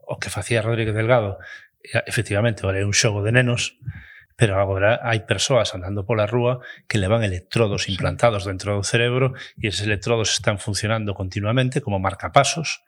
o 0.09 0.16
que 0.16 0.32
facía 0.32 0.64
Rodríguez 0.64 0.96
Delgado 0.96 1.36
eh, 1.84 2.01
efectivamente, 2.09 2.64
vale, 2.64 2.80
un 2.80 2.96
xogo 2.96 3.20
de 3.20 3.36
nenos 3.36 3.76
pero 4.38 4.57
agora 4.57 5.05
hai 5.05 5.28
persoas 5.28 5.76
andando 5.76 6.09
pola 6.09 6.24
rúa 6.24 6.64
que 6.88 6.96
levan 6.96 7.28
electrodos 7.28 7.92
implantados 7.92 8.49
dentro 8.49 8.72
do 8.72 8.86
cerebro 8.86 9.36
e 9.61 9.68
eses 9.68 9.84
electrodos 9.84 10.32
están 10.32 10.57
funcionando 10.57 11.12
continuamente 11.12 11.84
como 11.84 12.01
marcapasos 12.01 12.86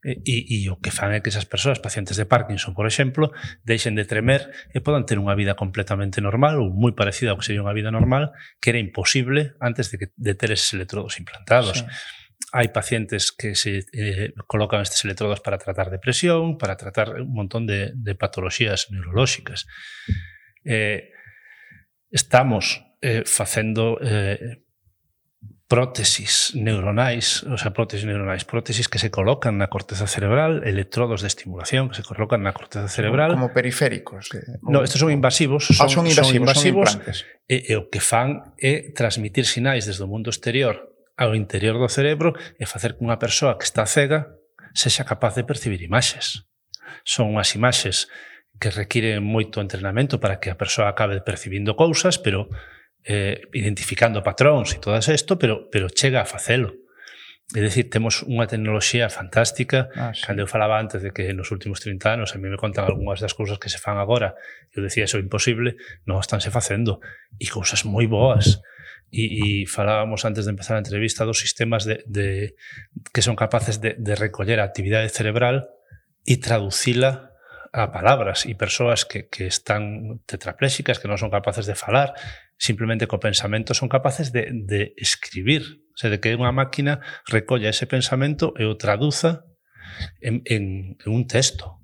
E, 0.00 0.16
e, 0.24 0.64
e 0.64 0.72
o 0.72 0.80
que 0.80 0.88
fan 0.88 1.12
é 1.12 1.20
que 1.20 1.28
esas 1.28 1.44
persoas, 1.44 1.76
pacientes 1.76 2.16
de 2.16 2.24
Parkinson, 2.24 2.72
por 2.72 2.88
exemplo, 2.88 3.36
deixen 3.68 3.92
de 3.92 4.08
tremer 4.08 4.48
e 4.72 4.80
podan 4.80 5.04
ter 5.04 5.20
unha 5.20 5.36
vida 5.36 5.52
completamente 5.52 6.24
normal 6.24 6.56
ou 6.56 6.72
moi 6.72 6.96
parecida 6.96 7.36
ao 7.36 7.38
que 7.38 7.44
sería 7.44 7.60
unha 7.60 7.76
vida 7.76 7.92
normal 7.92 8.32
que 8.64 8.72
era 8.72 8.80
imposible 8.80 9.52
antes 9.60 9.92
de, 9.92 10.00
que, 10.00 10.08
de 10.16 10.32
ter 10.32 10.56
eses 10.56 10.72
electrodos 10.72 11.20
implantados. 11.20 11.84
Sí. 11.84 11.88
Hai 12.56 12.72
pacientes 12.72 13.28
que 13.28 13.52
se 13.52 13.84
eh, 13.92 14.32
colocan 14.48 14.80
estes 14.80 15.04
electrodos 15.04 15.44
para 15.44 15.60
tratar 15.60 15.92
depresión, 15.92 16.56
para 16.56 16.80
tratar 16.80 17.20
un 17.20 17.36
montón 17.36 17.68
de, 17.68 17.92
de 17.92 18.16
patologías 18.16 18.88
neurolóxicas. 18.88 19.68
Eh, 20.64 21.12
estamos 22.08 22.80
eh, 23.04 23.22
facendo 23.28 24.00
eh, 24.00 24.64
prótesis 25.70 26.50
neuronais, 26.58 27.46
o 27.46 27.54
sea, 27.54 27.70
prótesis 27.70 28.02
neuronais, 28.02 28.42
prótesis 28.42 28.90
que 28.90 28.98
se 28.98 29.14
colocan 29.14 29.54
na 29.54 29.70
corteza 29.70 30.10
cerebral, 30.10 30.66
electrodos 30.66 31.22
de 31.22 31.30
estimulación 31.30 31.86
que 31.86 31.94
se 31.94 32.02
colocan 32.02 32.42
na 32.42 32.50
corteza 32.50 32.90
cerebral. 32.90 33.38
Como 33.38 33.54
periféricos. 33.54 34.34
Que, 34.34 34.42
no, 34.66 34.82
estos 34.82 34.98
son 34.98 35.14
invasivos. 35.14 35.70
Ah, 35.78 35.86
son, 35.86 35.86
ah, 35.86 35.94
son 35.94 36.06
invasivos, 36.10 36.26
son 36.26 36.42
invasivos 36.42 36.88
son 36.90 37.02
e, 37.46 37.70
e 37.70 37.78
o 37.78 37.86
que 37.86 38.02
fan 38.02 38.50
é 38.58 38.90
transmitir 38.98 39.46
sinais 39.46 39.86
desde 39.86 40.02
o 40.02 40.10
mundo 40.10 40.34
exterior 40.34 40.90
ao 41.14 41.38
interior 41.38 41.78
do 41.78 41.86
cerebro 41.86 42.34
e 42.58 42.66
facer 42.66 42.98
que 42.98 43.06
unha 43.06 43.22
persoa 43.22 43.54
que 43.54 43.62
está 43.62 43.86
cega 43.86 44.26
sexa 44.74 45.06
capaz 45.06 45.38
de 45.38 45.46
percibir 45.46 45.86
imaxes. 45.86 46.50
Son 47.06 47.30
unhas 47.30 47.54
imaxes 47.54 48.10
que 48.58 48.74
requiren 48.74 49.22
moito 49.22 49.62
entrenamento 49.62 50.18
para 50.18 50.42
que 50.42 50.50
a 50.50 50.58
persoa 50.58 50.90
acabe 50.90 51.22
percibindo 51.22 51.78
cousas, 51.78 52.18
pero 52.18 52.50
eh, 53.04 53.42
identificando 53.52 54.22
patróns 54.22 54.76
e 54.76 54.78
todas 54.78 55.08
isto, 55.08 55.38
pero, 55.38 55.68
pero 55.72 55.88
chega 55.88 56.20
a 56.20 56.28
facelo. 56.28 56.76
É 57.50 57.58
dicir, 57.58 57.90
temos 57.90 58.22
unha 58.22 58.46
tecnoloxía 58.46 59.10
fantástica. 59.10 59.90
Ah, 59.98 60.14
sí. 60.14 60.22
Cando 60.22 60.46
eu 60.46 60.48
falaba 60.50 60.78
antes 60.78 61.02
de 61.02 61.10
que 61.10 61.26
nos 61.34 61.50
últimos 61.50 61.82
30 61.82 62.22
anos 62.22 62.28
a 62.30 62.38
mí 62.38 62.46
me 62.46 62.54
contan 62.54 62.86
algunhas 62.86 63.18
das 63.18 63.34
cousas 63.34 63.58
que 63.58 63.66
se 63.66 63.82
fan 63.82 63.98
agora, 63.98 64.38
eu 64.70 64.86
decía, 64.86 65.02
eso 65.02 65.18
é 65.18 65.22
imposible, 65.22 65.74
non 66.06 66.22
estánse 66.22 66.54
facendo. 66.54 67.02
E 67.42 67.50
cousas 67.50 67.82
moi 67.82 68.06
boas. 68.06 68.62
E, 69.10 69.26
e 69.42 69.66
falábamos 69.66 70.22
antes 70.22 70.46
de 70.46 70.54
empezar 70.54 70.78
a 70.78 70.84
entrevista 70.86 71.26
dos 71.26 71.42
sistemas 71.42 71.82
de, 71.82 72.06
de 72.06 72.54
que 73.10 73.26
son 73.26 73.34
capaces 73.34 73.82
de, 73.82 73.98
de 73.98 74.14
recoller 74.14 74.62
a 74.62 74.68
actividade 74.70 75.10
cerebral 75.10 75.66
e 76.22 76.38
traducila 76.38 77.34
a 77.74 77.90
palabras 77.90 78.46
e 78.46 78.54
persoas 78.54 79.02
que, 79.02 79.26
que 79.26 79.50
están 79.50 80.22
tetrapléxicas, 80.30 81.02
que 81.02 81.10
non 81.10 81.18
son 81.18 81.34
capaces 81.34 81.66
de 81.66 81.74
falar, 81.74 82.14
simplemente 82.60 83.08
co 83.08 83.18
pensamento 83.18 83.72
son 83.72 83.88
capaces 83.88 84.36
de, 84.36 84.52
de 84.52 84.92
escribir, 85.00 85.80
o 85.94 85.96
sea, 85.96 86.12
de 86.12 86.20
que 86.20 86.36
unha 86.36 86.52
máquina 86.52 87.00
recolla 87.24 87.72
ese 87.72 87.88
pensamento 87.88 88.52
e 88.60 88.68
o 88.68 88.76
traduza 88.76 89.48
en, 90.20 90.44
en, 90.44 90.94
en 91.00 91.08
un 91.08 91.24
texto. 91.24 91.80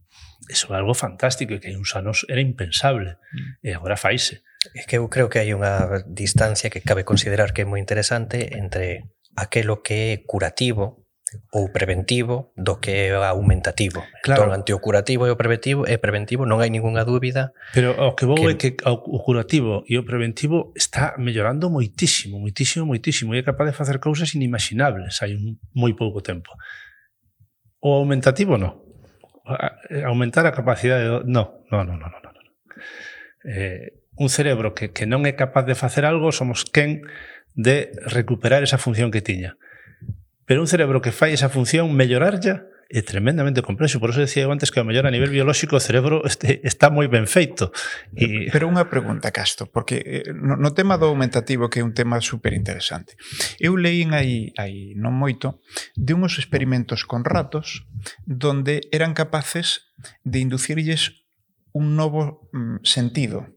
Eso 0.52 0.70
é 0.70 0.76
algo 0.76 0.92
fantástico 0.92 1.56
e 1.56 1.58
que 1.58 1.72
hai 1.72 1.80
uns 1.80 1.96
anos 1.96 2.28
era 2.28 2.44
impensable 2.44 3.16
e 3.64 3.72
agora 3.72 3.96
faise. 3.96 4.44
É 4.76 4.84
que 4.84 5.00
eu 5.00 5.08
creo 5.08 5.32
que 5.32 5.40
hai 5.40 5.56
unha 5.56 6.04
distancia 6.04 6.68
que 6.68 6.84
cabe 6.84 7.08
considerar 7.08 7.56
que 7.56 7.64
é 7.64 7.66
moi 7.66 7.80
interesante 7.80 8.52
entre 8.52 9.08
aquelo 9.32 9.80
que 9.80 9.96
é 10.12 10.22
curativo 10.28 11.05
ou 11.50 11.72
preventivo 11.74 12.52
do 12.54 12.78
que 12.78 13.10
é 13.10 13.14
aumentativo. 13.14 13.98
Entón, 13.98 14.22
claro. 14.22 14.42
Entón, 14.42 14.54
ante 14.54 14.70
o 14.70 14.78
curativo 14.78 15.26
e 15.26 15.30
o 15.34 15.36
preventivo, 15.36 15.82
é 15.82 15.98
preventivo 15.98 16.46
non 16.46 16.62
hai 16.62 16.70
ningunha 16.70 17.02
dúbida. 17.02 17.50
Pero 17.74 17.98
o 17.98 18.14
que 18.14 18.24
vou 18.24 18.38
que... 18.38 18.46
é 18.46 18.54
que 18.54 18.68
o 18.86 19.18
curativo 19.18 19.82
e 19.90 19.98
o 19.98 20.06
preventivo 20.06 20.70
está 20.78 21.18
mellorando 21.18 21.66
moitísimo, 21.66 22.38
moitísimo, 22.38 22.86
moitísimo 22.86 23.34
e 23.34 23.42
é 23.42 23.44
capaz 23.44 23.74
de 23.74 23.74
facer 23.74 23.98
cousas 23.98 24.30
inimaginables 24.38 25.18
hai 25.18 25.34
un, 25.34 25.58
moi 25.74 25.98
pouco 25.98 26.22
tempo. 26.22 26.54
O 27.82 27.98
aumentativo 27.98 28.54
non. 28.54 28.78
Aumentar 30.06 30.46
a 30.46 30.54
capacidade 30.54 31.10
do... 31.10 31.18
non, 31.26 31.50
non, 31.74 31.90
non, 31.90 31.98
non, 31.98 32.10
No, 32.22 32.30
no. 32.30 32.42
Eh, 33.46 33.98
un 34.18 34.30
cerebro 34.30 34.74
que, 34.74 34.94
que 34.94 35.10
non 35.10 35.26
é 35.26 35.34
capaz 35.34 35.66
de 35.66 35.74
facer 35.74 36.06
algo 36.06 36.30
somos 36.30 36.62
quen 36.62 37.02
de 37.58 37.90
recuperar 38.10 38.62
esa 38.62 38.78
función 38.78 39.10
que 39.10 39.22
tiña. 39.22 39.58
Pero 40.46 40.62
un 40.62 40.70
cerebro 40.70 41.02
que 41.02 41.12
fai 41.12 41.34
esa 41.34 41.50
función, 41.50 41.92
mellorarlla, 41.92 42.70
é 42.88 43.02
tremendamente 43.02 43.66
complexo, 43.66 43.98
por 43.98 44.10
eso 44.14 44.22
decía 44.22 44.46
eu 44.46 44.54
antes 44.54 44.70
que 44.70 44.78
a 44.78 44.86
mellor 44.86 45.06
a 45.06 45.10
nivel 45.10 45.34
biolóxico 45.34 45.74
o 45.74 45.82
cerebro 45.82 46.22
este, 46.22 46.62
está 46.62 46.86
moi 46.86 47.10
ben 47.10 47.26
feito. 47.26 47.74
E... 48.14 48.46
Pero 48.54 48.70
unha 48.70 48.86
pregunta, 48.86 49.34
Casto, 49.34 49.66
porque 49.66 49.98
eh, 50.06 50.30
no, 50.30 50.54
no 50.54 50.70
tema 50.70 50.94
do 50.94 51.10
aumentativo 51.10 51.66
que 51.66 51.82
é 51.82 51.86
un 51.86 51.98
tema 51.98 52.22
super 52.22 52.54
interesante. 52.54 53.18
Eu 53.58 53.74
leín 53.74 54.14
aí, 54.14 54.54
aí 54.54 54.94
non 54.94 55.18
moito 55.18 55.58
de 55.98 56.14
unos 56.14 56.38
experimentos 56.38 57.02
con 57.02 57.26
ratos 57.26 57.90
donde 58.22 58.86
eran 58.94 59.18
capaces 59.18 59.90
de 60.22 60.38
inducirlles 60.38 61.26
un 61.74 61.98
novo 61.98 62.46
mm, 62.54 62.86
sentido. 62.86 63.50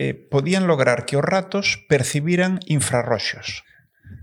Eh, 0.00 0.16
podían 0.16 0.64
lograr 0.64 1.04
que 1.04 1.20
os 1.20 1.24
ratos 1.24 1.84
percibiran 1.84 2.64
infrarroxos. 2.64 3.68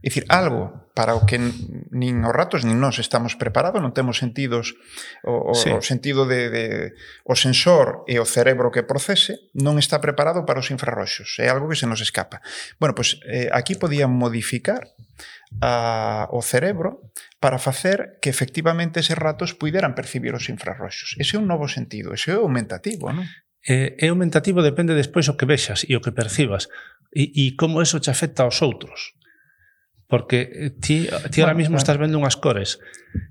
É 0.04 0.08
dicir, 0.10 0.26
algo 0.30 0.90
para 0.94 1.16
o 1.16 1.24
que 1.24 1.40
nin 1.40 2.22
os 2.28 2.34
ratos 2.36 2.68
nin 2.68 2.76
nós 2.76 3.00
estamos 3.00 3.40
preparados, 3.40 3.80
non 3.80 3.96
temos 3.96 4.20
sentidos 4.20 4.76
o, 5.24 5.52
o, 5.52 5.56
sí. 5.56 5.72
o 5.72 5.80
sentido 5.80 6.28
de, 6.28 6.52
de 6.52 6.66
o 7.24 7.40
sensor 7.40 8.04
e 8.04 8.20
o 8.20 8.28
cerebro 8.28 8.68
que 8.68 8.84
procese 8.84 9.50
non 9.56 9.80
está 9.80 10.04
preparado 10.04 10.44
para 10.44 10.60
os 10.60 10.68
infrarroxos, 10.74 11.40
é 11.40 11.48
algo 11.48 11.72
que 11.72 11.80
se 11.80 11.88
nos 11.88 12.04
escapa. 12.04 12.44
Bueno, 12.84 12.94
pois 12.98 13.22
eh, 13.24 13.48
aquí 13.56 13.80
podían 13.80 14.12
modificar 14.12 14.92
a, 15.64 16.28
o 16.36 16.44
cerebro 16.44 17.12
para 17.40 17.58
facer 17.58 18.20
que 18.20 18.28
efectivamente 18.28 19.00
eses 19.00 19.16
ratos 19.16 19.56
puideran 19.56 19.96
percibir 19.96 20.36
os 20.36 20.52
infrarroxos. 20.52 21.16
Ese 21.16 21.38
é 21.38 21.40
un 21.40 21.48
novo 21.48 21.72
sentido, 21.72 22.12
ese 22.12 22.36
é 22.36 22.38
aumentativo, 22.38 23.08
non? 23.08 23.24
Eh, 23.64 23.96
é 24.00 24.08
aumentativo, 24.08 24.64
depende 24.64 24.96
despois 24.96 25.28
o 25.28 25.36
que 25.36 25.48
vexas 25.48 25.84
e 25.84 25.96
o 25.96 26.04
que 26.04 26.16
percibas 26.16 26.72
e, 27.12 27.32
e 27.36 27.56
como 27.60 27.84
eso 27.84 28.00
te 28.00 28.12
afecta 28.12 28.44
aos 28.44 28.64
outros. 28.64 29.19
Porque 30.10 30.50
eh, 30.52 30.70
ti, 30.72 31.06
ti 31.06 31.08
bueno, 31.08 31.22
ahora 31.46 31.54
mismo 31.54 31.78
claro. 31.78 31.86
estás 31.86 31.98
vendo 32.02 32.18
unhas 32.18 32.34
cores. 32.34 32.82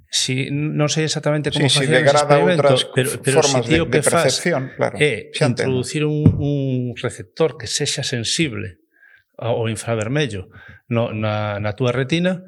Si 0.07 0.47
non 0.55 0.87
sei 0.87 1.11
exactamente 1.11 1.51
como 1.51 1.67
sí, 1.67 1.83
facer 1.83 2.07
si 2.07 2.07
experimento 2.07 2.71
pero, 2.95 3.11
pero 3.19 3.43
formas 3.43 3.67
si 3.67 3.83
o 3.83 3.91
que 3.91 3.99
de 3.99 4.07
percepción, 4.07 4.63
faz 4.71 4.79
claro. 4.79 4.95
É 5.03 5.35
introducir 5.35 6.07
un, 6.07 6.23
un 6.39 6.95
receptor 6.95 7.59
que 7.59 7.67
sexa 7.67 8.07
sensible 8.07 8.79
ao 9.35 9.67
infravermello 9.67 10.55
no, 10.87 11.11
na, 11.11 11.59
na 11.59 11.75
túa 11.75 11.91
retina, 11.91 12.47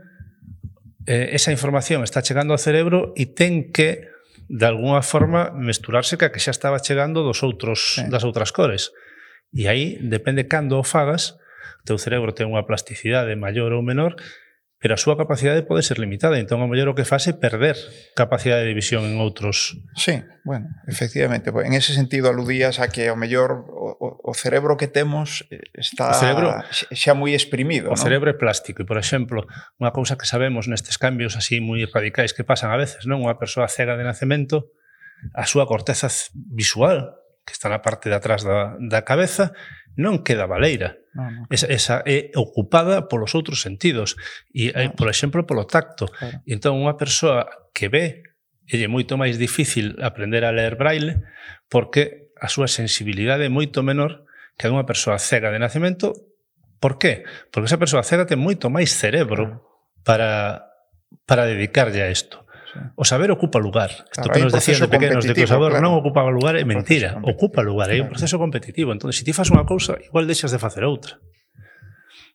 eh, 1.06 1.34
esa 1.34 1.50
información 1.50 2.06
está 2.06 2.22
chegando 2.22 2.54
ao 2.54 2.62
cerebro 2.62 3.10
e 3.18 3.34
ten 3.34 3.74
que 3.74 4.10
de 4.50 4.66
algunha 4.66 5.02
forma 5.02 5.54
mesturarse 5.54 6.18
ca 6.18 6.30
que 6.30 6.42
xa 6.42 6.54
estaba 6.54 6.82
chegando 6.82 7.22
dos 7.22 7.42
outros 7.46 7.98
sí. 7.98 8.06
das 8.10 8.26
outras 8.26 8.50
cores. 8.50 8.94
E 9.50 9.66
aí 9.66 9.98
depende 10.02 10.46
cando 10.46 10.78
o 10.78 10.86
fagas, 10.86 11.38
O 11.80 11.84
teu 11.88 11.96
cerebro 11.96 12.36
ten 12.36 12.52
unha 12.52 12.68
plasticidade 12.68 13.32
maior 13.36 13.72
ou 13.72 13.82
menor, 13.82 14.20
pero 14.80 14.96
a 14.96 15.00
súa 15.00 15.12
capacidade 15.20 15.60
pode 15.68 15.84
ser 15.84 16.00
limitada. 16.00 16.40
Entón, 16.40 16.64
o 16.64 16.68
mellor 16.68 16.88
o 16.88 16.96
que 16.96 17.04
fase 17.04 17.32
é 17.32 17.36
perder 17.36 17.76
capacidade 18.16 18.64
de 18.64 18.72
visión 18.72 19.04
en 19.04 19.20
outros... 19.20 19.76
Sí, 19.92 20.24
bueno, 20.40 20.72
efectivamente. 20.88 21.52
En 21.52 21.76
ese 21.76 21.92
sentido, 21.92 22.32
aludías 22.32 22.80
a 22.80 22.88
que 22.88 23.12
o 23.12 23.16
mellor 23.16 23.60
o, 23.68 23.92
o 24.00 24.32
cerebro 24.32 24.80
que 24.80 24.88
temos 24.88 25.44
eh, 25.52 25.60
está 25.76 26.08
o 26.08 26.16
cerebro, 26.16 26.48
xa 26.72 27.12
moi 27.12 27.36
exprimido. 27.36 27.92
O 27.92 27.96
¿no? 27.96 28.00
cerebro 28.00 28.32
é 28.32 28.36
plástico. 28.40 28.80
E, 28.80 28.88
por 28.88 28.96
exemplo, 28.96 29.44
unha 29.76 29.92
cousa 29.92 30.16
que 30.16 30.24
sabemos 30.24 30.64
nestes 30.64 30.96
cambios 30.96 31.36
así 31.36 31.60
moi 31.60 31.84
radicais 31.84 32.32
que 32.32 32.40
pasan 32.40 32.72
a 32.72 32.80
veces, 32.80 33.04
non? 33.04 33.20
Unha 33.20 33.36
persoa 33.36 33.68
cega 33.68 34.00
de 34.00 34.08
nacemento, 34.08 34.72
a 35.36 35.44
súa 35.44 35.68
corteza 35.68 36.08
visual, 36.32 37.20
que 37.44 37.52
está 37.52 37.68
na 37.68 37.84
parte 37.84 38.08
de 38.08 38.16
atrás 38.16 38.48
da, 38.48 38.80
da 38.80 39.04
cabeza, 39.04 39.52
non 39.96 40.22
queda 40.22 40.46
baleira. 40.46 40.98
No, 41.14 41.26
no. 41.30 41.42
Esa, 41.50 41.66
esa 41.66 41.94
é 42.06 42.30
ocupada 42.38 43.10
polos 43.10 43.34
outros 43.34 43.62
sentidos 43.62 44.14
e, 44.54 44.70
eh, 44.70 44.90
no. 44.90 44.94
por 44.94 45.10
exemplo, 45.10 45.42
polo 45.46 45.66
tacto. 45.66 46.06
Claro. 46.06 46.42
E 46.46 46.50
entón, 46.54 46.78
unha 46.78 46.94
persoa 46.94 47.50
que 47.74 47.90
ve 47.90 48.22
é 48.70 48.86
moito 48.86 49.18
máis 49.18 49.34
difícil 49.34 49.98
aprender 49.98 50.46
a 50.46 50.54
ler 50.54 50.78
braille 50.78 51.18
porque 51.66 52.30
a 52.38 52.46
súa 52.46 52.70
sensibilidade 52.70 53.42
é 53.46 53.50
moito 53.50 53.82
menor 53.82 54.22
que 54.54 54.70
a 54.70 54.72
unha 54.72 54.86
persoa 54.86 55.18
cega 55.18 55.50
de 55.50 55.58
nacemento. 55.58 56.14
Por 56.78 56.96
qué? 56.96 57.26
Porque 57.50 57.66
esa 57.66 57.82
persoa 57.82 58.06
cega 58.06 58.30
ten 58.30 58.38
moito 58.38 58.70
máis 58.70 58.94
cerebro 58.94 59.66
para 60.06 60.70
para 61.26 61.50
dedicarlle 61.50 62.06
a 62.06 62.10
isto. 62.10 62.46
O 62.94 63.04
saber 63.04 63.30
ocupa 63.30 63.58
lugar. 63.58 63.90
Isto 63.90 64.28
claro, 64.28 64.32
que 64.32 64.40
nos 64.46 64.52
decían 64.52 64.80
de 64.80 64.88
pequenos 64.88 65.24
de 65.24 65.34
que 65.34 65.44
o 65.44 65.50
saber 65.50 65.74
claro. 65.74 65.84
non 65.84 65.98
ocupaba 65.98 66.30
lugar 66.30 66.54
é 66.54 66.64
mentira. 66.66 67.18
Ocupa 67.22 67.62
lugar, 67.62 67.90
claro. 67.90 67.98
hai 67.98 68.00
un 68.02 68.10
proceso 68.10 68.36
competitivo. 68.38 68.94
Entón, 68.94 69.10
se 69.10 69.26
ti 69.26 69.34
faz 69.34 69.50
unha 69.50 69.66
cousa, 69.66 69.98
igual 70.00 70.26
deixas 70.30 70.54
de 70.54 70.58
facer 70.62 70.86
outra. 70.86 71.18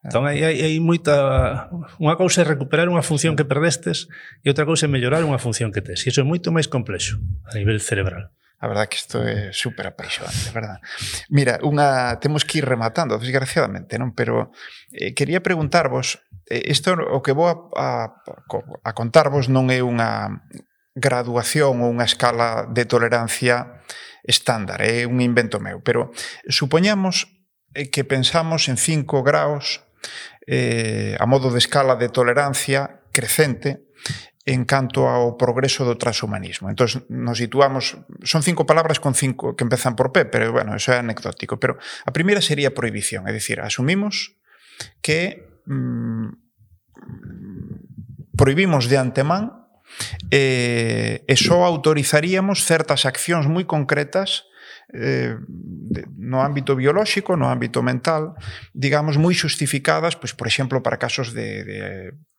Entón, 0.06 0.30
hai, 0.30 0.38
hai, 0.46 0.62
hai 0.62 0.76
moita... 0.78 1.72
Unha 1.98 2.14
cousa 2.14 2.44
é 2.44 2.46
recuperar 2.46 2.86
unha 2.92 3.02
función 3.02 3.34
que 3.34 3.42
perdestes 3.42 4.06
e 4.46 4.54
outra 4.54 4.70
cousa 4.70 4.86
é 4.86 4.90
mellorar 4.92 5.26
unha 5.26 5.42
función 5.42 5.74
que 5.74 5.82
tes. 5.82 6.06
E 6.06 6.14
iso 6.14 6.22
é 6.22 6.26
moito 6.28 6.54
máis 6.54 6.70
complexo 6.70 7.18
a 7.50 7.58
nivel 7.58 7.82
cerebral. 7.82 8.30
A 8.66 8.68
verdad 8.68 8.90
que 8.90 8.98
isto 8.98 9.22
é 9.22 9.54
super 9.54 9.86
apaixonante, 9.86 10.50
verdad? 10.50 10.82
Mira, 11.30 11.62
unha 11.62 12.18
temos 12.18 12.42
que 12.42 12.58
ir 12.58 12.66
rematando, 12.66 13.14
desgraciadamente, 13.22 14.02
non? 14.02 14.18
Pero 14.18 14.50
eh, 14.90 15.14
quería 15.14 15.46
preguntarvos, 15.46 16.26
eh, 16.50 16.66
isto 16.66 16.98
o 16.98 17.22
que 17.22 17.30
vou 17.30 17.46
a, 17.46 17.54
a, 17.78 18.10
a 18.10 18.92
contarvos 18.98 19.54
non 19.54 19.70
é 19.70 19.86
unha 19.86 20.42
graduación 20.98 21.86
ou 21.86 21.94
unha 21.94 22.10
escala 22.10 22.66
de 22.66 22.90
tolerancia 22.90 23.86
estándar, 24.26 24.82
é 24.82 25.06
un 25.06 25.22
invento 25.22 25.62
meu, 25.62 25.86
pero 25.86 26.10
supoñamos 26.50 27.30
eh, 27.78 27.94
que 27.94 28.02
pensamos 28.02 28.66
en 28.66 28.82
5 28.82 29.22
graus 29.22 29.86
eh, 30.50 31.14
a 31.22 31.30
modo 31.30 31.54
de 31.54 31.62
escala 31.62 32.02
de 32.02 32.10
tolerancia 32.10 33.06
crecente 33.14 33.86
en 34.46 34.62
canto 34.70 35.10
ao 35.10 35.42
progreso 35.42 35.90
do 35.90 35.98
transhumanismo. 35.98 36.70
Entón, 36.70 37.02
nos 37.10 37.42
situamos... 37.42 37.98
Son 38.22 38.46
cinco 38.46 38.70
palabras 38.70 39.02
con 39.02 39.18
cinco 39.18 39.58
que 39.58 39.66
empezan 39.66 39.98
por 39.98 40.14
P, 40.14 40.30
pero, 40.30 40.54
bueno, 40.54 40.78
eso 40.78 40.94
é 40.94 41.02
anecdótico. 41.02 41.58
Pero 41.58 41.82
a 41.82 42.12
primeira 42.14 42.46
sería 42.46 42.70
prohibición, 42.70 43.26
é 43.26 43.34
dicir, 43.34 43.58
asumimos 43.58 44.38
que 45.02 45.50
mm, 45.66 46.30
prohibimos 48.38 48.86
de 48.86 49.02
antemán 49.02 49.66
eh, 50.30 51.26
e 51.26 51.36
só 51.42 51.66
autorizaríamos 51.66 52.70
certas 52.70 53.10
accións 53.10 53.50
moi 53.50 53.66
concretas 53.66 54.46
eh, 54.94 55.42
de, 55.42 56.06
no 56.22 56.46
ámbito 56.46 56.78
biolóxico, 56.78 57.34
no 57.34 57.50
ámbito 57.50 57.82
mental, 57.82 58.38
digamos, 58.78 59.18
moi 59.18 59.34
xustificadas, 59.34 60.14
pois, 60.14 60.38
por 60.38 60.46
exemplo, 60.46 60.86
para 60.86 61.02
casos 61.02 61.34
de, 61.34 61.66
de 61.66 61.80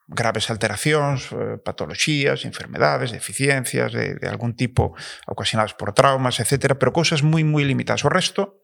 graves 0.07 0.51
alteracións, 0.51 1.35
eh, 1.35 1.59
patoloxías, 1.59 2.47
enfermedades, 2.47 3.11
deficiencias 3.11 3.93
de, 3.93 4.15
de 4.15 4.29
algún 4.29 4.55
tipo 4.55 4.95
ocasionadas 5.27 5.75
por 5.75 5.93
traumas, 5.93 6.39
etc. 6.39 6.79
Pero 6.79 6.95
cousas 6.95 7.27
moi, 7.27 7.43
moi 7.43 7.67
limitadas. 7.67 8.07
O 8.07 8.11
resto 8.11 8.63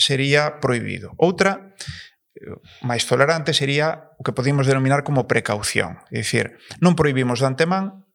sería 0.00 0.60
prohibido. 0.64 1.12
Outra, 1.20 1.76
eh, 2.32 2.56
máis 2.80 3.04
tolerante, 3.04 3.52
sería 3.52 4.16
o 4.16 4.24
que 4.24 4.32
podemos 4.32 4.64
denominar 4.64 5.04
como 5.04 5.28
precaución. 5.28 6.00
É 6.08 6.24
dicir, 6.24 6.56
non 6.80 6.96
prohibimos 6.96 7.44
de 7.44 7.52
antemán, 7.52 8.08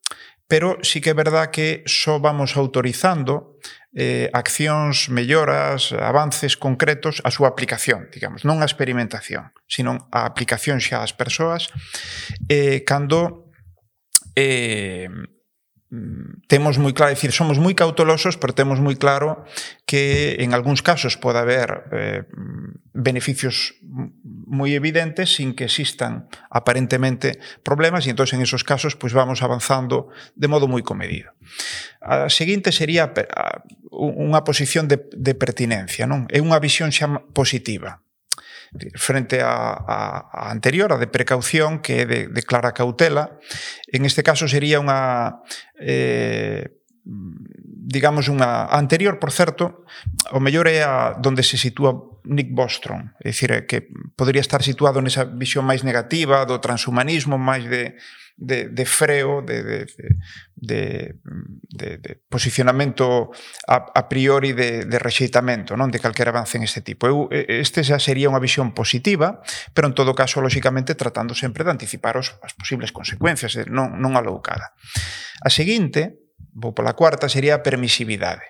pero 0.50 0.82
sí 0.82 0.98
que 0.98 1.14
é 1.14 1.18
verdad 1.18 1.54
que 1.54 1.86
só 1.86 2.18
vamos 2.18 2.58
autorizando 2.58 3.62
eh, 3.94 4.30
accións, 4.34 5.10
melloras, 5.14 5.94
avances 5.94 6.58
concretos 6.58 7.22
a 7.22 7.30
súa 7.30 7.54
aplicación, 7.54 8.10
digamos, 8.10 8.42
non 8.42 8.62
a 8.62 8.68
experimentación, 8.68 9.54
sino 9.70 10.10
a 10.10 10.26
aplicación 10.26 10.82
xa 10.82 11.06
ás 11.06 11.14
persoas, 11.14 11.70
eh, 12.50 12.82
cando 12.82 13.54
eh, 14.34 15.10
Mm, 15.94 16.50
temos 16.50 16.82
moi 16.82 16.90
claro, 16.90 17.14
decir, 17.14 17.30
somos 17.30 17.62
moi 17.62 17.78
cautelosos, 17.78 18.42
pero 18.42 18.58
temos 18.58 18.82
moi 18.82 18.98
claro 18.98 19.46
que 19.86 20.42
en 20.42 20.58
algúns 20.58 20.82
casos 20.82 21.22
pode 21.22 21.38
haber 21.38 21.86
eh, 21.94 22.26
beneficios 22.98 23.78
moi 24.50 24.74
evidentes 24.74 25.38
sin 25.38 25.54
que 25.54 25.70
existan 25.70 26.26
aparentemente 26.50 27.38
problemas 27.62 28.10
e 28.10 28.18
entón 28.18 28.26
en 28.34 28.42
esos 28.42 28.66
casos 28.66 28.98
pois 28.98 29.14
pues, 29.14 29.22
vamos 29.22 29.46
avanzando 29.46 30.10
de 30.34 30.50
modo 30.50 30.66
moi 30.66 30.82
comedido. 30.82 31.30
A 32.02 32.26
seguinte 32.26 32.74
sería 32.74 33.14
unha 33.94 34.42
posición 34.42 34.90
de, 34.90 34.98
de 35.14 35.38
pertinencia, 35.38 36.10
non? 36.10 36.26
É 36.34 36.42
unha 36.42 36.58
visión 36.58 36.90
xa 36.90 37.06
positiva 37.38 38.02
frente 38.96 39.42
a, 39.42 39.74
a, 39.74 40.00
a 40.32 40.52
anterior, 40.52 40.92
a 40.94 40.98
de 40.98 41.08
precaución, 41.08 41.80
que 41.80 42.02
é 42.02 42.06
de, 42.06 42.20
de 42.28 42.42
clara 42.44 42.74
cautela. 42.74 43.38
En 43.88 44.06
este 44.06 44.24
caso 44.24 44.48
sería 44.48 44.82
unha... 44.82 45.42
Eh, 45.80 46.84
digamos 47.84 48.32
unha 48.32 48.72
anterior, 48.72 49.20
por 49.20 49.36
certo, 49.36 49.84
o 50.32 50.40
mellor 50.40 50.72
é 50.72 50.88
a 50.88 51.20
donde 51.20 51.44
se 51.44 51.60
sitúa 51.60 52.00
Nick 52.24 52.56
Bostrom, 52.56 53.12
é 53.20 53.36
dicir, 53.36 53.52
que 53.68 53.92
podría 54.16 54.40
estar 54.40 54.64
situado 54.64 55.04
nesa 55.04 55.28
visión 55.28 55.68
máis 55.68 55.84
negativa 55.84 56.48
do 56.48 56.64
transhumanismo, 56.64 57.36
máis 57.36 57.68
de 57.68 58.00
de, 58.36 58.70
de 58.70 58.86
freo, 58.86 59.42
de, 59.42 59.64
de, 59.64 59.86
de, 60.56 61.16
de, 61.70 61.98
de 61.98 62.22
posicionamento 62.30 63.32
a, 63.68 63.86
a 63.94 64.10
priori 64.10 64.54
de, 64.54 64.86
de 64.86 64.98
rexeitamento 65.00 65.78
non 65.78 65.94
de 65.94 66.02
calquer 66.02 66.34
avance 66.34 66.58
en 66.58 66.66
este 66.66 66.82
tipo. 66.82 67.06
Eu, 67.06 67.30
este 67.32 67.86
xa 67.86 68.02
sería 68.02 68.32
unha 68.32 68.42
visión 68.42 68.74
positiva, 68.74 69.42
pero 69.78 69.86
en 69.86 69.96
todo 69.96 70.18
caso, 70.18 70.42
lóxicamente, 70.42 70.98
tratando 70.98 71.38
sempre 71.38 71.62
de 71.62 71.72
anticipar 71.72 72.18
os, 72.18 72.34
as 72.42 72.58
posibles 72.58 72.92
consecuencias, 72.92 73.54
eh, 73.56 73.70
non, 73.70 74.02
non 74.02 74.18
aloucada. 74.18 74.74
A 75.46 75.50
seguinte, 75.54 76.34
vou 76.54 76.74
pola 76.74 76.98
cuarta, 76.98 77.30
sería 77.30 77.62
a 77.62 77.64
permisividade. 77.66 78.50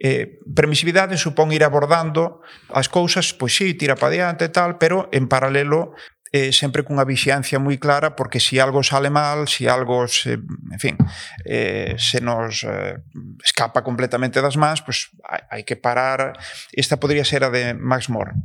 Eh, 0.00 0.40
permisividade 0.56 1.20
supón 1.20 1.52
ir 1.52 1.60
abordando 1.60 2.40
as 2.72 2.88
cousas, 2.88 3.36
pois 3.36 3.52
sí, 3.52 3.76
tira 3.76 3.92
para 3.92 4.16
diante 4.16 4.48
e 4.48 4.52
tal, 4.52 4.80
pero 4.80 5.12
en 5.12 5.28
paralelo 5.28 5.92
eh, 6.32 6.52
sempre 6.52 6.86
cunha 6.86 7.04
vixiancia 7.04 7.58
moi 7.58 7.76
clara 7.82 8.14
porque 8.14 8.38
se 8.38 8.62
algo 8.62 8.86
sale 8.86 9.10
mal, 9.10 9.50
se 9.50 9.66
algo 9.66 10.06
se, 10.06 10.38
en 10.38 10.80
fin, 10.80 10.96
eh, 11.42 11.98
se 11.98 12.22
nos 12.22 12.62
eh, 12.62 13.02
escapa 13.42 13.82
completamente 13.82 14.38
das 14.38 14.54
más, 14.54 14.82
pois 14.82 15.10
pues, 15.10 15.26
hai, 15.26 15.42
hai 15.50 15.62
que 15.66 15.74
parar. 15.74 16.38
Esta 16.70 17.02
podría 17.02 17.26
ser 17.26 17.42
a 17.42 17.50
de 17.50 17.74
Max 17.74 18.08
Moore, 18.08 18.38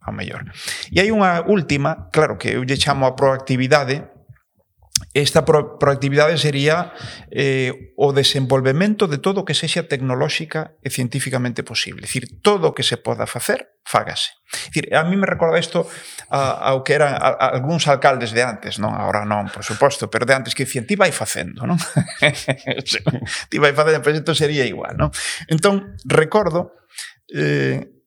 a 0.00 0.10
mellor. 0.10 0.48
E 0.88 1.04
hai 1.04 1.12
unha 1.12 1.44
última, 1.44 2.08
claro 2.08 2.40
que 2.40 2.56
eu 2.56 2.64
lle 2.64 2.80
chamo 2.80 3.04
a 3.04 3.12
proactividade, 3.12 4.08
esta 5.22 5.44
pro, 5.44 5.78
proactividade 5.78 6.36
sería 6.38 6.92
eh, 7.30 7.94
o 7.96 8.12
desenvolvemento 8.12 9.06
de 9.06 9.18
todo 9.18 9.42
o 9.42 9.46
que 9.46 9.56
sexa 9.56 9.88
tecnolóxica 9.88 10.76
e 10.84 10.92
científicamente 10.92 11.64
posible. 11.64 12.04
É 12.04 12.08
dicir, 12.08 12.40
todo 12.44 12.70
o 12.70 12.74
que 12.74 12.86
se 12.86 13.00
poda 13.00 13.26
facer, 13.26 13.80
fágase. 13.82 14.36
É 14.46 14.68
dicir, 14.70 14.84
a 14.94 15.02
mí 15.04 15.16
me 15.16 15.26
recorda 15.26 15.58
isto 15.58 15.88
a, 16.30 16.70
ao 16.70 16.84
que 16.84 16.94
eran 16.94 17.16
a, 17.16 17.34
a 17.34 17.46
algúns 17.58 17.88
alcaldes 17.88 18.30
de 18.30 18.44
antes, 18.44 18.78
non? 18.78 18.94
Ahora 18.94 19.26
non, 19.26 19.50
por 19.50 19.66
suposto, 19.66 20.06
pero 20.06 20.28
de 20.28 20.36
antes 20.36 20.54
que 20.54 20.68
dicían, 20.68 20.86
ti 20.86 20.94
vai 20.94 21.10
facendo, 21.10 21.66
non? 21.66 21.76
ti 23.50 23.56
vai 23.58 23.72
facendo, 23.74 24.04
pois 24.04 24.14
isto 24.14 24.36
sería 24.36 24.62
igual, 24.68 24.94
non? 24.94 25.10
Entón, 25.50 25.98
recordo 26.06 26.78
eh, 27.32 27.97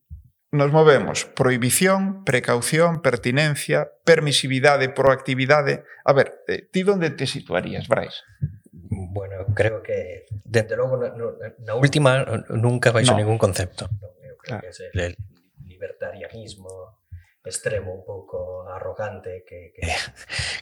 nos 0.52 0.72
movemos 0.72 1.26
prohibición, 1.26 2.24
precaución, 2.24 3.02
pertinencia, 3.02 3.92
permisividade, 4.04 4.90
proactividade. 4.90 5.84
A 6.04 6.12
ver, 6.14 6.44
eh, 6.48 6.68
ti 6.70 6.84
onde 6.84 7.10
te 7.10 7.26
situarías, 7.26 7.88
Brais? 7.88 8.24
Bueno, 8.72 9.48
creo 9.56 9.82
que, 9.82 10.28
desde 10.44 10.76
logo, 10.76 10.98
na, 11.00 11.16
na 11.64 11.74
última 11.76 12.44
nunca 12.52 12.92
baixo 12.92 13.16
no. 13.16 13.24
ningún 13.24 13.40
concepto. 13.40 13.88
Eu 14.20 14.36
creo 14.36 14.60
claro. 14.60 14.62
que 14.62 14.70
es 14.76 14.80
el 14.92 15.16
libertarianismo, 15.64 17.00
extremo, 17.44 17.94
un 17.94 18.06
pouco 18.06 18.70
arrogante 18.70 19.44
que, 19.48 19.74
que... 19.74 19.88
Eh, 19.88 19.96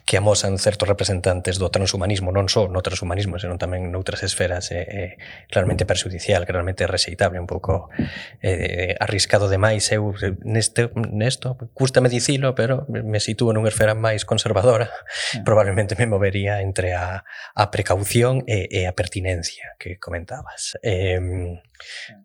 que 0.06 0.18
amosan 0.18 0.58
certos 0.58 0.90
representantes 0.90 1.60
do 1.60 1.70
transhumanismo, 1.70 2.34
non 2.34 2.50
só 2.50 2.66
no 2.66 2.82
transhumanismo, 2.82 3.38
senón 3.38 3.62
tamén 3.62 3.94
noutras 3.94 4.26
esferas 4.26 4.74
é, 4.74 4.82
é 4.88 5.06
claramente 5.52 5.86
perjudicial, 5.86 6.48
claramente 6.50 6.88
rexeitable, 6.90 7.38
un 7.38 7.46
pouco 7.46 7.94
eh, 8.42 8.98
arriscado 8.98 9.52
demais. 9.52 9.86
Eu 9.94 10.16
neste, 10.42 10.90
nesto, 10.96 11.60
custame 11.78 12.10
dicilo, 12.10 12.58
pero 12.58 12.90
me 12.90 13.22
sitúo 13.22 13.54
nunha 13.54 13.70
esfera 13.70 13.94
máis 13.94 14.26
conservadora, 14.26 14.90
mm. 14.90 15.46
probablemente 15.46 15.94
me 15.94 16.10
movería 16.10 16.64
entre 16.66 16.98
a, 16.98 17.22
a 17.54 17.64
precaución 17.70 18.42
e, 18.50 18.66
e 18.72 18.90
a 18.90 18.98
pertinencia 18.98 19.78
que 19.78 20.02
comentabas. 20.02 20.74
Eh, 20.82 21.60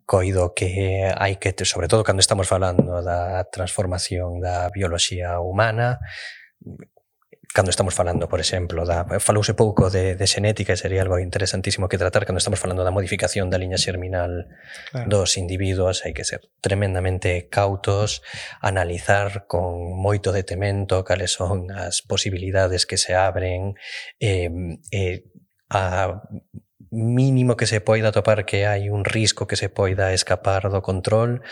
coido 0.05 0.53
que 0.53 1.11
hai 1.11 1.37
que, 1.37 1.53
sobre 1.65 1.87
todo 1.87 2.03
cando 2.03 2.21
estamos 2.21 2.47
falando 2.47 3.01
da 3.03 3.43
transformación 3.49 4.39
da 4.39 4.69
bioloxía 4.69 5.39
humana, 5.39 5.99
cando 7.55 7.69
estamos 7.69 7.95
falando, 7.95 8.27
por 8.27 8.41
exemplo, 8.43 8.83
da 8.83 9.07
falouse 9.23 9.55
pouco 9.55 9.87
de, 9.87 10.19
de 10.19 10.27
xenética 10.27 10.75
e 10.75 10.81
sería 10.81 10.99
algo 11.07 11.23
interesantísimo 11.23 11.87
que 11.87 11.95
tratar 11.95 12.27
cando 12.27 12.43
estamos 12.43 12.59
falando 12.59 12.83
da 12.83 12.91
modificación 12.91 13.47
da 13.47 13.55
liña 13.55 13.79
xerminal 13.79 14.51
claro. 14.91 15.07
dos 15.07 15.39
individuos, 15.39 16.03
hai 16.03 16.11
que 16.11 16.27
ser 16.27 16.43
tremendamente 16.59 17.47
cautos, 17.47 18.19
analizar 18.59 19.47
con 19.47 19.95
moito 19.95 20.35
detemento 20.35 21.07
cales 21.07 21.31
son 21.31 21.71
as 21.71 22.03
posibilidades 22.03 22.83
que 22.83 22.99
se 22.99 23.15
abren 23.15 23.79
eh, 24.19 24.51
eh, 24.91 25.23
a 25.71 26.11
mínimo 26.95 27.57
que 27.59 27.67
se 27.67 27.83
poida 27.83 28.15
topar 28.15 28.47
que 28.47 28.63
hai 28.63 28.87
un 28.87 29.03
risco 29.03 29.47
que 29.47 29.59
se 29.59 29.67
poida 29.67 30.15
escapar 30.15 30.71
do 30.71 30.79
control, 30.79 31.43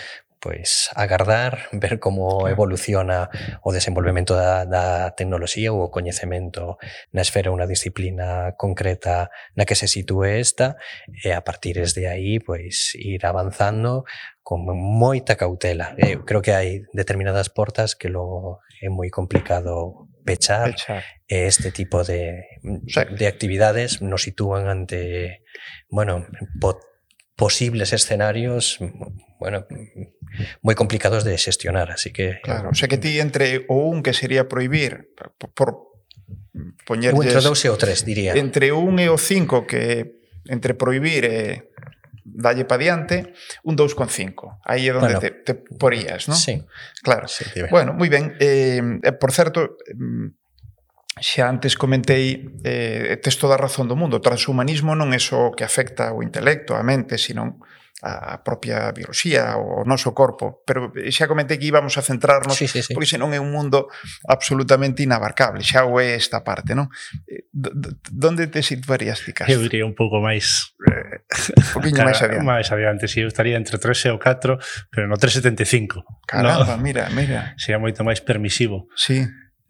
pois 0.44 0.92
agardar, 0.96 1.68
ver 1.72 2.00
como 2.00 2.48
evoluciona 2.48 3.30
o 3.64 3.72
desenvolvemento 3.72 4.36
da, 4.36 4.64
da 4.64 5.12
tecnoloxía 5.16 5.72
ou 5.72 5.88
o 5.88 5.92
coñecemento 5.92 6.80
na 7.12 7.24
esfera 7.24 7.52
unha 7.52 7.68
disciplina 7.68 8.56
concreta 8.56 9.32
na 9.56 9.68
que 9.68 9.76
se 9.76 9.92
sitúe 9.92 10.40
esta 10.40 10.80
e 11.08 11.32
a 11.32 11.44
partir 11.44 11.80
de 11.80 12.08
aí 12.08 12.40
pois 12.40 12.96
ir 12.96 13.24
avanzando 13.28 14.08
con 14.44 14.68
moita 14.68 15.40
cautela. 15.40 15.96
Eu 15.96 16.28
creo 16.28 16.44
que 16.44 16.52
hai 16.52 16.88
determinadas 16.92 17.48
portas 17.48 17.96
que 17.96 18.12
logo 18.12 18.60
é 18.84 18.92
moi 18.92 19.08
complicado 19.08 20.12
pechar, 20.24 20.72
pechar. 20.72 21.04
este 21.28 21.72
tipo 21.72 22.04
de, 22.04 22.46
de 22.62 23.28
actividades 23.28 24.02
nos 24.02 24.24
sitúan 24.24 24.68
ante, 24.68 25.44
bueno, 25.90 26.26
posibles 27.36 27.94
escenarios 27.94 28.80
bueno, 29.44 29.68
moi 30.64 30.72
complicados 30.80 31.28
de 31.28 31.36
xestionar, 31.36 31.92
así 31.92 32.16
que 32.16 32.40
Claro, 32.40 32.72
o 32.72 32.78
sea 32.78 32.88
que 32.88 32.96
ti 32.96 33.20
entre 33.20 33.68
o 33.68 33.92
un 33.92 34.00
que 34.00 34.16
sería 34.16 34.48
prohibir 34.48 35.12
por, 35.36 35.52
por 35.52 35.70
poñerlles 36.88 37.36
entre 37.36 37.44
dous 37.44 37.60
e 37.66 37.70
o 37.70 37.76
tres, 37.76 38.08
diría. 38.08 38.32
Entre 38.40 38.72
un 38.72 39.04
e 39.04 39.12
o 39.12 39.20
cinco 39.20 39.68
que 39.68 40.24
entre 40.48 40.80
prohibir 40.80 41.28
e 41.28 41.73
dalle 42.24 42.66
pa 42.66 42.80
diante 42.80 43.36
un 43.68 43.76
2,5. 43.76 44.64
Aí 44.64 44.88
é 44.88 44.96
onde 44.96 45.16
bueno, 45.16 45.20
te, 45.20 45.30
te 45.44 45.54
porías, 45.54 46.32
non? 46.32 46.40
Sí. 46.40 46.64
Claro. 47.04 47.28
Sí, 47.28 47.46
bueno, 47.70 47.92
moi 47.94 48.08
ben. 48.08 48.34
Eh, 48.40 48.82
por 49.20 49.36
certo, 49.36 49.76
mm, 49.92 50.28
xa 51.20 51.46
antes 51.46 51.78
comentei 51.78 52.58
eh, 52.64 53.20
tes 53.22 53.38
toda 53.38 53.60
a 53.60 53.62
razón 53.62 53.86
do 53.86 54.00
mundo, 54.00 54.18
o 54.18 54.26
transhumanismo 54.26 54.98
non 54.98 55.14
é 55.14 55.22
só 55.22 55.54
que 55.54 55.62
afecta 55.68 56.10
o 56.16 56.26
intelecto, 56.26 56.74
a 56.74 56.82
mente, 56.82 57.22
sino 57.22 57.62
a 58.04 58.44
propia 58.44 58.92
bioloxía, 58.92 59.56
o 59.56 59.88
noso 59.88 60.12
corpo, 60.12 60.60
pero 60.68 60.92
xa 61.08 61.24
comentei 61.24 61.56
que 61.56 61.72
íbamos 61.72 61.96
a 61.96 62.04
centrarnos, 62.04 62.60
sí, 62.60 62.68
sí, 62.68 62.84
sí. 62.84 62.92
porque 62.92 63.08
senón 63.08 63.32
é 63.32 63.40
un 63.40 63.48
mundo 63.48 63.88
absolutamente 64.28 65.08
inabarcable, 65.08 65.64
xa 65.64 65.88
o 65.88 66.04
é 66.04 66.20
esta 66.20 66.44
parte, 66.44 66.76
non? 66.76 66.92
Eh, 67.32 67.48
donde 68.12 68.52
te 68.52 68.60
situarías 68.60 69.24
ti, 69.24 69.32
Castro? 69.32 69.56
Eu 69.56 69.64
diría 69.64 69.88
un 69.88 69.96
pouco 69.96 70.20
máis... 70.20 70.76
Eh, 70.84 71.24
un 71.56 71.70
poquinho 71.80 72.04
máis 72.12 72.20
adiante. 72.20 72.44
Máis 72.44 72.68
adiante, 72.76 73.08
si, 73.08 73.24
eu 73.24 73.32
estaría 73.32 73.56
entre 73.56 73.80
3 73.80 73.96
e 73.96 74.10
o 74.12 74.20
4, 74.20 74.60
pero 74.92 75.08
no 75.08 75.16
3,75. 75.16 76.04
Caramba, 76.28 76.76
no? 76.76 76.84
mira, 76.84 77.08
mira. 77.16 77.56
Sería 77.56 77.80
moito 77.80 78.04
máis 78.04 78.20
permisivo. 78.20 78.92
Sí. 79.00 79.24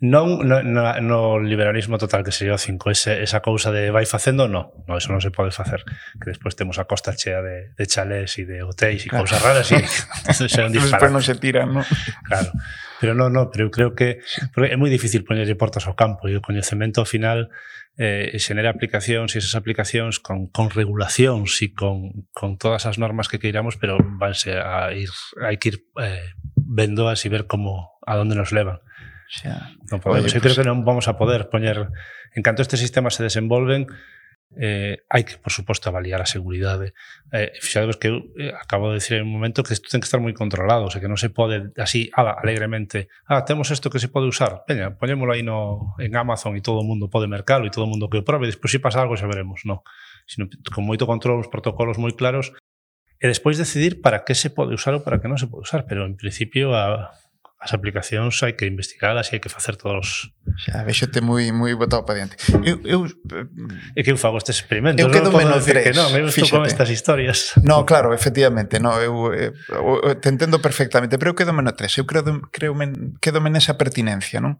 Non 0.03 0.43
no, 0.43 0.59
no, 0.59 0.83
no 0.99 1.39
liberalismo 1.39 1.95
total 1.95 2.27
que 2.27 2.35
sería 2.35 2.55
o 2.55 2.59
5, 2.59 2.91
ese, 2.91 3.23
esa 3.23 3.39
cousa 3.39 3.71
de 3.71 3.87
vai 3.87 4.03
facendo, 4.03 4.51
no, 4.51 4.75
no, 4.83 4.99
eso 4.99 5.15
non 5.15 5.23
se 5.23 5.31
pode 5.31 5.55
facer. 5.55 5.87
Que 6.19 6.35
despois 6.35 6.59
temos 6.59 6.75
a 6.75 6.83
costa 6.83 7.15
chea 7.15 7.39
de, 7.39 7.71
de 7.71 7.85
chalés 7.87 8.35
e 8.35 8.43
de 8.43 8.67
hotéis 8.67 9.07
e 9.07 9.07
claro. 9.07 9.23
cousas 9.23 9.39
raras 9.39 9.67
e 9.71 9.79
xa 10.51 10.67
un 10.67 10.75
disparate. 10.75 11.07
Non 11.07 11.23
se 11.23 11.39
tiran, 11.39 11.71
no? 11.71 11.87
Claro. 12.27 12.51
Pero 12.99 13.15
non, 13.15 13.31
non, 13.31 13.47
pero 13.47 13.67
eu 13.67 13.71
creo 13.71 13.95
que 13.95 14.19
é 14.59 14.75
moi 14.75 14.91
difícil 14.91 15.23
poñerlle 15.23 15.55
portas 15.55 15.87
ao 15.87 15.95
campo 15.95 16.27
e 16.27 16.35
o 16.35 16.43
coñecemento 16.43 16.99
ao 16.99 17.07
final 17.07 17.47
eh, 17.95 18.35
xenera 18.43 18.75
aplicacións 18.75 19.31
e 19.35 19.39
esas 19.39 19.55
aplicacións 19.55 20.19
con, 20.19 20.51
con 20.51 20.67
regulacións 20.67 21.63
e 21.63 21.71
con, 21.71 22.27
con 22.35 22.59
todas 22.59 22.83
as 22.89 22.99
normas 22.99 23.31
que 23.31 23.39
queiramos, 23.39 23.79
pero 23.79 23.95
vanse 24.19 24.59
a 24.59 24.91
ir, 24.91 25.07
hai 25.39 25.55
que 25.55 25.71
ir 25.71 25.77
eh, 26.01 26.35
vendoas 26.59 27.23
e 27.23 27.31
ver 27.31 27.47
como 27.47 27.95
a 28.03 28.19
donde 28.19 28.35
nos 28.35 28.51
levan 28.51 28.83
Non 29.89 29.97
podemos. 29.97 30.29
Oye, 30.29 30.37
Eu 30.37 30.43
creo 30.43 30.53
pues... 30.53 30.61
que 30.61 30.67
non 30.67 30.85
vamos 30.85 31.09
a 31.09 31.17
poder 31.17 31.49
poñer... 31.49 31.89
En 32.33 32.41
canto 32.41 32.61
estes 32.61 32.81
sistemas 32.81 33.17
se 33.17 33.25
desenvolven, 33.25 33.89
eh, 34.57 35.01
hai 35.09 35.23
que, 35.25 35.37
por 35.37 35.49
suposto, 35.49 35.89
avaliar 35.89 36.21
a 36.21 36.29
seguridade. 36.29 36.93
Eh, 37.33 37.53
fixadevos 37.57 37.97
que 37.97 38.09
eu 38.09 38.29
eh, 38.37 38.53
acabo 38.53 38.89
de 38.93 39.01
decir 39.01 39.17
en 39.17 39.25
un 39.25 39.33
momento 39.33 39.65
que 39.65 39.73
isto 39.73 39.89
ten 39.89 40.01
que 40.01 40.09
estar 40.09 40.21
moi 40.21 40.33
controlado, 40.33 40.85
o 40.85 40.91
sea, 40.93 41.01
que 41.01 41.09
non 41.09 41.17
se 41.17 41.33
pode 41.33 41.73
así, 41.77 42.13
ala, 42.13 42.37
alegremente, 42.37 43.09
ah, 43.25 43.45
temos 43.45 43.69
isto 43.73 43.89
que 43.89 44.01
se 44.01 44.09
pode 44.09 44.29
usar, 44.29 44.61
veña, 44.69 44.93
poñémolo 44.93 45.33
aí 45.33 45.41
no, 45.41 45.97
en 45.97 46.13
Amazon 46.13 46.53
e 46.53 46.61
todo 46.61 46.81
o 46.81 46.85
mundo 46.85 47.09
pode 47.09 47.25
mercalo 47.25 47.65
e 47.65 47.73
todo 47.73 47.89
o 47.89 47.91
mundo 47.91 48.09
que 48.09 48.21
o 48.21 48.25
probe, 48.25 48.49
despois 48.49 48.69
se 48.69 48.81
pasa 48.81 49.01
algo 49.01 49.17
xa 49.17 49.25
veremos, 49.25 49.65
non. 49.65 49.81
Sino, 50.29 50.47
con 50.69 50.85
moito 50.85 51.09
control, 51.09 51.41
os 51.41 51.49
protocolos 51.49 51.97
moi 51.97 52.13
claros, 52.13 52.53
e 53.17 53.25
despois 53.25 53.57
decidir 53.57 54.05
para 54.05 54.21
que 54.21 54.37
se 54.37 54.53
pode 54.53 54.75
usar 54.77 54.93
ou 54.93 55.01
para 55.01 55.17
que 55.17 55.31
non 55.31 55.41
se 55.41 55.49
pode 55.49 55.65
usar, 55.65 55.89
pero 55.89 56.05
en 56.05 56.13
principio 56.13 56.77
a, 56.77 57.09
as 57.63 57.71
aplicacións 57.71 58.43
hai 58.43 58.59
que 58.59 58.67
investigalas 58.67 59.31
e 59.31 59.35
hai 59.35 59.39
que 59.39 59.47
facer 59.47 59.79
todos 59.79 60.35
xa, 60.59 60.83
vexote 60.83 61.23
moi 61.23 61.47
moi 61.55 61.71
botado 61.79 62.03
para 62.03 62.19
diante. 62.19 62.35
Eu, 62.59 62.83
eu, 62.83 62.99
eh, 63.07 63.47
é 63.95 64.03
que 64.03 64.11
eu 64.11 64.19
fago 64.19 64.35
estes 64.35 64.59
experimentos 64.59 64.99
eu 64.99 65.07
quedo 65.07 65.31
no 65.31 65.39
menos 65.39 65.63
tres 65.63 65.87
que 65.87 65.95
non, 65.95 66.11
eu 66.11 66.27
estou 66.27 66.43
con 66.51 66.67
estas 66.67 66.91
historias. 66.91 67.55
No, 67.63 67.87
claro, 67.87 68.11
efectivamente 68.11 68.83
no, 68.83 68.91
eu, 68.99 69.31
eh, 69.31 69.55
eu, 69.71 70.19
te 70.19 70.27
entendo 70.27 70.59
perfectamente 70.59 71.15
pero 71.15 71.31
eu 71.31 71.37
quedo 71.39 71.55
menos 71.55 71.79
tres 71.79 71.95
eu 71.95 72.03
creo, 72.03 72.27
creo 72.51 72.75
men, 72.75 73.15
quedo 73.23 73.39
menos 73.39 73.63
esa 73.63 73.79
pertinencia 73.79 74.43
non? 74.43 74.59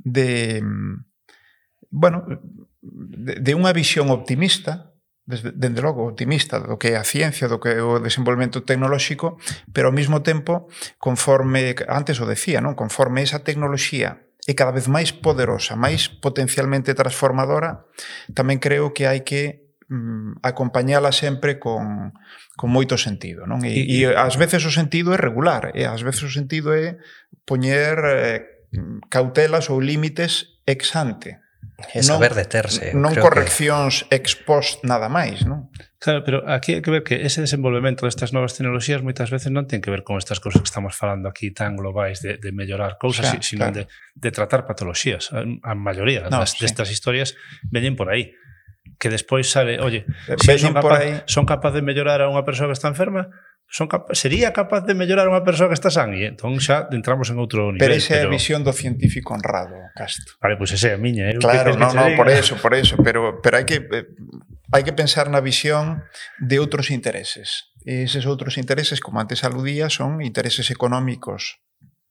De 0.00 0.64
mm, 0.64 0.96
bueno 1.92 2.24
de, 2.80 3.36
de 3.36 3.52
unha 3.52 3.76
visión 3.76 4.08
optimista 4.08 4.89
desde, 5.30 5.54
dende 5.54 5.78
logo, 5.80 6.02
optimista 6.02 6.58
do 6.58 6.74
que 6.74 6.92
é 6.92 6.96
a 6.98 7.06
ciencia, 7.06 7.46
do 7.46 7.62
que 7.62 7.70
é 7.70 7.78
o 7.78 8.02
desenvolvemento 8.02 8.66
tecnolóxico, 8.66 9.38
pero 9.70 9.88
ao 9.88 9.94
mesmo 9.94 10.20
tempo, 10.26 10.66
conforme, 10.98 11.78
antes 11.86 12.18
o 12.18 12.26
decía, 12.26 12.58
non 12.58 12.74
conforme 12.74 13.22
esa 13.22 13.46
tecnoloxía 13.46 14.26
é 14.50 14.52
cada 14.58 14.74
vez 14.74 14.90
máis 14.90 15.14
poderosa, 15.14 15.78
máis 15.78 16.10
potencialmente 16.10 16.96
transformadora, 16.98 17.86
tamén 18.34 18.58
creo 18.58 18.90
que 18.90 19.06
hai 19.06 19.22
que 19.22 19.70
mm, 19.86 20.42
acompañala 20.42 21.14
sempre 21.14 21.62
con, 21.62 22.16
con 22.58 22.68
moito 22.72 22.98
sentido. 22.98 23.46
Non? 23.46 23.62
E, 23.62 23.70
e, 23.70 24.02
e 24.02 24.10
ás 24.10 24.34
veces 24.34 24.66
o 24.66 24.72
sentido 24.74 25.14
é 25.14 25.18
regular, 25.20 25.70
e 25.76 25.86
ás 25.86 26.02
veces 26.02 26.26
o 26.26 26.32
sentido 26.32 26.74
é 26.74 26.98
poñer 27.46 27.94
eh, 28.02 28.38
cautelas 29.06 29.70
ou 29.70 29.78
límites 29.78 30.58
ex 30.66 30.96
ante 30.96 31.38
É 31.94 32.02
saber 32.04 32.32
non, 32.34 32.40
deterse. 32.40 32.84
Non 32.92 33.12
creo 33.16 33.24
correccións 33.24 34.04
que... 34.06 34.20
ex 34.20 34.36
post 34.36 34.84
nada 34.84 35.08
máis, 35.08 35.48
non? 35.48 35.72
Claro, 36.00 36.24
pero 36.24 36.38
aquí 36.48 36.76
hai 36.76 36.82
que 36.84 36.92
ver 36.92 37.04
que 37.04 37.24
ese 37.24 37.44
desenvolvemento 37.44 38.08
destas 38.08 38.32
novas 38.32 38.56
tecnologías 38.56 39.04
moitas 39.04 39.28
veces 39.28 39.52
non 39.52 39.68
ten 39.68 39.84
que 39.84 39.92
ver 39.92 40.00
con 40.00 40.16
estas 40.16 40.40
cousas 40.40 40.64
que 40.64 40.70
estamos 40.70 40.96
falando 40.96 41.28
aquí 41.28 41.52
tan 41.52 41.76
globais 41.76 42.24
de, 42.24 42.40
de 42.40 42.50
mellorar 42.52 42.96
cousas, 42.96 43.28
xa, 43.28 43.40
sino 43.40 43.68
claro. 43.68 43.76
De, 43.76 43.82
de 44.16 44.30
tratar 44.32 44.64
patologías. 44.64 45.28
A, 45.32 45.44
a 45.44 45.72
maioría 45.76 46.28
no, 46.28 46.40
das, 46.40 46.56
sí. 46.56 46.64
destas 46.64 46.88
historias 46.88 47.36
veñen 47.68 47.96
por 47.96 48.08
aí 48.08 48.32
que 49.00 49.08
despois 49.08 49.48
sale, 49.48 49.80
oye, 49.80 50.04
se 50.36 50.58
si 50.58 50.68
son, 50.68 50.74
capaz, 50.74 51.24
son 51.24 51.44
capaz 51.48 51.72
de 51.72 51.80
mellorar 51.80 52.20
a 52.20 52.28
unha 52.28 52.44
persoa 52.44 52.68
que 52.68 52.76
está 52.76 52.88
enferma, 52.88 53.32
son 53.70 53.86
capa 53.86 54.14
sería 54.18 54.52
capaz 54.52 54.82
de 54.82 54.98
mellorar 54.98 55.30
unha 55.30 55.46
persoa 55.46 55.70
que 55.70 55.78
está 55.78 55.94
sangue, 55.94 56.26
entón 56.26 56.58
xa 56.58 56.90
entramos 56.90 57.30
en 57.30 57.38
outro 57.38 57.70
nivel. 57.70 57.78
Pero 57.78 57.94
esa 57.94 58.18
é 58.18 58.26
a 58.26 58.30
visión 58.30 58.66
do 58.66 58.74
científico 58.74 59.30
honrado, 59.30 59.78
Castro. 59.94 60.34
Vale, 60.42 60.58
pois 60.58 60.74
pues 60.74 60.82
esa 60.82 60.90
é 60.90 60.94
a 60.98 61.00
miña. 61.00 61.30
Eh? 61.30 61.38
Claro, 61.38 61.78
no, 61.78 61.86
no, 61.94 62.10
por 62.18 62.26
eso, 62.26 62.58
por 62.58 62.74
eso, 62.74 62.98
pero, 62.98 63.38
pero 63.38 63.62
hai 63.62 63.64
que 63.64 63.78
eh, 63.78 64.10
hai 64.74 64.82
que 64.82 64.90
pensar 64.90 65.30
na 65.30 65.38
visión 65.38 66.02
de 66.42 66.58
outros 66.58 66.90
intereses. 66.90 67.70
E 67.86 68.02
eses 68.02 68.26
outros 68.26 68.58
intereses, 68.58 68.98
como 68.98 69.22
antes 69.22 69.46
aludía, 69.46 69.86
son 69.86 70.18
intereses 70.18 70.74
económicos 70.74 71.62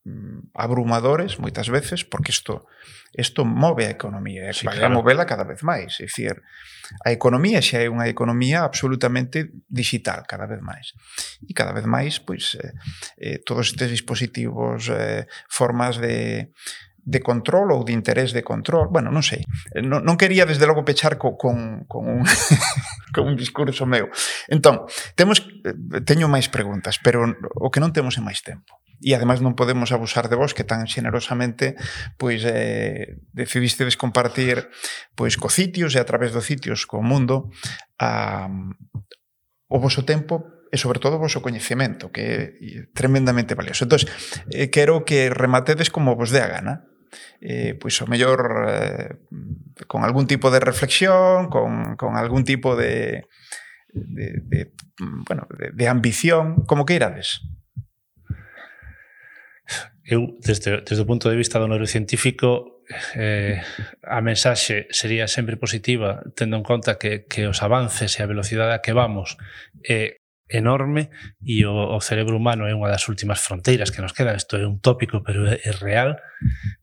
mm, 0.07 0.55
abrumadores 0.55 1.43
moitas 1.43 1.67
veces, 1.67 2.07
porque 2.07 2.31
isto 2.31 2.63
isto 3.11 3.43
move 3.43 3.83
a 3.83 3.91
economía, 3.91 4.47
sí, 4.55 4.63
vai 4.63 4.79
claro. 4.79 4.95
a 4.95 4.95
movela 4.95 5.27
cada 5.27 5.43
vez 5.43 5.59
máis, 5.59 5.99
é 5.99 6.07
dicir, 6.07 6.39
a 7.05 7.11
economía 7.11 7.61
xa 7.61 7.83
é 7.83 7.87
unha 7.87 8.09
economía 8.09 8.65
absolutamente 8.65 9.53
digital 9.69 10.25
cada 10.25 10.49
vez 10.49 10.61
máis. 10.61 10.93
E 11.45 11.53
cada 11.53 11.71
vez 11.71 11.85
máis, 11.85 12.17
pois, 12.21 12.57
eh, 12.57 12.73
eh 13.17 13.37
todos 13.45 13.71
estes 13.71 13.89
dispositivos, 13.93 14.89
eh, 14.89 15.29
formas 15.47 16.01
de 16.01 16.49
de 17.09 17.19
control 17.25 17.73
ou 17.73 17.81
de 17.81 17.89
interés 17.89 18.37
de 18.37 18.45
control, 18.45 18.93
bueno, 18.93 19.09
non 19.09 19.25
sei. 19.25 19.41
Non, 19.73 20.05
non 20.05 20.13
quería 20.13 20.45
desde 20.45 20.69
logo 20.69 20.85
pechar 20.85 21.17
co, 21.17 21.33
con, 21.33 21.89
con 21.89 22.05
un 22.05 22.21
con 23.15 23.25
un 23.25 23.33
discurso 23.33 23.89
meu. 23.89 24.13
Entón, 24.45 24.85
temos 25.17 25.41
eh, 25.65 25.73
teño 26.05 26.29
máis 26.29 26.53
preguntas, 26.53 27.01
pero 27.01 27.25
o 27.57 27.73
que 27.73 27.81
non 27.81 27.89
temos 27.89 28.13
é 28.15 28.21
máis 28.21 28.45
tempo. 28.45 28.77
E 29.01 29.17
ademais 29.17 29.41
non 29.41 29.57
podemos 29.57 29.89
abusar 29.89 30.29
de 30.29 30.37
vos 30.37 30.53
que 30.53 30.67
tan 30.67 30.85
xenerosamente 30.85 31.73
pois 32.21 32.45
eh 32.45 33.17
decidistedes 33.33 33.97
compartir 33.97 34.69
pois 35.17 35.33
co 35.33 35.49
sitios 35.49 35.97
e 35.97 35.99
a 35.99 36.05
través 36.05 36.29
dos 36.29 36.45
sitios 36.45 36.85
co 36.85 37.01
mundo 37.01 37.49
a 37.97 38.45
o 39.69 39.77
voso 39.81 40.05
tempo 40.05 40.45
e 40.69 40.77
sobre 40.77 41.01
todo 41.01 41.17
o 41.17 41.23
vosso 41.25 41.41
coñecemento, 41.41 42.13
que 42.13 42.21
é 42.21 42.41
tremendamente 42.93 43.57
valioso. 43.57 43.89
Entón, 43.89 44.05
eh, 44.53 44.69
quero 44.69 45.01
que 45.01 45.33
rematedes 45.33 45.89
como 45.89 46.13
vos 46.13 46.29
dé 46.29 46.45
a 46.45 46.53
gana, 46.53 46.85
eh, 47.41 47.75
pois 47.75 47.95
o 48.01 48.07
mellor 48.07 48.67
eh, 48.67 49.09
con 49.87 50.03
algún 50.03 50.27
tipo 50.27 50.51
de 50.51 50.59
reflexión, 50.59 51.49
con, 51.49 51.95
con 51.95 52.15
algún 52.15 52.43
tipo 52.43 52.75
de, 52.75 53.25
de, 53.93 54.41
de 54.43 54.71
bueno, 55.27 55.47
de, 55.57 55.71
de 55.71 55.87
ambición, 55.87 56.65
como 56.65 56.85
que 56.85 56.95
irades? 56.95 57.41
Eu, 60.09 60.39
desde, 60.41 60.81
desde 60.81 61.05
o 61.05 61.05
punto 61.05 61.29
de 61.29 61.37
vista 61.37 61.61
do 61.61 61.69
neurocientífico, 61.69 62.81
eh, 63.13 63.61
a 64.01 64.19
mensaxe 64.25 64.89
sería 64.89 65.29
sempre 65.29 65.53
positiva 65.53 66.25
tendo 66.33 66.57
en 66.57 66.65
conta 66.65 66.97
que, 66.97 67.29
que 67.29 67.45
os 67.45 67.61
avances 67.61 68.17
e 68.17 68.25
a 68.25 68.29
velocidade 68.29 68.73
a 68.73 68.81
que 68.81 68.97
vamos 68.97 69.37
eh, 69.85 70.18
enorme 70.49 71.13
e 71.45 71.63
o, 71.63 71.95
o 71.95 72.01
cerebro 72.01 72.35
humano 72.35 72.65
é 72.65 72.73
unha 72.73 72.89
das 72.89 73.05
últimas 73.05 73.37
fronteiras 73.39 73.93
que 73.93 74.01
nos 74.01 74.17
quedan. 74.17 74.33
Isto 74.33 74.57
é 74.57 74.65
un 74.65 74.81
tópico, 74.81 75.21
pero 75.21 75.45
é, 75.45 75.61
é 75.61 75.71
real. 75.71 76.17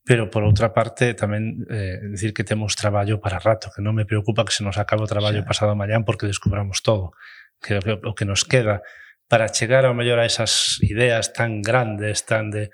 Pero, 0.07 0.31
por 0.31 0.47
outra 0.47 0.71
parte, 0.71 1.13
tamén 1.19 1.67
eh, 1.67 1.99
decir 2.15 2.31
que 2.31 2.47
temos 2.47 2.79
traballo 2.79 3.19
para 3.19 3.43
rato, 3.43 3.75
que 3.75 3.83
non 3.83 3.99
me 3.99 4.07
preocupa 4.07 4.47
que 4.47 4.55
se 4.55 4.63
nos 4.63 4.79
acabe 4.79 5.03
o 5.03 5.11
traballo 5.11 5.43
sí. 5.43 5.49
pasado 5.51 5.75
mañán 5.75 6.07
porque 6.07 6.31
descubramos 6.31 6.87
todo. 6.87 7.13
Que, 7.59 7.83
que 7.83 7.99
o 7.99 8.15
que 8.15 8.25
nos 8.25 8.47
queda 8.47 8.87
para 9.27 9.51
chegar 9.51 9.83
ao 9.83 9.97
mellor 9.99 10.23
a 10.23 10.29
esas 10.31 10.79
ideas 10.87 11.35
tan 11.35 11.59
grandes, 11.59 12.23
tan 12.23 12.55
de 12.55 12.71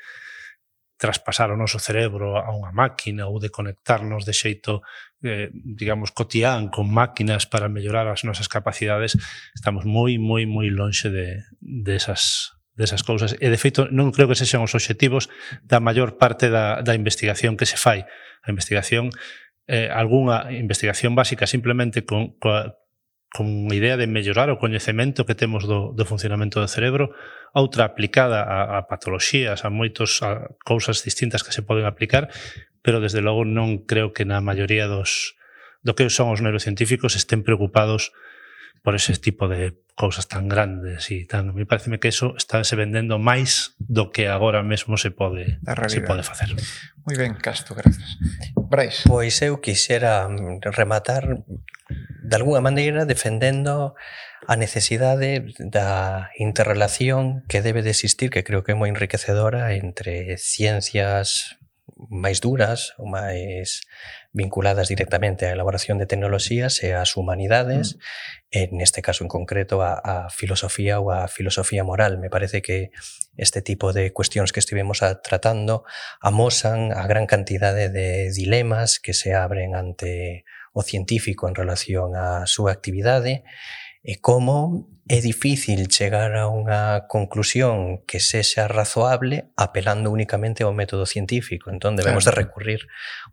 traspasar 1.00 1.50
o 1.50 1.58
noso 1.58 1.82
cerebro 1.82 2.38
a 2.38 2.52
unha 2.52 2.70
máquina 2.70 3.26
ou 3.26 3.40
de 3.42 3.50
conectarnos 3.50 4.22
de 4.22 4.36
xeito 4.36 4.84
eh, 5.22 5.50
digamos, 5.52 6.12
cotián 6.12 6.68
con 6.68 6.92
máquinas 6.92 7.46
para 7.46 7.70
mellorar 7.70 8.10
as 8.10 8.26
nosas 8.26 8.50
capacidades, 8.50 9.16
estamos 9.54 9.86
moi, 9.86 10.18
moi, 10.18 10.44
moi 10.44 10.68
lonxe 10.68 11.08
de, 11.10 11.46
de 11.62 11.92
esas 11.94 12.52
desas 12.74 13.02
cousas. 13.02 13.36
E, 13.38 13.46
de 13.52 13.58
feito, 13.60 13.88
non 13.92 14.10
creo 14.10 14.28
que 14.28 14.38
sexan 14.38 14.64
os 14.64 14.72
obxectivos 14.72 15.28
da 15.64 15.78
maior 15.78 16.16
parte 16.16 16.48
da, 16.48 16.80
da 16.80 16.96
investigación 16.96 17.56
que 17.56 17.68
se 17.68 17.76
fai. 17.76 18.08
A 18.42 18.48
investigación, 18.48 19.12
eh, 19.68 19.92
algunha 19.92 20.48
investigación 20.50 21.14
básica 21.14 21.46
simplemente 21.46 22.02
con, 22.08 22.34
coa, 22.40 22.80
con 23.28 23.68
a 23.68 23.74
idea 23.76 24.00
de 24.00 24.08
mellorar 24.08 24.48
o 24.48 24.60
coñecemento 24.60 25.28
que 25.28 25.36
temos 25.36 25.68
do, 25.68 25.92
do 25.92 26.04
funcionamento 26.08 26.60
do 26.60 26.68
cerebro, 26.68 27.12
outra 27.52 27.84
aplicada 27.84 28.40
a, 28.40 28.80
a 28.80 28.88
patoloxías, 28.88 29.64
a 29.64 29.68
moitos 29.68 30.24
a 30.24 30.48
cousas 30.64 31.04
distintas 31.04 31.44
que 31.44 31.52
se 31.52 31.60
poden 31.60 31.84
aplicar, 31.84 32.32
pero 32.82 33.00
desde 33.00 33.22
logo 33.22 33.46
non 33.46 33.86
creo 33.86 34.12
que 34.12 34.26
na 34.26 34.42
maioría 34.42 34.90
dos 34.90 35.38
do 35.82 35.94
que 35.94 36.06
son 36.10 36.30
os 36.30 36.42
neurocientíficos 36.42 37.18
estén 37.18 37.42
preocupados 37.42 38.14
por 38.82 38.94
ese 38.94 39.14
tipo 39.14 39.46
de 39.46 39.78
cousas 39.94 40.26
tan 40.26 40.48
grandes 40.48 41.10
e 41.14 41.22
tan, 41.26 41.54
me 41.54 41.66
parece 41.66 41.92
que 42.02 42.10
eso 42.10 42.34
está 42.34 42.64
se 42.66 42.74
vendendo 42.74 43.22
máis 43.22 43.78
do 43.78 44.10
que 44.10 44.26
agora 44.26 44.66
mesmo 44.66 44.98
se 44.98 45.14
pode 45.14 45.62
se 45.86 46.00
pode 46.02 46.26
facer. 46.26 46.50
Moi 47.06 47.14
ben, 47.14 47.38
Casto, 47.38 47.78
gracias. 47.78 48.18
Brais. 48.58 49.06
Pois 49.06 49.38
eu 49.42 49.62
quixera 49.62 50.26
rematar 50.74 51.46
de 52.22 52.34
alguna 52.34 52.58
maneira 52.58 53.06
defendendo 53.06 53.94
a 54.48 54.54
necesidade 54.58 55.54
da 55.62 56.30
interrelación 56.34 57.46
que 57.46 57.62
debe 57.62 57.82
de 57.86 57.94
existir, 57.94 58.30
que 58.30 58.42
creo 58.42 58.66
que 58.66 58.74
é 58.74 58.78
moi 58.78 58.90
enriquecedora 58.90 59.78
entre 59.78 60.34
ciencias 60.40 61.54
máis 62.10 62.40
duras 62.40 62.94
ou 62.98 63.06
máis 63.06 63.84
vinculadas 64.32 64.88
directamente 64.88 65.46
á 65.46 65.52
elaboración 65.52 66.00
de 66.00 66.08
tecnoloxías 66.08 66.80
e 66.82 66.96
ás 66.96 67.14
humanidades, 67.14 68.00
mm. 68.50 68.74
neste 68.74 69.04
caso 69.04 69.22
en 69.22 69.30
concreto 69.30 69.84
a, 69.84 70.00
a 70.00 70.16
filosofía 70.32 70.98
ou 70.98 71.12
a 71.12 71.28
filosofía 71.28 71.84
moral. 71.84 72.18
Me 72.18 72.32
parece 72.32 72.64
que 72.64 72.90
este 73.36 73.60
tipo 73.62 73.92
de 73.92 74.10
cuestións 74.10 74.50
que 74.50 74.60
estivemos 74.60 75.04
a, 75.04 75.20
tratando 75.20 75.84
amosan 76.18 76.90
a 76.90 77.06
gran 77.06 77.28
cantidade 77.28 77.92
de 77.92 78.32
dilemas 78.32 78.98
que 78.98 79.14
se 79.14 79.36
abren 79.36 79.76
ante 79.76 80.44
o 80.72 80.80
científico 80.80 81.46
en 81.46 81.54
relación 81.54 82.16
á 82.16 82.48
súa 82.48 82.72
actividade 82.72 83.44
e 83.44 83.81
e 84.02 84.18
como 84.18 84.90
é 85.06 85.20
difícil 85.20 85.86
chegar 85.90 86.34
a 86.34 86.46
unha 86.46 87.06
conclusión 87.10 88.02
que 88.06 88.22
sexa 88.22 88.70
razoable 88.70 89.50
apelando 89.58 90.10
únicamente 90.10 90.62
ao 90.62 90.74
método 90.74 91.06
científico. 91.06 91.70
Entón, 91.70 91.98
debemos 91.98 92.26
claro. 92.26 92.38
de 92.38 92.42
recurrir 92.46 92.80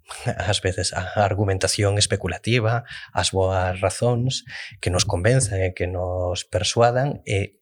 ás 0.50 0.62
veces 0.62 0.94
a 0.94 1.22
argumentación 1.22 1.98
especulativa, 1.98 2.86
ás 3.14 3.30
boas 3.34 3.78
razóns 3.82 4.46
que 4.82 4.90
nos 4.94 5.06
convenzan 5.06 5.62
e 5.62 5.74
que 5.78 5.86
nos 5.86 6.46
persuadan 6.46 7.22
e 7.26 7.62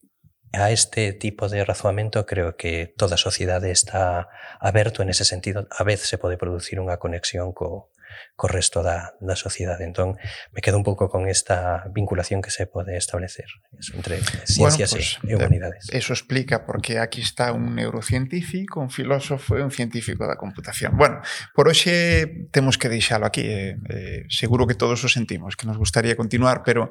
a 0.55 0.71
este 0.71 1.11
tipo 1.13 1.51
de 1.51 1.63
razoamento 1.63 2.25
creo 2.25 2.55
que 2.55 2.87
toda 2.87 3.15
a 3.15 3.21
sociedade 3.21 3.71
está 3.71 4.31
aberto 4.59 5.03
en 5.03 5.09
ese 5.09 5.25
sentido. 5.25 5.67
A 5.71 5.83
vez 5.83 6.01
se 6.07 6.17
pode 6.17 6.39
producir 6.39 6.79
unha 6.79 6.95
conexión 6.95 7.51
co, 7.51 7.91
co 8.35 8.47
resto 8.47 8.83
da, 8.83 9.13
da 9.19 9.35
sociedade. 9.35 9.85
Entón, 9.85 10.17
me 10.51 10.61
quedo 10.61 10.77
un 10.77 10.83
pouco 10.83 11.09
con 11.09 11.27
esta 11.27 11.85
vinculación 11.93 12.41
que 12.41 12.51
se 12.51 12.67
pode 12.67 12.97
establecer 12.97 13.47
eso, 13.77 13.95
entre 13.95 14.21
ciencias 14.45 14.91
bueno, 14.91 15.05
pues, 15.05 15.19
e 15.23 15.35
humanidades. 15.35 15.89
Eh, 15.91 15.97
eso 15.97 16.13
explica 16.13 16.65
porque 16.65 16.99
aquí 16.99 17.21
está 17.21 17.51
un 17.51 17.75
neurocientífico, 17.75 18.79
un 18.79 18.89
filósofo 18.89 19.57
e 19.57 19.63
un 19.63 19.71
científico 19.71 20.25
da 20.27 20.37
computación. 20.37 20.95
Bueno, 20.97 21.21
por 21.53 21.67
hoxe 21.67 22.47
temos 22.51 22.77
que 22.77 22.89
deixalo 22.89 23.25
aquí. 23.25 23.41
Eh, 23.41 23.77
eh, 23.89 24.25
seguro 24.29 24.67
que 24.67 24.75
todos 24.75 25.03
o 25.03 25.09
sentimos, 25.09 25.55
que 25.55 25.67
nos 25.67 25.77
gustaría 25.77 26.15
continuar, 26.15 26.63
pero 26.63 26.89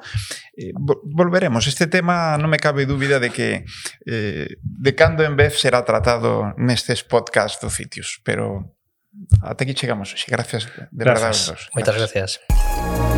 eh, 0.56 0.72
volveremos. 0.76 1.66
Este 1.66 1.86
tema 1.86 2.36
non 2.36 2.50
me 2.50 2.60
cabe 2.60 2.86
dúbida 2.86 3.18
de 3.18 3.30
que 3.30 3.64
eh, 4.04 4.60
de 4.60 4.92
cando 4.94 5.24
en 5.24 5.36
vez 5.36 5.58
será 5.58 5.84
tratado 5.84 6.54
nestes 6.58 7.02
podcast 7.02 7.62
do 7.62 7.70
Citius, 7.70 8.20
pero 8.22 8.75
Ata 9.42 9.64
aquí 9.64 9.74
chegamos. 9.74 10.14
Gracias 10.28 10.66
de 10.66 11.04
gracias. 11.04 11.48
verdade. 11.48 11.70
Moitas 11.74 11.96
gracias. 11.96 12.40
gracias. 12.40 13.15